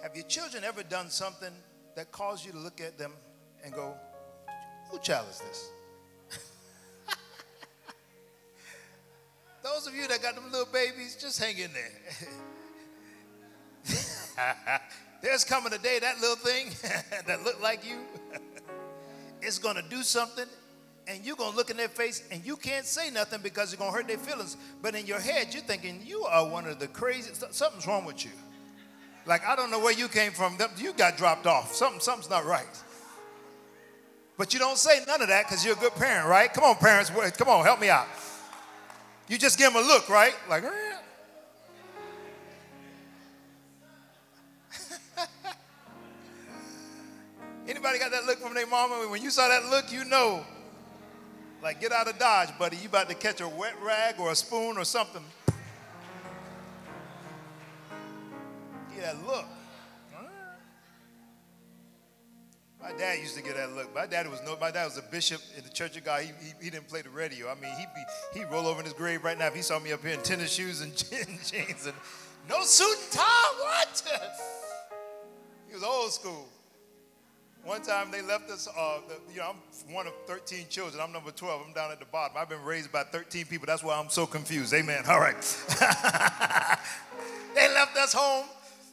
Have 0.03 0.15
your 0.15 0.25
children 0.25 0.63
ever 0.63 0.83
done 0.83 1.09
something 1.09 1.53
that 1.95 2.11
caused 2.11 2.45
you 2.45 2.51
to 2.51 2.59
look 2.59 2.79
at 2.79 2.99
them 2.99 3.13
and 3.63 3.73
go, 3.73 3.95
Who 4.91 4.99
child 4.99 5.27
is 5.31 5.39
this? 5.39 5.71
Those 9.63 9.87
of 9.87 9.95
you 9.95 10.07
that 10.07 10.21
got 10.21 10.35
them 10.35 10.51
little 10.51 10.71
babies, 10.71 11.17
just 11.19 11.41
hang 11.41 11.57
in 11.57 11.71
there. 11.73 12.01
There's 15.23 15.45
coming 15.45 15.71
a 15.71 15.77
day 15.77 15.99
that 15.99 16.19
little 16.19 16.36
thing 16.36 16.67
that 17.27 17.43
looked 17.45 17.62
like 17.62 17.88
you 17.88 17.95
is 19.41 19.57
going 19.57 19.77
to 19.77 19.81
do 19.89 20.03
something 20.03 20.45
and 21.07 21.23
you're 21.23 21.38
going 21.38 21.51
to 21.51 21.57
look 21.57 21.69
in 21.69 21.77
their 21.77 21.88
face 21.88 22.23
and 22.29 22.45
you 22.45 22.57
can't 22.57 22.86
say 22.86 23.09
nothing 23.09 23.39
because 23.41 23.71
you're 23.71 23.79
going 23.79 23.91
to 23.91 23.97
hurt 23.97 24.07
their 24.09 24.17
feelings. 24.17 24.57
But 24.81 24.95
in 24.95 25.05
your 25.05 25.21
head, 25.21 25.53
you're 25.53 25.63
thinking, 25.63 26.01
you 26.05 26.25
are 26.25 26.45
one 26.45 26.67
of 26.67 26.77
the 26.77 26.89
craziest, 26.89 27.53
something's 27.53 27.88
wrong 27.88 28.03
with 28.03 28.25
you. 28.25 28.31
Like, 29.25 29.47
I 29.47 29.55
don't 29.55 29.71
know 29.71 29.79
where 29.79 29.93
you 29.93 30.09
came 30.09 30.33
from. 30.33 30.57
You 30.77 30.91
got 30.91 31.15
dropped 31.15 31.47
off. 31.47 31.73
Something, 31.73 32.01
something's 32.01 32.29
not 32.29 32.43
right. 32.45 32.83
But 34.38 34.53
you 34.53 34.59
don't 34.59 34.77
say 34.77 34.99
none 35.07 35.21
of 35.21 35.29
that 35.29 35.45
because 35.45 35.63
you're 35.63 35.75
a 35.75 35.79
good 35.79 35.95
parent, 35.95 36.27
right? 36.27 36.53
Come 36.53 36.65
on, 36.65 36.75
parents. 36.75 37.09
Come 37.38 37.47
on, 37.47 37.63
help 37.63 37.79
me 37.79 37.88
out. 37.88 38.07
You 39.29 39.38
just 39.38 39.57
give 39.57 39.71
them 39.71 39.81
a 39.81 39.88
look, 39.88 40.09
right? 40.09 40.36
Like, 40.49 40.65
eh. 40.65 40.92
Anybody 47.67 47.99
got 47.99 48.12
that 48.12 48.26
look 48.26 48.39
from 48.39 48.54
their 48.54 48.67
mama? 48.67 49.08
When 49.10 49.21
you 49.21 49.30
saw 49.30 49.47
that 49.47 49.65
look, 49.65 49.91
you 49.91 50.06
know 50.06 50.45
like, 51.63 51.80
get 51.80 51.93
out 51.93 52.10
of 52.10 52.19
Dodge, 52.19 52.49
buddy. 52.60 52.76
You 52.76 52.89
about 52.89 53.08
to 53.08 53.15
catch 53.15 53.39
a 53.39 53.47
wet 53.47 53.76
rag 53.82 54.19
or 54.19 54.32
a 54.32 54.36
spoon 54.36 54.78
or 54.78 54.84
something. 54.84 55.23
Get 58.93 59.02
that 59.02 59.26
look. 59.26 59.45
My 62.82 62.91
dad 62.91 63.19
used 63.19 63.38
to 63.38 63.41
get 63.41 63.56
that 63.56 63.71
look. 63.71 63.95
My 63.95 64.06
dad 64.06 64.30
was 64.30 64.41
no. 64.45 64.58
My 64.60 64.69
dad 64.69 64.84
was 64.84 64.97
a 64.97 65.02
bishop 65.04 65.41
in 65.58 65.63
the 65.63 65.69
Church 65.69 65.95
of 65.95 66.04
God. 66.04 66.23
He, 66.23 66.32
he, 66.45 66.65
he 66.65 66.69
didn't 66.69 66.89
play 66.89 67.02
the 67.02 67.10
radio. 67.10 67.49
I 67.49 67.56
mean, 67.56 67.73
he'd 67.78 67.88
be 67.95 68.39
he'd 68.39 68.52
roll 68.52 68.67
over 68.67 68.80
in 68.80 68.86
his 68.86 68.93
grave 68.93 69.23
right 69.23 69.39
now 69.39 69.47
if 69.47 69.56
he 69.56 69.62
saw 69.62 69.80
me 69.80 69.93
up 69.93 70.02
here 70.02 70.12
in 70.12 70.21
tennis 70.21 70.52
shoes 70.52 70.82
and 70.82 70.93
jeans 70.97 71.86
and 71.86 71.95
no 72.49 72.62
suit 72.63 72.97
and 73.04 73.12
tie. 73.13 73.54
What? 73.62 74.04
he 75.69 75.73
was 75.73 75.82
old 75.82 76.12
school. 76.12 76.49
One 77.65 77.82
time 77.82 78.12
they 78.12 78.21
left 78.21 78.52
us, 78.52 78.67
uh, 78.67 78.99
the, 79.08 79.34
you 79.34 79.39
know, 79.39 79.52
I'm 79.52 79.93
one 79.93 80.06
of 80.06 80.13
13 80.28 80.65
children. 80.69 81.02
I'm 81.02 81.13
number 81.13 81.32
12. 81.32 81.63
I'm 81.65 81.73
down 81.73 81.91
at 81.91 81.99
the 81.99 82.06
bottom. 82.06 82.36
I've 82.38 82.49
been 82.49 82.62
raised 82.63 82.91
by 82.91 83.04
13 83.04 83.45
people. 83.45 83.65
That's 83.65 83.82
why 83.82 83.97
I'm 83.97 84.10
so 84.10 84.26
confused. 84.26 84.73
Amen. 84.73 85.04
All 85.08 85.19
right. 85.19 85.41
they 87.56 87.73
left 87.73 87.95
us 87.95 88.12
home. 88.12 88.45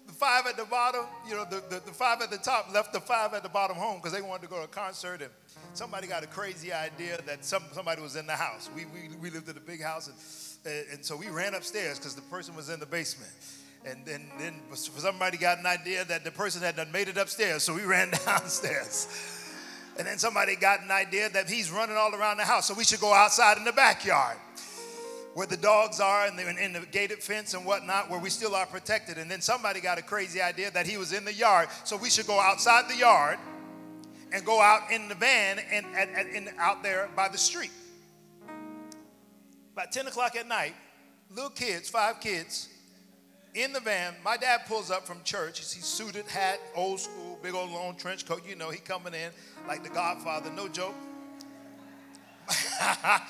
The 0.06 0.12
five 0.12 0.46
at 0.46 0.56
the 0.56 0.66
bottom, 0.66 1.04
you 1.28 1.34
know, 1.34 1.44
the, 1.44 1.62
the, 1.68 1.82
the 1.84 1.92
five 1.92 2.22
at 2.22 2.30
the 2.30 2.38
top 2.38 2.72
left 2.72 2.92
the 2.92 3.00
five 3.00 3.34
at 3.34 3.42
the 3.42 3.48
bottom 3.48 3.76
home 3.76 3.96
because 3.96 4.12
they 4.12 4.22
wanted 4.22 4.42
to 4.42 4.48
go 4.48 4.58
to 4.58 4.64
a 4.64 4.68
concert. 4.68 5.20
And 5.20 5.30
somebody 5.74 6.06
got 6.06 6.22
a 6.22 6.28
crazy 6.28 6.72
idea 6.72 7.18
that 7.26 7.44
some, 7.44 7.64
somebody 7.72 8.00
was 8.00 8.14
in 8.14 8.26
the 8.26 8.36
house. 8.36 8.70
We, 8.74 8.84
we, 8.84 9.16
we 9.20 9.30
lived 9.30 9.48
in 9.48 9.56
a 9.56 9.60
big 9.60 9.82
house. 9.82 10.06
And, 10.64 10.84
and 10.92 11.04
so 11.04 11.16
we 11.16 11.28
ran 11.28 11.54
upstairs 11.54 11.98
because 11.98 12.14
the 12.14 12.22
person 12.22 12.54
was 12.54 12.70
in 12.70 12.78
the 12.78 12.86
basement. 12.86 13.32
And 13.84 14.04
then, 14.04 14.30
then 14.38 14.54
somebody 14.74 15.38
got 15.38 15.58
an 15.58 15.66
idea 15.66 16.04
that 16.04 16.22
the 16.22 16.30
person 16.30 16.62
had 16.62 16.76
done 16.76 16.92
made 16.92 17.08
it 17.08 17.16
upstairs, 17.16 17.62
so 17.62 17.74
we 17.74 17.82
ran 17.84 18.10
downstairs. 18.26 19.08
And 19.98 20.06
then 20.06 20.18
somebody 20.18 20.56
got 20.56 20.82
an 20.82 20.90
idea 20.90 21.28
that 21.30 21.48
he's 21.48 21.70
running 21.70 21.96
all 21.96 22.14
around 22.14 22.36
the 22.36 22.44
house, 22.44 22.68
so 22.68 22.74
we 22.74 22.84
should 22.84 23.00
go 23.00 23.12
outside 23.12 23.56
in 23.56 23.64
the 23.64 23.72
backyard 23.72 24.36
where 25.34 25.46
the 25.46 25.56
dogs 25.56 26.00
are 26.00 26.26
and 26.26 26.38
in 26.58 26.72
the 26.72 26.80
gated 26.90 27.22
fence 27.22 27.54
and 27.54 27.64
whatnot, 27.64 28.10
where 28.10 28.18
we 28.18 28.30
still 28.30 28.54
are 28.54 28.66
protected. 28.66 29.16
And 29.16 29.30
then 29.30 29.40
somebody 29.40 29.80
got 29.80 29.98
a 29.98 30.02
crazy 30.02 30.40
idea 30.40 30.70
that 30.72 30.86
he 30.86 30.96
was 30.96 31.12
in 31.12 31.24
the 31.24 31.32
yard, 31.32 31.68
so 31.84 31.96
we 31.96 32.10
should 32.10 32.26
go 32.26 32.40
outside 32.40 32.88
the 32.88 32.96
yard 32.96 33.38
and 34.32 34.44
go 34.44 34.60
out 34.60 34.90
in 34.90 35.08
the 35.08 35.14
van 35.14 35.58
and, 35.70 35.86
and, 35.96 36.10
and 36.34 36.48
out 36.58 36.82
there 36.82 37.08
by 37.14 37.28
the 37.28 37.38
street. 37.38 37.70
About 39.72 39.92
10 39.92 40.08
o'clock 40.08 40.34
at 40.36 40.48
night, 40.48 40.74
little 41.30 41.50
kids, 41.50 41.88
five 41.88 42.20
kids, 42.20 42.68
in 43.54 43.72
the 43.72 43.80
van, 43.80 44.14
my 44.24 44.36
dad 44.36 44.62
pulls 44.66 44.90
up 44.90 45.06
from 45.06 45.22
church. 45.24 45.58
He's 45.58 45.84
suited, 45.84 46.26
hat, 46.26 46.60
old 46.74 47.00
school, 47.00 47.38
big 47.42 47.54
old 47.54 47.70
long 47.70 47.96
trench 47.96 48.26
coat. 48.26 48.42
You 48.48 48.56
know, 48.56 48.70
he 48.70 48.78
coming 48.78 49.14
in 49.14 49.30
like 49.66 49.82
the 49.82 49.90
Godfather, 49.90 50.50
no 50.50 50.68
joke. 50.68 50.94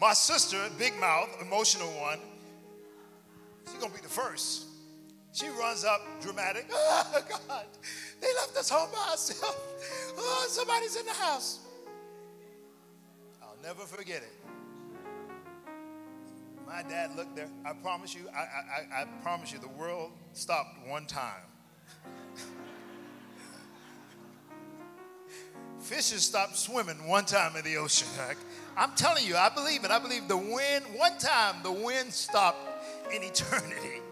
my 0.00 0.12
sister, 0.12 0.58
big 0.78 0.98
mouth, 0.98 1.28
emotional 1.40 1.88
one, 2.00 2.18
she's 3.66 3.80
gonna 3.80 3.94
be 3.94 4.00
the 4.00 4.08
first. 4.08 4.64
She 5.32 5.48
runs 5.48 5.84
up, 5.84 6.00
dramatic. 6.20 6.66
Oh 6.72 7.24
God, 7.28 7.66
they 8.20 8.28
left 8.34 8.56
us 8.56 8.70
home 8.70 8.88
by 8.92 9.10
ourselves. 9.10 9.56
Oh, 10.18 10.46
somebody's 10.48 10.96
in 10.96 11.04
the 11.04 11.12
house. 11.12 11.60
I'll 13.42 13.58
never 13.62 13.82
forget 13.82 14.22
it. 14.22 14.32
My 16.66 16.82
dad 16.82 17.14
looked 17.16 17.36
there. 17.36 17.48
I 17.64 17.72
promise 17.74 18.14
you, 18.14 18.28
I, 18.34 18.40
I, 18.40 19.02
I 19.02 19.04
promise 19.22 19.52
you, 19.52 19.58
the 19.60 19.68
world 19.68 20.10
stopped 20.32 20.86
one 20.88 21.06
time. 21.06 21.42
Fishes 25.78 26.22
stopped 26.24 26.56
swimming 26.56 27.06
one 27.06 27.24
time 27.24 27.54
in 27.54 27.64
the 27.64 27.76
ocean. 27.76 28.08
I'm 28.76 28.90
telling 28.96 29.24
you, 29.24 29.36
I 29.36 29.48
believe 29.48 29.84
it. 29.84 29.92
I 29.92 30.00
believe 30.00 30.26
the 30.26 30.36
wind, 30.36 30.84
one 30.96 31.16
time 31.18 31.56
the 31.62 31.70
wind 31.70 32.12
stopped 32.12 32.58
in 33.14 33.22
eternity. 33.22 34.02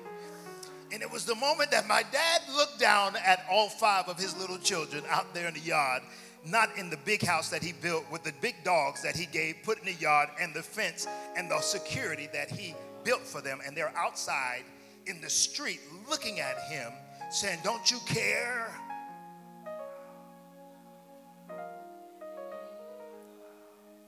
And 0.93 1.03
it 1.03 1.11
was 1.11 1.25
the 1.25 1.35
moment 1.35 1.73
that 1.73 1.89
my 1.89 2.05
dad 2.13 2.43
looked 2.55 2.79
down 2.79 3.17
at 3.17 3.45
all 3.51 3.69
five 3.69 4.09
of 4.09 4.17
his 4.17 4.37
little 4.39 4.59
children 4.59 5.03
out 5.11 5.35
there 5.35 5.49
in 5.49 5.55
the 5.55 5.61
yard 5.61 6.03
not 6.47 6.77
in 6.77 6.91
the 6.91 6.97
big 6.99 7.23
house 7.23 7.49
that 7.51 7.63
he 7.63 7.73
built 7.73 8.05
with 8.11 8.23
the 8.23 8.33
big 8.41 8.63
dogs 8.65 9.03
that 9.03 9.17
he 9.17 9.27
gave, 9.27 9.57
put 9.63 9.79
in 9.79 9.87
the 9.87 9.95
yard, 9.95 10.29
and 10.41 10.55
the 10.55 10.63
fence 10.63 11.07
and 11.37 11.51
the 11.51 11.59
security 11.61 12.29
that 12.33 12.51
he 12.51 12.75
built 13.03 13.23
for 13.23 13.41
them. 13.41 13.61
And 13.67 13.77
they're 13.77 13.97
outside 13.97 14.65
in 15.07 15.21
the 15.21 15.31
street 15.31 15.81
looking 16.09 16.41
at 16.41 16.59
him, 16.71 16.93
saying, 17.31 17.61
Don't 17.65 17.91
you 17.91 17.99
care? 18.07 18.71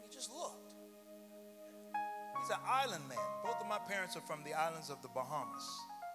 He 0.02 0.14
just 0.14 0.30
looked. 0.30 0.74
He's 2.40 2.50
an 2.50 2.60
island 2.66 3.08
man. 3.08 3.18
Both 3.42 3.60
of 3.60 3.66
my 3.66 3.78
parents 3.88 4.16
are 4.16 4.22
from 4.22 4.44
the 4.44 4.52
islands 4.52 4.90
of 4.90 5.00
the 5.00 5.08
Bahamas. 5.08 5.66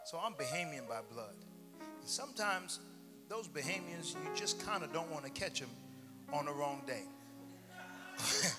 So 0.05 0.19
I'm 0.23 0.33
Bahamian 0.33 0.87
by 0.87 0.99
blood. 1.11 1.35
And 1.79 2.09
sometimes 2.09 2.79
those 3.27 3.47
Bahamians, 3.47 4.13
you 4.13 4.35
just 4.35 4.63
kind 4.65 4.83
of 4.83 4.93
don't 4.93 5.09
want 5.11 5.25
to 5.25 5.31
catch 5.31 5.59
them 5.59 5.69
on 6.33 6.45
the 6.45 6.51
wrong 6.51 6.81
day. 6.87 7.03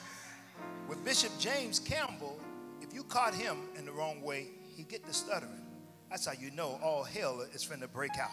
With 0.88 1.04
Bishop 1.04 1.32
James 1.38 1.78
Campbell, 1.78 2.38
if 2.80 2.92
you 2.92 3.04
caught 3.04 3.34
him 3.34 3.56
in 3.76 3.86
the 3.86 3.92
wrong 3.92 4.20
way, 4.22 4.48
he 4.76 4.82
get 4.82 5.06
the 5.06 5.14
stuttering. 5.14 5.66
That's 6.10 6.26
how 6.26 6.32
you 6.32 6.50
know 6.50 6.78
all 6.82 7.04
hell 7.04 7.40
is 7.54 7.64
finna 7.64 7.90
break 7.90 8.10
out. 8.20 8.30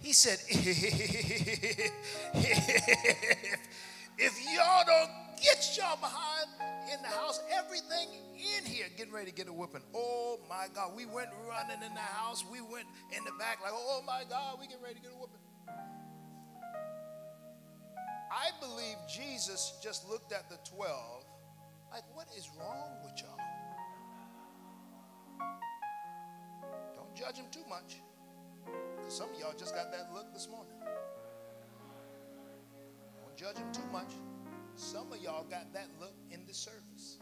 He 0.00 0.12
said, 0.12 0.38
if, 0.48 0.62
y'all 4.54 4.84
don't 4.86 5.10
get 5.42 5.76
y'all 5.76 5.96
behind 5.96 6.46
in 6.92 7.02
the 7.02 7.08
house, 7.08 7.40
everything 7.52 8.08
in 8.36 8.64
here 8.64 8.86
getting 8.96 9.12
ready 9.12 9.26
to 9.30 9.36
get 9.36 9.48
a 9.48 9.52
whooping. 9.52 9.82
Oh 9.94 10.38
my 10.48 10.68
God, 10.72 10.92
we 10.96 11.04
went 11.04 11.30
running 11.48 11.82
in 11.84 11.92
the 11.94 12.00
house. 12.00 12.44
We 12.50 12.60
went 12.60 12.86
in 13.16 13.24
the 13.24 13.32
back 13.38 13.60
like, 13.60 13.72
oh 13.74 14.02
my 14.06 14.22
God, 14.30 14.58
we 14.60 14.68
get 14.68 14.78
ready 14.80 14.94
to 14.94 15.00
get 15.00 15.10
a 15.10 15.16
whooping. 15.16 15.40
I 18.38 18.50
believe 18.60 18.96
Jesus 19.08 19.78
just 19.82 20.08
looked 20.08 20.32
at 20.32 20.48
the 20.48 20.58
12 20.76 21.24
like, 21.90 22.04
what 22.14 22.28
is 22.36 22.48
wrong 22.58 22.90
with 23.02 23.20
y'all? 23.20 23.36
Don't 26.94 27.16
judge 27.16 27.36
him 27.36 27.46
too 27.50 27.66
much. 27.68 27.96
Because 28.96 29.16
some 29.16 29.30
of 29.30 29.40
y'all 29.40 29.54
just 29.58 29.74
got 29.74 29.90
that 29.90 30.12
look 30.14 30.32
this 30.32 30.48
morning. 30.48 30.72
Don't 33.24 33.36
judge 33.36 33.56
him 33.56 33.72
too 33.72 33.86
much. 33.90 34.12
Some 34.76 35.12
of 35.12 35.18
y'all 35.18 35.44
got 35.44 35.72
that 35.72 35.88
look 35.98 36.14
in 36.30 36.46
the 36.46 36.54
service. 36.54 37.18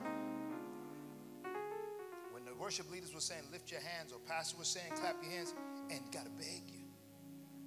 When 2.33 2.45
the 2.45 2.55
worship 2.55 2.91
leaders 2.91 3.15
were 3.15 3.21
saying, 3.21 3.45
lift 3.51 3.71
your 3.71 3.81
hands, 3.81 4.13
or 4.13 4.19
pastor 4.27 4.59
was 4.59 4.69
saying, 4.69 4.93
clap 4.97 5.23
your 5.23 5.33
hands, 5.33 5.55
and 5.91 6.01
got 6.13 6.25
to 6.25 6.31
beg 6.33 6.65
you. 6.69 6.85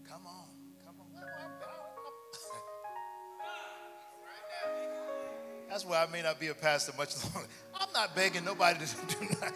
Come 0.07 0.27
on. 0.27 0.48
That's 5.69 5.85
why 5.85 6.03
I 6.03 6.11
may 6.11 6.23
not 6.23 6.39
be 6.39 6.47
a 6.47 6.55
pastor 6.55 6.93
much 6.97 7.13
longer. 7.35 7.47
I'm 7.79 7.91
not 7.93 8.15
begging 8.15 8.43
nobody 8.43 8.79
to 8.79 9.15
do 9.19 9.27
that. 9.41 9.53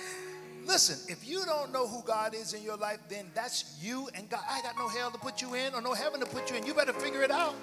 Listen, 0.65 0.97
if 1.11 1.27
you 1.27 1.43
don't 1.45 1.73
know 1.73 1.87
who 1.87 2.01
God 2.03 2.33
is 2.33 2.53
in 2.53 2.63
your 2.63 2.77
life, 2.77 2.99
then 3.09 3.25
that's 3.33 3.77
you 3.81 4.07
and 4.13 4.29
God. 4.29 4.41
I 4.49 4.61
got 4.61 4.77
no 4.77 4.87
hell 4.87 5.11
to 5.11 5.17
put 5.17 5.41
you 5.41 5.55
in 5.55 5.73
or 5.73 5.81
no 5.81 5.93
heaven 5.93 6.19
to 6.21 6.25
put 6.25 6.49
you 6.49 6.57
in. 6.57 6.65
You 6.65 6.73
better 6.73 6.93
figure 6.93 7.21
it 7.21 7.31
out. 7.31 7.55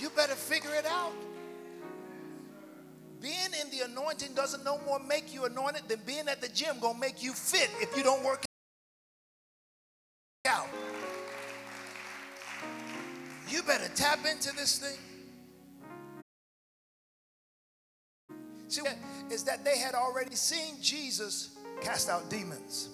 You 0.00 0.08
better 0.10 0.34
figure 0.34 0.74
it 0.74 0.86
out. 0.86 1.12
Being 3.20 3.34
in 3.60 3.70
the 3.70 3.84
anointing 3.84 4.32
doesn't 4.34 4.64
no 4.64 4.80
more 4.86 4.98
make 4.98 5.32
you 5.32 5.44
anointed 5.44 5.82
than 5.88 6.00
being 6.06 6.26
at 6.26 6.40
the 6.40 6.48
gym 6.48 6.76
gonna 6.80 6.98
make 6.98 7.22
you 7.22 7.34
fit 7.34 7.70
if 7.80 7.94
you 7.94 8.02
don't 8.02 8.24
work 8.24 8.44
out. 10.48 10.66
You 13.48 13.62
better 13.62 13.90
tap 13.94 14.20
into 14.24 14.54
this 14.56 14.78
thing. 14.78 14.96
See, 18.70 18.82
is 19.30 19.44
that 19.44 19.64
they 19.64 19.78
had 19.78 19.94
already 19.94 20.36
seen 20.36 20.80
Jesus 20.80 21.56
cast 21.80 22.08
out 22.08 22.30
demons. 22.30 22.88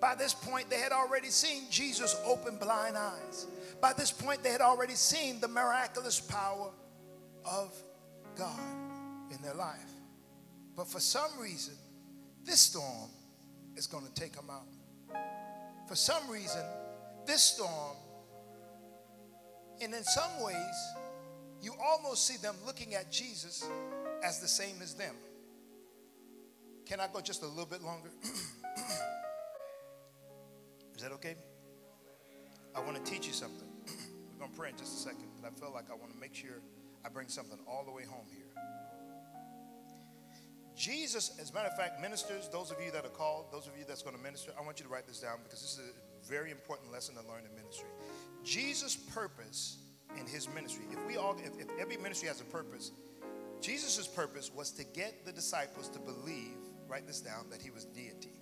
By 0.00 0.14
this 0.14 0.34
point, 0.34 0.68
they 0.70 0.78
had 0.78 0.92
already 0.92 1.28
seen 1.28 1.64
Jesus 1.70 2.20
open 2.24 2.56
blind 2.56 2.96
eyes. 2.96 3.46
By 3.80 3.92
this 3.92 4.10
point, 4.10 4.42
they 4.42 4.50
had 4.50 4.60
already 4.60 4.94
seen 4.94 5.40
the 5.40 5.48
miraculous 5.48 6.20
power 6.20 6.70
of 7.44 7.74
God 8.36 8.58
in 9.30 9.40
their 9.42 9.54
life. 9.54 9.90
But 10.76 10.88
for 10.88 11.00
some 11.00 11.30
reason, 11.40 11.74
this 12.44 12.60
storm 12.60 13.10
is 13.76 13.86
going 13.86 14.06
to 14.06 14.14
take 14.14 14.32
them 14.32 14.50
out. 14.50 14.66
For 15.88 15.94
some 15.96 16.28
reason, 16.28 16.62
this 17.26 17.42
storm, 17.42 17.96
and 19.80 19.94
in 19.94 20.04
some 20.04 20.42
ways, 20.42 20.94
you 21.60 21.72
almost 21.82 22.26
see 22.26 22.36
them 22.36 22.54
looking 22.66 22.94
at 22.94 23.10
Jesus 23.10 23.68
as 24.22 24.40
the 24.40 24.48
same 24.48 24.82
as 24.82 24.94
them. 24.94 25.14
Can 26.86 27.00
I 27.00 27.08
go 27.12 27.20
just 27.20 27.42
a 27.42 27.46
little 27.46 27.66
bit 27.66 27.82
longer? 27.82 28.10
Is 30.96 31.02
that 31.02 31.12
okay? 31.12 31.36
I 32.74 32.80
want 32.80 32.96
to 32.96 33.10
teach 33.10 33.26
you 33.26 33.32
something. 33.32 33.68
We're 34.32 34.38
going 34.38 34.50
to 34.50 34.56
pray 34.58 34.70
in 34.70 34.76
just 34.76 34.94
a 34.94 35.00
second, 35.00 35.28
but 35.40 35.46
I 35.46 35.50
feel 35.60 35.70
like 35.72 35.90
I 35.90 35.94
want 35.94 36.12
to 36.12 36.18
make 36.18 36.34
sure 36.34 36.60
I 37.04 37.08
bring 37.08 37.28
something 37.28 37.58
all 37.68 37.84
the 37.84 37.92
way 37.92 38.04
home 38.04 38.26
here. 38.34 38.46
Jesus, 40.76 41.36
as 41.40 41.50
a 41.50 41.52
matter 41.52 41.68
of 41.68 41.76
fact, 41.76 42.00
ministers, 42.00 42.48
those 42.48 42.70
of 42.70 42.80
you 42.80 42.90
that 42.92 43.04
are 43.04 43.10
called, 43.10 43.46
those 43.52 43.66
of 43.66 43.76
you 43.76 43.84
that's 43.86 44.02
going 44.02 44.16
to 44.16 44.22
minister, 44.22 44.52
I 44.58 44.62
want 44.64 44.78
you 44.78 44.86
to 44.86 44.92
write 44.92 45.06
this 45.06 45.18
down 45.20 45.38
because 45.42 45.60
this 45.60 45.72
is 45.72 45.80
a 45.80 46.30
very 46.30 46.52
important 46.52 46.92
lesson 46.92 47.16
to 47.16 47.22
learn 47.28 47.42
in 47.48 47.54
ministry. 47.54 47.88
Jesus' 48.44 48.94
purpose 48.94 49.78
in 50.18 50.26
his 50.26 50.48
ministry, 50.54 50.84
if 50.90 51.04
we 51.06 51.16
all, 51.16 51.36
if, 51.44 51.58
if 51.60 51.68
every 51.80 51.96
ministry 51.96 52.28
has 52.28 52.40
a 52.40 52.44
purpose, 52.44 52.92
Jesus' 53.60 54.06
purpose 54.06 54.50
was 54.54 54.70
to 54.72 54.84
get 54.84 55.24
the 55.24 55.32
disciples 55.32 55.88
to 55.90 55.98
believe, 55.98 56.56
write 56.86 57.06
this 57.06 57.20
down, 57.20 57.46
that 57.50 57.60
he 57.60 57.70
was 57.70 57.84
deity. 57.84 58.40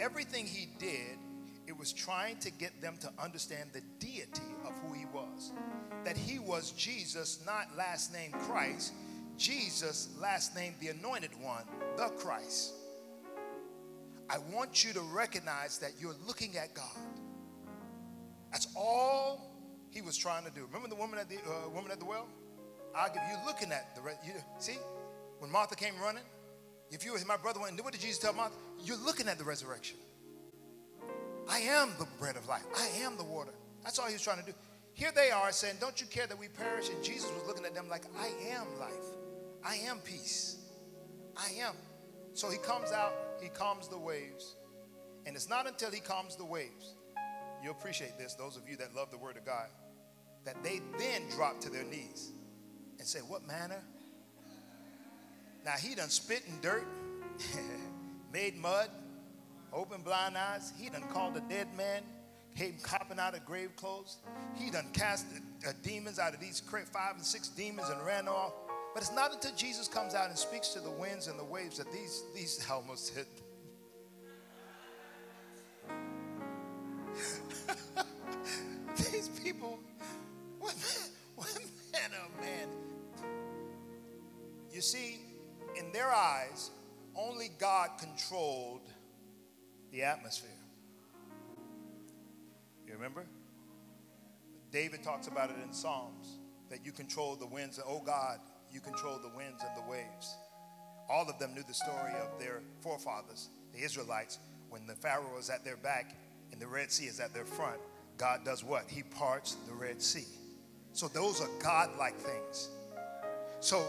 Everything 0.00 0.46
he 0.46 0.68
did, 0.78 1.18
it 1.66 1.76
was 1.76 1.92
trying 1.92 2.38
to 2.38 2.50
get 2.50 2.80
them 2.80 2.96
to 3.00 3.10
understand 3.22 3.70
the 3.72 3.82
deity 3.98 4.54
of 4.64 4.72
who 4.78 4.94
he 4.94 5.04
was. 5.06 5.52
That 6.04 6.16
he 6.16 6.38
was 6.38 6.70
Jesus, 6.72 7.42
not 7.44 7.76
last 7.76 8.12
name 8.12 8.32
Christ, 8.32 8.92
Jesus, 9.36 10.08
last 10.20 10.54
name 10.54 10.74
the 10.80 10.88
anointed 10.88 11.30
one, 11.40 11.64
the 11.96 12.08
Christ. 12.16 12.74
I 14.30 14.38
want 14.52 14.84
you 14.84 14.92
to 14.92 15.00
recognize 15.00 15.78
that 15.78 15.92
you're 15.98 16.16
looking 16.26 16.56
at 16.56 16.74
God. 16.74 16.84
That's 18.52 18.68
all 18.76 19.54
he 19.90 20.02
was 20.02 20.16
trying 20.16 20.44
to 20.44 20.50
do. 20.50 20.66
Remember 20.66 20.88
the 20.88 20.96
woman 20.96 21.18
at 21.18 21.28
the 21.28 21.36
uh, 21.36 21.68
woman 21.70 21.90
at 21.90 21.98
the 21.98 22.04
well? 22.04 22.28
I'll 22.94 23.12
give 23.12 23.22
you 23.30 23.36
looking 23.46 23.72
at 23.72 23.94
the 23.94 24.02
you 24.26 24.32
see 24.58 24.78
when 25.38 25.50
Martha 25.50 25.74
came 25.74 25.94
running. 26.00 26.24
If 26.90 27.04
you 27.04 27.12
were 27.12 27.18
my 27.26 27.36
brother, 27.36 27.60
went, 27.60 27.82
what 27.82 27.92
did 27.92 28.00
Jesus 28.00 28.18
tell 28.18 28.32
Martha? 28.32 28.56
You're 28.82 28.96
looking 29.04 29.28
at 29.28 29.38
the 29.38 29.44
resurrection. 29.44 29.98
I 31.48 31.58
am 31.58 31.92
the 31.98 32.06
bread 32.18 32.36
of 32.36 32.46
life. 32.48 32.64
I 32.76 32.88
am 33.02 33.16
the 33.16 33.24
water. 33.24 33.52
That's 33.82 33.98
all 33.98 34.06
he 34.06 34.14
was 34.14 34.22
trying 34.22 34.40
to 34.40 34.44
do. 34.44 34.52
Here 34.94 35.10
they 35.14 35.30
are 35.30 35.52
saying, 35.52 35.76
Don't 35.80 36.00
you 36.00 36.06
care 36.06 36.26
that 36.26 36.38
we 36.38 36.48
perish? 36.48 36.88
And 36.88 37.02
Jesus 37.04 37.30
was 37.32 37.46
looking 37.46 37.64
at 37.64 37.74
them 37.74 37.88
like, 37.88 38.04
I 38.18 38.28
am 38.50 38.78
life. 38.78 38.92
I 39.64 39.76
am 39.76 39.98
peace. 40.00 40.56
I 41.36 41.50
am. 41.60 41.74
So 42.32 42.50
he 42.50 42.58
comes 42.58 42.92
out, 42.92 43.12
he 43.40 43.48
calms 43.48 43.88
the 43.88 43.98
waves. 43.98 44.56
And 45.26 45.36
it's 45.36 45.48
not 45.48 45.66
until 45.66 45.90
he 45.90 46.00
calms 46.00 46.36
the 46.36 46.44
waves, 46.44 46.94
you 47.62 47.70
appreciate 47.70 48.16
this, 48.18 48.34
those 48.34 48.56
of 48.56 48.68
you 48.68 48.76
that 48.76 48.94
love 48.94 49.10
the 49.10 49.18
word 49.18 49.36
of 49.36 49.44
God, 49.44 49.66
that 50.44 50.62
they 50.62 50.80
then 50.98 51.22
drop 51.30 51.60
to 51.60 51.70
their 51.70 51.84
knees 51.84 52.32
and 52.98 53.06
say, 53.06 53.20
What 53.20 53.46
manner? 53.46 53.82
Now 55.64 55.72
he 55.72 55.94
done 55.94 56.08
spit 56.08 56.42
in 56.46 56.60
dirt, 56.60 56.86
made 58.32 58.56
mud, 58.56 58.90
opened 59.72 60.04
blind 60.04 60.36
eyes. 60.36 60.72
He 60.78 60.88
done 60.88 61.04
called 61.12 61.36
a 61.36 61.40
dead 61.40 61.68
man, 61.76 62.02
came 62.56 62.76
copping 62.82 63.18
out 63.18 63.34
of 63.34 63.44
grave 63.44 63.74
clothes. 63.76 64.18
He 64.54 64.70
done 64.70 64.86
cast 64.92 65.26
demons 65.82 66.18
out 66.18 66.34
of 66.34 66.40
these 66.40 66.60
five 66.60 67.16
and 67.16 67.24
six 67.24 67.48
demons 67.48 67.88
and 67.88 68.04
ran 68.04 68.28
off. 68.28 68.52
But 68.94 69.02
it's 69.02 69.14
not 69.14 69.32
until 69.32 69.54
Jesus 69.54 69.86
comes 69.86 70.14
out 70.14 70.28
and 70.28 70.38
speaks 70.38 70.68
to 70.70 70.80
the 70.80 70.90
winds 70.90 71.28
and 71.28 71.38
the 71.38 71.44
waves 71.44 71.78
that 71.78 71.92
these, 71.92 72.22
these 72.34 72.64
almost 72.70 73.14
hit. 73.14 73.26
Eyes, 86.50 86.70
only 87.16 87.50
God 87.58 87.90
controlled 87.98 88.82
the 89.92 90.02
atmosphere. 90.02 90.50
You 92.86 92.94
remember? 92.94 93.24
David 94.70 95.02
talks 95.02 95.26
about 95.26 95.50
it 95.50 95.56
in 95.64 95.72
Psalms 95.72 96.38
that 96.70 96.84
you 96.84 96.92
control 96.92 97.36
the 97.36 97.46
winds. 97.46 97.80
Oh 97.86 98.02
God, 98.04 98.38
you 98.72 98.80
control 98.80 99.18
the 99.18 99.34
winds 99.36 99.62
and 99.66 99.76
the 99.76 99.90
waves. 99.90 100.36
All 101.08 101.28
of 101.28 101.38
them 101.38 101.54
knew 101.54 101.62
the 101.66 101.74
story 101.74 102.12
of 102.22 102.38
their 102.38 102.60
forefathers, 102.80 103.48
the 103.74 103.82
Israelites, 103.82 104.38
when 104.68 104.86
the 104.86 104.94
Pharaoh 104.94 105.38
is 105.38 105.48
at 105.48 105.64
their 105.64 105.78
back 105.78 106.14
and 106.52 106.60
the 106.60 106.66
Red 106.66 106.92
Sea 106.92 107.06
is 107.06 107.20
at 107.20 107.32
their 107.32 107.46
front. 107.46 107.80
God 108.18 108.44
does 108.44 108.62
what? 108.62 108.84
He 108.88 109.02
parts 109.02 109.56
the 109.66 109.74
Red 109.74 110.02
Sea. 110.02 110.26
So 110.92 111.08
those 111.08 111.40
are 111.40 111.48
God-like 111.62 112.16
things. 112.16 112.68
So 113.60 113.86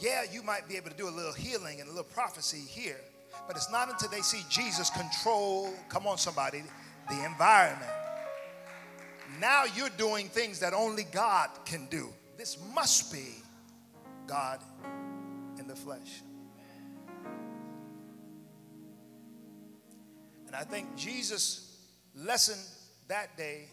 yeah, 0.00 0.24
you 0.30 0.42
might 0.42 0.68
be 0.68 0.76
able 0.76 0.90
to 0.90 0.96
do 0.96 1.08
a 1.08 1.10
little 1.10 1.32
healing 1.32 1.80
and 1.80 1.88
a 1.88 1.92
little 1.92 2.04
prophecy 2.04 2.62
here, 2.66 3.00
but 3.46 3.56
it's 3.56 3.70
not 3.70 3.90
until 3.90 4.08
they 4.08 4.20
see 4.20 4.42
Jesus 4.48 4.90
control, 4.90 5.72
come 5.88 6.06
on, 6.06 6.18
somebody, 6.18 6.62
the 7.08 7.24
environment. 7.24 7.90
Now 9.40 9.64
you're 9.76 9.90
doing 9.90 10.28
things 10.28 10.60
that 10.60 10.72
only 10.72 11.04
God 11.04 11.50
can 11.64 11.86
do. 11.86 12.08
This 12.36 12.58
must 12.74 13.12
be 13.12 13.42
God 14.26 14.60
in 15.58 15.66
the 15.66 15.76
flesh. 15.76 16.22
And 20.46 20.54
I 20.54 20.64
think 20.64 20.94
Jesus' 20.96 21.78
lesson 22.14 22.58
that 23.08 23.36
day 23.36 23.68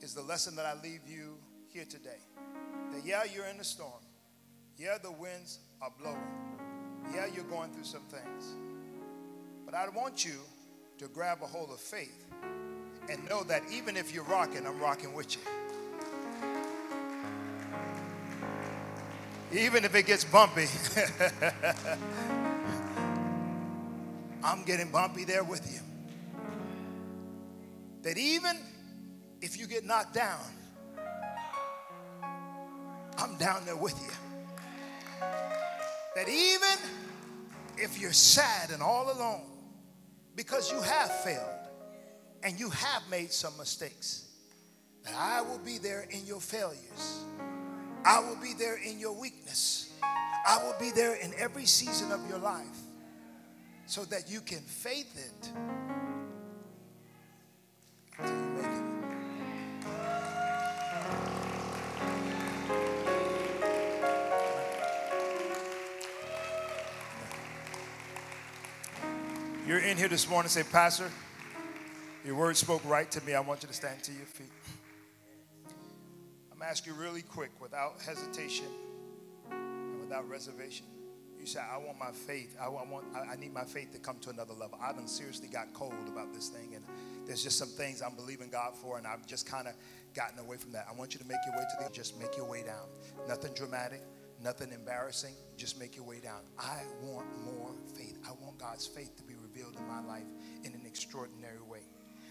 is 0.00 0.14
the 0.14 0.22
lesson 0.22 0.56
that 0.56 0.64
I 0.64 0.74
leave 0.82 1.00
you 1.06 1.36
here 1.68 1.84
today. 1.84 2.18
That 2.92 3.04
yeah, 3.04 3.24
you're 3.24 3.46
in 3.46 3.58
the 3.58 3.64
storm. 3.64 4.02
Yeah, 4.78 4.96
the 5.02 5.10
winds 5.10 5.58
are 5.82 5.90
blowing. 5.98 6.16
Yeah, 7.12 7.26
you're 7.26 7.42
going 7.44 7.72
through 7.72 7.82
some 7.82 8.02
things. 8.02 8.54
But 9.66 9.74
I 9.74 9.88
want 9.88 10.24
you 10.24 10.38
to 10.98 11.08
grab 11.08 11.38
a 11.42 11.46
hold 11.46 11.70
of 11.70 11.80
faith 11.80 12.24
and 13.10 13.28
know 13.28 13.42
that 13.44 13.62
even 13.72 13.96
if 13.96 14.14
you're 14.14 14.22
rocking, 14.24 14.64
I'm 14.68 14.78
rocking 14.78 15.12
with 15.14 15.34
you. 15.34 15.42
Even 19.50 19.84
if 19.84 19.96
it 19.96 20.06
gets 20.06 20.24
bumpy, 20.24 20.66
I'm 24.44 24.62
getting 24.62 24.92
bumpy 24.92 25.24
there 25.24 25.42
with 25.42 25.72
you. 25.72 25.80
That 28.02 28.16
even 28.16 28.56
if 29.40 29.58
you 29.58 29.66
get 29.66 29.84
knocked 29.84 30.14
down, 30.14 30.38
I'm 33.16 33.36
down 33.38 33.64
there 33.64 33.74
with 33.74 34.00
you. 34.00 34.27
That 35.20 36.28
even 36.28 36.78
if 37.76 38.00
you're 38.00 38.12
sad 38.12 38.70
and 38.70 38.82
all 38.82 39.12
alone, 39.12 39.46
because 40.34 40.70
you 40.70 40.80
have 40.80 41.12
failed 41.22 41.68
and 42.42 42.58
you 42.58 42.70
have 42.70 43.02
made 43.10 43.32
some 43.32 43.56
mistakes, 43.56 44.28
that 45.04 45.14
I 45.14 45.40
will 45.42 45.58
be 45.58 45.78
there 45.78 46.06
in 46.10 46.26
your 46.26 46.40
failures. 46.40 47.24
I 48.04 48.20
will 48.20 48.36
be 48.36 48.54
there 48.54 48.76
in 48.76 48.98
your 48.98 49.12
weakness. 49.12 49.92
I 50.02 50.62
will 50.62 50.76
be 50.78 50.90
there 50.90 51.14
in 51.14 51.32
every 51.36 51.66
season 51.66 52.12
of 52.12 52.26
your 52.28 52.38
life 52.38 52.66
so 53.86 54.04
that 54.06 54.30
you 54.30 54.40
can 54.40 54.60
faith 54.60 55.16
it 55.16 55.52
You're 69.68 69.80
in 69.80 69.98
here 69.98 70.08
this 70.08 70.26
morning, 70.26 70.48
say, 70.48 70.62
Pastor, 70.62 71.10
your 72.24 72.36
word 72.36 72.56
spoke 72.56 72.80
right 72.86 73.10
to 73.10 73.22
me. 73.26 73.34
I 73.34 73.40
want 73.40 73.62
you 73.62 73.68
to 73.68 73.74
stand 73.74 74.02
to 74.04 74.12
your 74.12 74.24
feet. 74.24 74.50
I'm 76.50 76.62
asking 76.62 76.94
you 76.94 76.98
really 76.98 77.20
quick, 77.20 77.50
without 77.60 78.00
hesitation 78.00 78.64
and 79.50 80.00
without 80.00 80.26
reservation. 80.26 80.86
You 81.38 81.44
say, 81.44 81.60
I 81.60 81.76
want 81.76 81.98
my 81.98 82.12
faith. 82.12 82.56
I 82.58 82.70
want, 82.70 83.04
I 83.14 83.36
need 83.36 83.52
my 83.52 83.64
faith 83.64 83.92
to 83.92 83.98
come 83.98 84.18
to 84.20 84.30
another 84.30 84.54
level. 84.54 84.78
I've 84.82 84.96
been 84.96 85.06
seriously 85.06 85.48
got 85.48 85.74
cold 85.74 85.92
about 86.10 86.32
this 86.32 86.48
thing, 86.48 86.74
and 86.74 86.82
there's 87.26 87.44
just 87.44 87.58
some 87.58 87.68
things 87.68 88.00
I'm 88.00 88.16
believing 88.16 88.48
God 88.48 88.74
for, 88.74 88.96
and 88.96 89.06
I've 89.06 89.26
just 89.26 89.46
kind 89.46 89.68
of 89.68 89.74
gotten 90.14 90.38
away 90.38 90.56
from 90.56 90.72
that. 90.72 90.86
I 90.90 90.94
want 90.94 91.12
you 91.12 91.20
to 91.20 91.26
make 91.26 91.40
your 91.46 91.54
way 91.54 91.64
to 91.76 91.84
the 91.84 91.90
just 91.94 92.18
make 92.18 92.38
your 92.38 92.48
way 92.48 92.62
down. 92.62 92.86
Nothing 93.28 93.52
dramatic, 93.52 94.00
nothing 94.42 94.72
embarrassing. 94.72 95.34
Just 95.58 95.78
make 95.78 95.94
your 95.94 96.06
way 96.06 96.20
down. 96.20 96.40
I 96.58 96.84
want 97.02 97.26
more 97.44 97.74
faith. 97.94 98.16
I 98.26 98.30
want 98.40 98.58
God's 98.58 98.86
faith 98.86 99.14
to 99.16 99.24
revealed 99.58 99.76
in 99.78 99.86
my 99.88 100.00
life 100.00 100.26
in 100.64 100.72
an 100.74 100.82
extraordinary 100.86 101.62
way. 101.68 101.82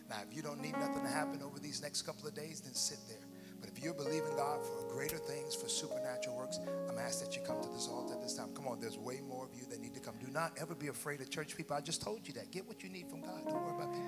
Now, 0.10 0.18
if 0.28 0.36
you 0.36 0.42
don't 0.42 0.62
need 0.62 0.78
nothing 0.78 1.04
to 1.04 1.10
happen 1.10 1.42
over 1.44 1.60
these 1.60 1.82
next 1.82 2.04
couple 2.04 2.28
of 2.28 2.34
days, 2.34 2.62
then 2.62 2.74
sit 2.74 3.00
there. 3.08 3.26
But 3.60 3.70
if 3.70 3.84
you're 3.84 3.94
believing 3.94 4.36
God 4.38 4.64
for 4.64 4.88
greater 4.94 5.18
things, 5.18 5.56
for 5.56 5.68
supernatural 5.68 6.38
works, 6.38 6.60
I'm 6.88 6.98
asked 6.98 7.26
that 7.26 7.36
you 7.36 7.42
come 7.46 7.62
to 7.62 7.70
this 7.70 7.88
altar 7.88 8.14
at 8.14 8.22
this 8.22 8.36
time. 8.36 8.54
Come 8.54 8.68
on, 8.68 8.80
there's 8.80 8.98
way 8.98 9.20
more 9.28 9.46
of 9.46 9.54
you 9.54 9.66
that 9.70 9.82
need 9.82 9.94
to 9.96 10.00
come. 10.00 10.16
Do 10.24 10.32
not 10.32 10.54
ever 10.62 10.76
be 10.76 10.88
afraid 10.88 11.20
of 11.22 11.30
church 11.30 11.58
people. 11.58 11.76
I 11.76 11.82
just 11.82 12.02
told 12.02 12.28
you 12.28 12.34
that. 12.36 12.52
Get 12.52 12.68
what 12.68 12.84
you 12.84 12.90
need 12.90 13.10
from 13.10 13.22
God. 13.22 13.44
Don't 13.46 13.62
worry 13.62 13.76
about 13.76 13.92
people. 13.92 14.08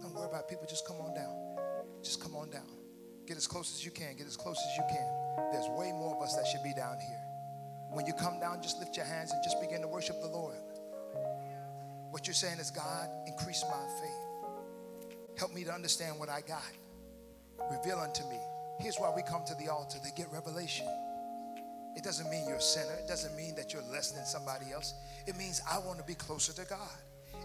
Don't 0.00 0.14
worry 0.14 0.28
about 0.28 0.48
people. 0.48 0.66
Just 0.68 0.86
come 0.86 0.96
on 0.96 1.14
down. 1.14 1.36
Just 2.02 2.20
come 2.20 2.34
on 2.34 2.50
down. 2.50 2.66
Get 3.26 3.36
as 3.36 3.46
close 3.46 3.74
as 3.74 3.84
you 3.84 3.90
can. 3.90 4.16
Get 4.16 4.26
as 4.26 4.36
close 4.36 4.58
as 4.58 4.76
you 4.76 4.84
can. 4.88 5.52
There's 5.52 5.68
way 5.78 5.92
more 5.92 6.16
of 6.16 6.22
us 6.22 6.34
that 6.34 6.46
should 6.46 6.64
be 6.64 6.72
down 6.74 6.96
here. 6.98 7.22
When 7.90 8.06
you 8.06 8.14
come 8.14 8.40
down, 8.40 8.62
just 8.62 8.80
lift 8.80 8.96
your 8.96 9.06
hands 9.06 9.30
and 9.32 9.40
just 9.44 9.60
begin 9.60 9.82
to 9.82 9.88
worship 9.88 10.20
the 10.20 10.28
Lord. 10.28 10.56
What 12.16 12.26
you're 12.26 12.32
saying 12.32 12.60
is, 12.60 12.70
God, 12.70 13.10
increase 13.26 13.62
my 13.68 13.86
faith. 14.00 15.38
Help 15.38 15.52
me 15.52 15.64
to 15.64 15.70
understand 15.70 16.18
what 16.18 16.30
I 16.30 16.40
got. 16.40 16.62
Reveal 17.70 17.98
unto 17.98 18.22
me. 18.30 18.38
Here's 18.80 18.96
why 18.96 19.12
we 19.14 19.20
come 19.20 19.44
to 19.44 19.54
the 19.56 19.70
altar 19.70 19.98
to 20.02 20.10
get 20.16 20.32
revelation. 20.32 20.86
It 21.94 22.02
doesn't 22.02 22.30
mean 22.30 22.48
you're 22.48 22.56
a 22.56 22.60
sinner. 22.62 22.94
It 22.94 23.06
doesn't 23.06 23.36
mean 23.36 23.54
that 23.56 23.74
you're 23.74 23.82
less 23.92 24.12
than 24.12 24.24
somebody 24.24 24.72
else. 24.72 24.94
It 25.26 25.36
means 25.36 25.60
I 25.70 25.78
want 25.80 25.98
to 25.98 26.04
be 26.06 26.14
closer 26.14 26.54
to 26.54 26.64
God. 26.64 26.96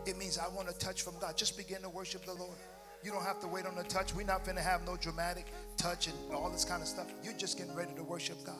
It 0.05 0.17
means 0.17 0.37
I 0.37 0.47
want 0.47 0.69
to 0.69 0.77
touch 0.77 1.01
from 1.01 1.19
God. 1.19 1.35
Just 1.35 1.57
begin 1.57 1.81
to 1.81 1.89
worship 1.89 2.23
the 2.23 2.33
Lord. 2.33 2.57
You 3.03 3.11
don't 3.11 3.25
have 3.25 3.41
to 3.41 3.47
wait 3.47 3.65
on 3.65 3.75
the 3.75 3.83
touch. 3.83 4.15
We're 4.15 4.25
not 4.25 4.45
going 4.45 4.55
to 4.55 4.63
have 4.63 4.85
no 4.85 4.95
dramatic 4.95 5.47
touch 5.75 6.07
and 6.07 6.15
all 6.33 6.49
this 6.49 6.63
kind 6.63 6.81
of 6.81 6.87
stuff. 6.87 7.07
You're 7.21 7.33
just 7.33 7.57
getting 7.57 7.75
ready 7.75 7.93
to 7.95 8.05
worship 8.05 8.37
God. 8.45 8.55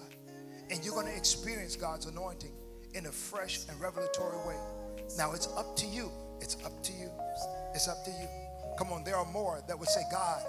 And 0.69 0.83
you're 0.83 0.93
going 0.93 1.07
to 1.07 1.15
experience 1.15 1.77
God's 1.77 2.05
anointing 2.07 2.51
in 2.95 3.05
a 3.05 3.11
fresh 3.13 3.61
and 3.69 3.79
revelatory 3.79 4.35
way. 4.45 4.57
Now 5.17 5.33
it's 5.33 5.47
up 5.55 5.75
to 5.77 5.87
you. 5.87 6.11
It's 6.39 6.57
up 6.65 6.81
to 6.83 6.93
you. 6.93 7.09
It's 7.73 7.87
up 7.87 8.03
to 8.05 8.11
you. 8.11 8.27
Come 8.77 8.91
on, 8.91 9.03
there 9.03 9.15
are 9.15 9.25
more 9.25 9.61
that 9.67 9.77
would 9.77 9.89
say, 9.89 10.01
God, 10.11 10.43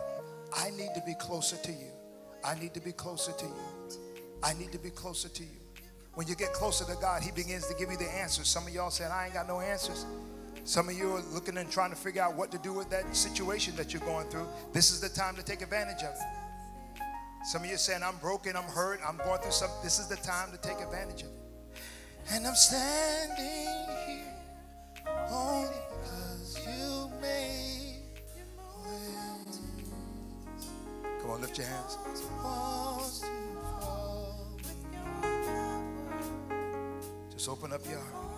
I 0.57 0.71
need 0.71 0.91
to 0.95 1.03
be 1.05 1.15
closer 1.15 1.57
to 1.57 1.73
you. 1.73 1.91
I 2.45 2.59
need 2.59 2.75
to 2.75 2.81
be 2.81 2.93
closer 2.93 3.33
to 3.33 3.45
you. 3.45 3.99
I 4.43 4.55
need 4.55 4.73
to 4.73 4.79
be 4.79 4.91
closer 4.91 5.29
to 5.29 5.43
you. 5.43 5.61
When 6.15 6.27
you 6.27 6.35
get 6.35 6.53
closer 6.53 6.85
to 6.85 7.01
God, 7.01 7.23
He 7.23 7.31
begins 7.31 7.67
to 7.69 7.75
give 7.75 7.91
you 7.91 7.97
the 7.97 8.11
answers. 8.11 8.49
Some 8.49 8.67
of 8.67 8.75
y'all 8.75 8.91
saying, 8.91 9.11
I 9.13 9.27
ain't 9.27 9.35
got 9.35 9.49
no 9.49 9.61
answers. 9.61 10.05
Some 10.65 10.89
of 10.89 10.95
you 10.97 11.13
are 11.13 11.23
looking 11.33 11.57
and 11.57 11.71
trying 11.71 11.91
to 11.91 11.97
figure 11.97 12.23
out 12.23 12.37
what 12.37 12.53
to 12.53 12.59
do 12.59 12.73
with 12.73 12.91
that 12.91 13.17
situation 13.17 13.75
that 13.77 13.93
you're 13.93 14.03
going 14.03 14.29
through. 14.29 14.47
This 14.73 14.91
is 14.91 15.01
the 15.01 15.09
time 15.09 15.35
to 15.37 15.43
take 15.43 15.63
advantage 15.63 16.03
of 16.03 16.15
it. 16.15 17.03
Some 17.45 17.63
of 17.63 17.69
you 17.69 17.75
are 17.75 17.79
saying, 17.79 18.03
I'm 18.05 18.17
broken, 18.19 18.57
I'm 18.57 18.63
hurt, 18.65 19.01
I'm 19.07 19.17
going 19.17 19.41
through 19.41 19.53
something. 19.53 19.79
This 19.83 19.99
is 19.99 20.07
the 20.07 20.17
time 20.17 20.53
to 20.53 20.59
take 20.59 20.81
advantage 20.81 21.23
of 21.23 21.29
it. 21.29 21.81
And 22.31 22.47
I'm 22.47 22.55
standing 22.55 23.92
Come 31.21 31.31
on, 31.31 31.41
lift 31.41 31.57
your 31.57 31.67
hands. 31.67 31.97
Just 37.33 37.49
open 37.49 37.73
up 37.73 37.81
your 37.89 38.01
heart. 38.01 38.33